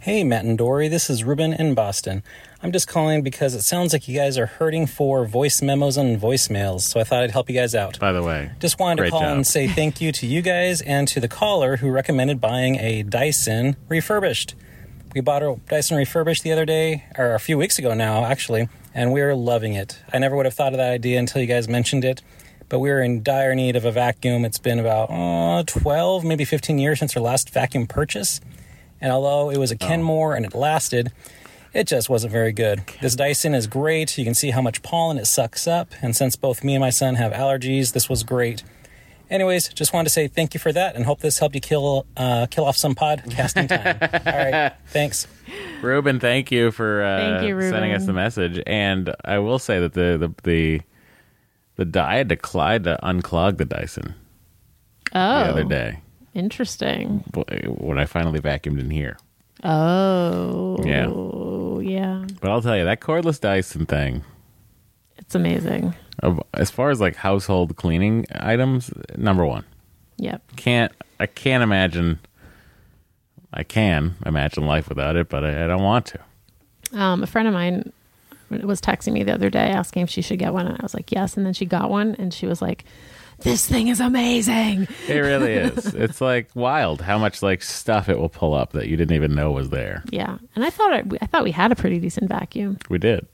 Hey, 0.00 0.22
Matt 0.24 0.44
and 0.44 0.58
Doree, 0.58 0.88
this 0.88 1.08
is 1.08 1.24
Ruben 1.24 1.52
in 1.52 1.74
Boston. 1.74 2.22
I'm 2.64 2.72
just 2.72 2.88
calling 2.88 3.20
because 3.20 3.54
it 3.54 3.60
sounds 3.60 3.92
like 3.92 4.08
you 4.08 4.16
guys 4.18 4.38
are 4.38 4.46
hurting 4.46 4.86
for 4.86 5.26
voice 5.26 5.60
memos 5.60 5.98
and 5.98 6.18
voicemails, 6.18 6.80
so 6.80 6.98
I 6.98 7.04
thought 7.04 7.22
I'd 7.22 7.30
help 7.30 7.50
you 7.50 7.54
guys 7.54 7.74
out. 7.74 7.98
By 7.98 8.12
the 8.12 8.22
way, 8.22 8.52
Just 8.58 8.80
wanted 8.80 9.04
to 9.04 9.10
call 9.10 9.20
job. 9.20 9.32
and 9.36 9.46
say 9.46 9.68
thank 9.68 10.00
you 10.00 10.12
to 10.12 10.26
you 10.26 10.40
guys 10.40 10.80
and 10.80 11.06
to 11.08 11.20
the 11.20 11.28
caller 11.28 11.76
who 11.76 11.90
recommended 11.90 12.40
buying 12.40 12.76
a 12.76 13.02
Dyson 13.02 13.76
refurbished. 13.90 14.54
We 15.14 15.20
bought 15.20 15.42
a 15.42 15.60
Dyson 15.68 15.98
refurbished 15.98 16.42
the 16.42 16.52
other 16.52 16.64
day, 16.64 17.04
or 17.18 17.34
a 17.34 17.38
few 17.38 17.58
weeks 17.58 17.78
ago 17.78 17.92
now, 17.92 18.24
actually, 18.24 18.70
and 18.94 19.12
we 19.12 19.20
are 19.20 19.34
loving 19.34 19.74
it. 19.74 19.98
I 20.10 20.18
never 20.18 20.34
would 20.34 20.46
have 20.46 20.54
thought 20.54 20.72
of 20.72 20.78
that 20.78 20.90
idea 20.90 21.18
until 21.18 21.42
you 21.42 21.46
guys 21.46 21.68
mentioned 21.68 22.02
it, 22.02 22.22
but 22.70 22.78
we 22.78 22.88
were 22.88 23.02
in 23.02 23.22
dire 23.22 23.54
need 23.54 23.76
of 23.76 23.84
a 23.84 23.92
vacuum. 23.92 24.42
It's 24.46 24.58
been 24.58 24.78
about 24.78 25.10
uh, 25.10 25.64
12, 25.66 26.24
maybe 26.24 26.46
15 26.46 26.78
years 26.78 26.98
since 27.00 27.14
our 27.14 27.22
last 27.22 27.50
vacuum 27.50 27.86
purchase. 27.86 28.40
And 29.02 29.12
although 29.12 29.50
it 29.50 29.58
was 29.58 29.70
a 29.70 29.76
Kenmore 29.76 30.34
and 30.34 30.46
it 30.46 30.54
lasted, 30.54 31.12
it 31.74 31.86
just 31.86 32.08
wasn't 32.08 32.32
very 32.32 32.52
good. 32.52 32.82
This 33.02 33.14
Dyson 33.16 33.54
is 33.54 33.66
great. 33.66 34.16
You 34.16 34.24
can 34.24 34.34
see 34.34 34.50
how 34.50 34.62
much 34.62 34.82
pollen 34.82 35.18
it 35.18 35.26
sucks 35.26 35.66
up. 35.66 35.92
And 36.00 36.14
since 36.16 36.36
both 36.36 36.62
me 36.64 36.74
and 36.74 36.80
my 36.80 36.90
son 36.90 37.16
have 37.16 37.32
allergies, 37.32 37.92
this 37.92 38.08
was 38.08 38.22
great. 38.22 38.62
Anyways, 39.30 39.68
just 39.70 39.92
wanted 39.92 40.04
to 40.04 40.10
say 40.12 40.28
thank 40.28 40.52
you 40.54 40.60
for 40.60 40.70
that 40.72 40.94
and 40.94 41.04
hope 41.06 41.20
this 41.20 41.38
helped 41.38 41.54
you 41.54 41.60
kill 41.60 42.06
uh, 42.16 42.46
kill 42.50 42.66
off 42.66 42.76
some 42.76 42.94
podcasting 42.94 43.68
time. 43.68 43.98
All 44.26 44.50
right, 44.52 44.72
thanks. 44.88 45.26
Ruben, 45.82 46.20
thank 46.20 46.52
you 46.52 46.70
for 46.70 47.02
uh, 47.02 47.18
Thank 47.38 47.48
you, 47.48 47.60
sending 47.62 47.92
us 47.92 48.04
the 48.06 48.12
message. 48.12 48.62
And 48.66 49.14
I 49.24 49.38
will 49.38 49.58
say 49.58 49.80
that 49.80 49.94
the 49.94 50.18
the 50.18 50.34
the, 50.44 50.80
the 51.76 51.84
Dy- 51.86 52.00
I 52.00 52.16
had 52.18 52.28
declined 52.28 52.84
to 52.84 52.98
unclog 53.02 53.56
the 53.56 53.64
Dyson 53.64 54.14
Oh. 55.14 55.44
the 55.44 55.50
other 55.50 55.64
day 55.64 56.00
Interesting. 56.34 57.20
when 57.78 57.98
I 57.98 58.04
finally 58.04 58.40
vacuumed 58.40 58.78
in 58.78 58.90
here. 58.90 59.16
Oh. 59.64 60.76
Yeah. 60.84 61.06
Yeah. 61.84 62.24
But 62.40 62.50
I'll 62.50 62.62
tell 62.62 62.76
you 62.76 62.84
that 62.84 63.00
cordless 63.00 63.38
Dyson 63.38 63.84
thing. 63.84 64.24
It's 65.18 65.34
amazing. 65.34 65.94
As 66.54 66.70
far 66.70 66.90
as 66.90 67.00
like 67.00 67.16
household 67.16 67.76
cleaning 67.76 68.26
items, 68.34 68.90
number 69.16 69.44
one. 69.44 69.64
Yep. 70.16 70.56
Can't 70.56 70.92
I 71.20 71.26
can't 71.26 71.62
imagine. 71.62 72.20
I 73.52 73.62
can 73.62 74.16
imagine 74.24 74.66
life 74.66 74.88
without 74.88 75.14
it, 75.16 75.28
but 75.28 75.44
I, 75.44 75.64
I 75.64 75.66
don't 75.68 75.82
want 75.82 76.06
to. 76.06 76.20
Um, 76.98 77.22
a 77.22 77.26
friend 77.26 77.46
of 77.46 77.54
mine 77.54 77.92
was 78.50 78.80
texting 78.80 79.12
me 79.12 79.22
the 79.22 79.34
other 79.34 79.50
day 79.50 79.68
asking 79.70 80.02
if 80.02 80.10
she 80.10 80.22
should 80.22 80.38
get 80.38 80.52
one, 80.52 80.66
and 80.66 80.78
I 80.78 80.82
was 80.82 80.94
like, 80.94 81.12
yes. 81.12 81.36
And 81.36 81.44
then 81.44 81.52
she 81.52 81.66
got 81.66 81.90
one, 81.90 82.14
and 82.18 82.32
she 82.32 82.46
was 82.46 82.62
like, 82.62 82.84
"This 83.44 83.64
thing 83.66 83.88
is 83.88 84.00
amazing." 84.00 84.88
It 85.06 85.20
really 85.20 85.52
is. 85.52 85.94
it's 85.94 86.20
like 86.20 86.50
wild 86.54 87.00
how 87.00 87.18
much 87.18 87.42
like 87.42 87.62
stuff 87.62 88.08
it 88.08 88.18
will 88.18 88.28
pull 88.28 88.54
up 88.54 88.72
that 88.72 88.88
you 88.88 88.96
didn't 88.96 89.14
even 89.14 89.34
know 89.34 89.52
was 89.52 89.70
there. 89.70 90.02
Yeah, 90.10 90.38
and 90.56 90.64
I 90.64 90.70
thought 90.70 90.92
I, 90.92 91.02
I 91.20 91.26
thought 91.26 91.44
we 91.44 91.52
had 91.52 91.70
a 91.70 91.76
pretty 91.76 92.00
decent 92.00 92.28
vacuum, 92.28 92.78
We 92.90 92.98
did, 92.98 93.26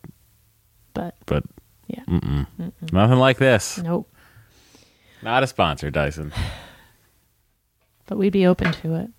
but 0.93 1.17
but 1.27 1.45
yeah, 1.87 2.05
mm-mm. 2.07 2.47
nothing 2.93 3.19
like 3.19 3.39
this. 3.39 3.79
nope. 3.79 4.09
Not 5.23 5.43
a 5.43 5.47
sponsor, 5.47 5.91
Dyson. 5.91 6.33
But 8.07 8.19
we'd 8.19 8.33
be 8.33 8.45
open 8.47 8.73
to 8.73 8.97
it. 8.97 9.11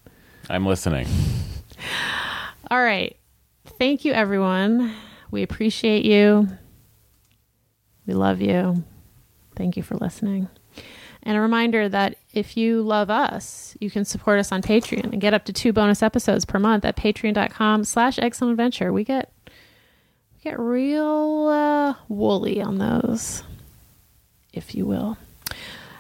I'm 0.49 0.65
listening. 0.65 1.07
All 2.69 2.83
right. 2.83 3.15
Thank 3.79 4.03
you, 4.03 4.11
everyone. 4.11 4.93
We 5.31 5.43
appreciate 5.43 6.03
you. 6.03 6.49
We 8.05 8.13
love 8.13 8.41
you. 8.41 8.83
Thank 9.55 9.77
you 9.77 9.83
for 9.83 9.95
listening. 9.95 10.49
And 11.23 11.37
a 11.37 11.41
reminder 11.41 11.87
that 11.87 12.17
if 12.33 12.57
you 12.57 12.81
love 12.81 13.09
us, 13.09 13.77
you 13.79 13.91
can 13.91 14.05
support 14.05 14.39
us 14.39 14.51
on 14.51 14.61
Patreon 14.61 15.11
and 15.11 15.21
get 15.21 15.33
up 15.33 15.45
to 15.45 15.53
two 15.53 15.71
bonus 15.71 16.01
episodes 16.01 16.45
per 16.45 16.57
month 16.59 16.83
at 16.83 16.95
patreon.com 16.95 17.83
slash 17.83 18.17
excellent 18.19 18.53
adventure. 18.53 18.91
We 18.91 19.03
get 19.03 19.31
we 19.45 20.49
get 20.49 20.59
real 20.59 21.47
uh, 21.47 21.93
woolly 22.07 22.61
on 22.61 22.79
those, 22.79 23.43
if 24.51 24.73
you 24.73 24.85
will. 24.85 25.17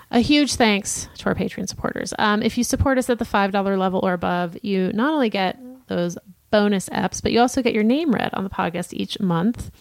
A 0.09 0.19
huge 0.19 0.55
thanks 0.55 1.07
to 1.19 1.27
our 1.27 1.35
Patreon 1.35 1.69
supporters. 1.69 2.13
Um, 2.19 2.43
if 2.43 2.57
you 2.57 2.65
support 2.65 2.97
us 2.97 3.09
at 3.09 3.17
the 3.17 3.25
$5 3.25 3.79
level 3.79 4.01
or 4.03 4.11
above, 4.11 4.57
you 4.61 4.91
not 4.93 5.13
only 5.13 5.29
get 5.29 5.57
those 5.87 6.17
bonus 6.49 6.89
eps, 6.89 7.21
but 7.21 7.31
you 7.31 7.39
also 7.39 7.61
get 7.61 7.73
your 7.73 7.83
name 7.83 8.11
read 8.11 8.33
on 8.33 8.43
the 8.43 8.49
podcast 8.49 8.91
each 8.91 9.19
month. 9.21 9.71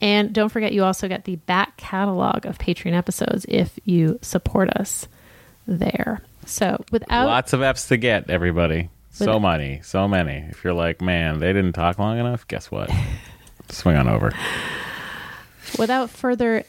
And 0.00 0.32
don't 0.32 0.48
forget, 0.48 0.72
you 0.72 0.84
also 0.84 1.08
get 1.08 1.24
the 1.24 1.36
back 1.36 1.76
catalog 1.76 2.46
of 2.46 2.58
Patreon 2.58 2.92
episodes 2.94 3.44
if 3.48 3.78
you 3.84 4.18
support 4.22 4.70
us 4.70 5.08
there. 5.66 6.22
So 6.46 6.82
without 6.92 7.26
Lots 7.26 7.52
of 7.52 7.60
apps 7.60 7.88
to 7.88 7.96
get, 7.96 8.30
everybody. 8.30 8.90
So 9.10 9.34
With- 9.34 9.42
many, 9.42 9.80
so 9.82 10.06
many. 10.06 10.46
If 10.50 10.62
you're 10.62 10.72
like, 10.72 11.00
man, 11.00 11.40
they 11.40 11.52
didn't 11.52 11.72
talk 11.72 11.98
long 11.98 12.18
enough, 12.18 12.46
guess 12.46 12.70
what? 12.70 12.90
Swing 13.70 13.96
on 13.96 14.08
over. 14.08 14.32
without 15.78 16.10
further 16.10 16.64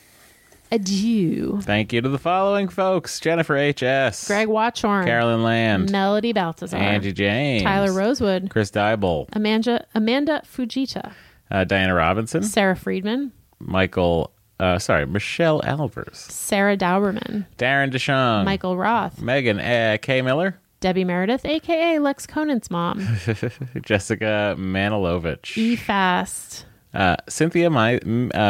ado, 0.72 1.62
Thank 1.62 1.94
you 1.94 2.02
to 2.02 2.10
the 2.10 2.18
following 2.18 2.68
folks 2.68 3.20
Jennifer 3.20 3.56
H.S., 3.56 4.28
Greg 4.28 4.48
Watchorn, 4.48 5.06
Carolyn 5.06 5.44
Land, 5.44 5.92
Melody 5.92 6.34
Baltazar, 6.34 6.78
Angie 6.78 7.14
James, 7.14 7.64
Tyler 7.64 7.94
Rosewood, 7.94 8.50
Chris 8.50 8.72
Dybel, 8.72 9.28
Amanda 9.34 9.86
Amanda 9.96 10.42
Fujita, 10.46 11.14
uh, 11.52 11.64
Diana 11.64 11.94
Robinson, 11.94 12.44
Sarah 12.44 12.76
Friedman, 12.76 13.32
Michael, 13.60 14.32
uh, 14.60 14.80
sorry, 14.80 15.06
Michelle 15.06 15.62
Alvers, 15.64 16.16
Sarah 16.16 16.78
Dauberman, 16.78 17.46
Darren 17.58 17.92
Deschamps, 17.92 18.46
Michael 18.46 18.78
Roth, 18.78 19.22
Megan 19.22 19.60
uh, 19.60 19.98
K. 20.02 20.22
Miller, 20.22 20.60
Debbie 20.80 21.04
Meredith, 21.04 21.46
aka 21.46 22.00
Lex 22.00 22.26
Conant's 22.28 22.70
mom, 22.72 23.00
Jessica 23.82 24.56
Manilovich, 24.58 25.58
E 25.58 25.76
Fast, 25.76 26.66
uh, 26.94 27.16
Cynthia 27.28 27.70
My, 27.70 27.96
uh, 27.98 28.00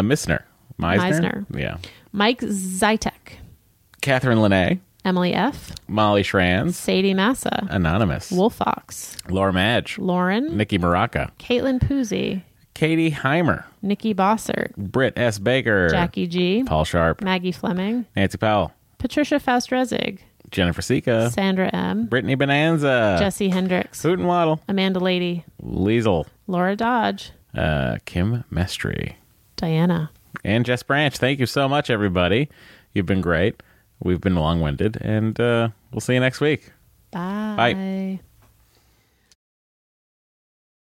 Missner. 0.01 0.43
Meisner? 0.79 1.45
Meisner. 1.45 1.45
Yeah. 1.59 1.77
Mike 2.13 2.39
Zytek, 2.39 3.33
Catherine 4.01 4.41
Lene, 4.41 4.79
Emily 5.03 5.33
F, 5.33 5.73
Molly 5.89 6.23
Schranz, 6.23 6.75
Sadie 6.75 7.13
Massa, 7.13 7.67
Anonymous, 7.69 8.31
Wolfox, 8.31 9.17
Laura 9.29 9.51
Madge, 9.51 9.97
Lauren, 9.99 10.55
Nikki 10.55 10.77
Maraca, 10.77 11.31
Caitlin 11.37 11.79
Poozy, 11.81 12.43
Katie 12.79 13.11
Heimer, 13.11 13.65
Nikki 13.81 14.13
Bossert, 14.13 14.73
Britt 14.77 15.17
S. 15.17 15.37
Baker, 15.37 15.89
Jackie 15.89 16.27
G, 16.27 16.63
Paul 16.63 16.85
Sharp, 16.85 17.21
Maggie 17.21 17.51
Fleming, 17.51 18.05
Nancy 18.15 18.37
Powell, 18.37 18.71
Patricia 18.99 19.37
Faust 19.37 19.69
Fastrezig, 19.69 20.19
Jennifer 20.49 20.81
Sika, 20.81 21.29
Sandra 21.29 21.69
M, 21.75 22.05
Brittany 22.05 22.35
Bonanza, 22.35 23.17
Jesse 23.19 23.49
Hendricks, 23.49 24.01
Hoot 24.03 24.17
and 24.19 24.29
Waddle, 24.29 24.61
Amanda 24.69 24.99
Lady, 25.01 25.43
Liesel, 25.61 26.25
Laura 26.47 26.77
Dodge, 26.77 27.31
uh, 27.53 27.97
Kim 28.05 28.45
Mestry, 28.49 29.15
Diana. 29.57 30.09
and 30.45 30.65
Jess 30.65 30.81
Branch. 30.81 31.13
Thank 31.17 31.41
you 31.41 31.47
so 31.47 31.67
much, 31.67 31.89
everybody. 31.89 32.47
You've 32.93 33.05
been 33.07 33.19
great. 33.19 33.61
We've 34.01 34.21
been 34.21 34.35
long 34.35 34.61
winded, 34.61 34.97
and 35.01 35.37
uh, 35.37 35.67
we'll 35.91 35.99
see 35.99 36.13
you 36.13 36.21
next 36.21 36.39
week. 36.39 36.71
Bye. 37.11 37.55
Bye. 37.57 38.19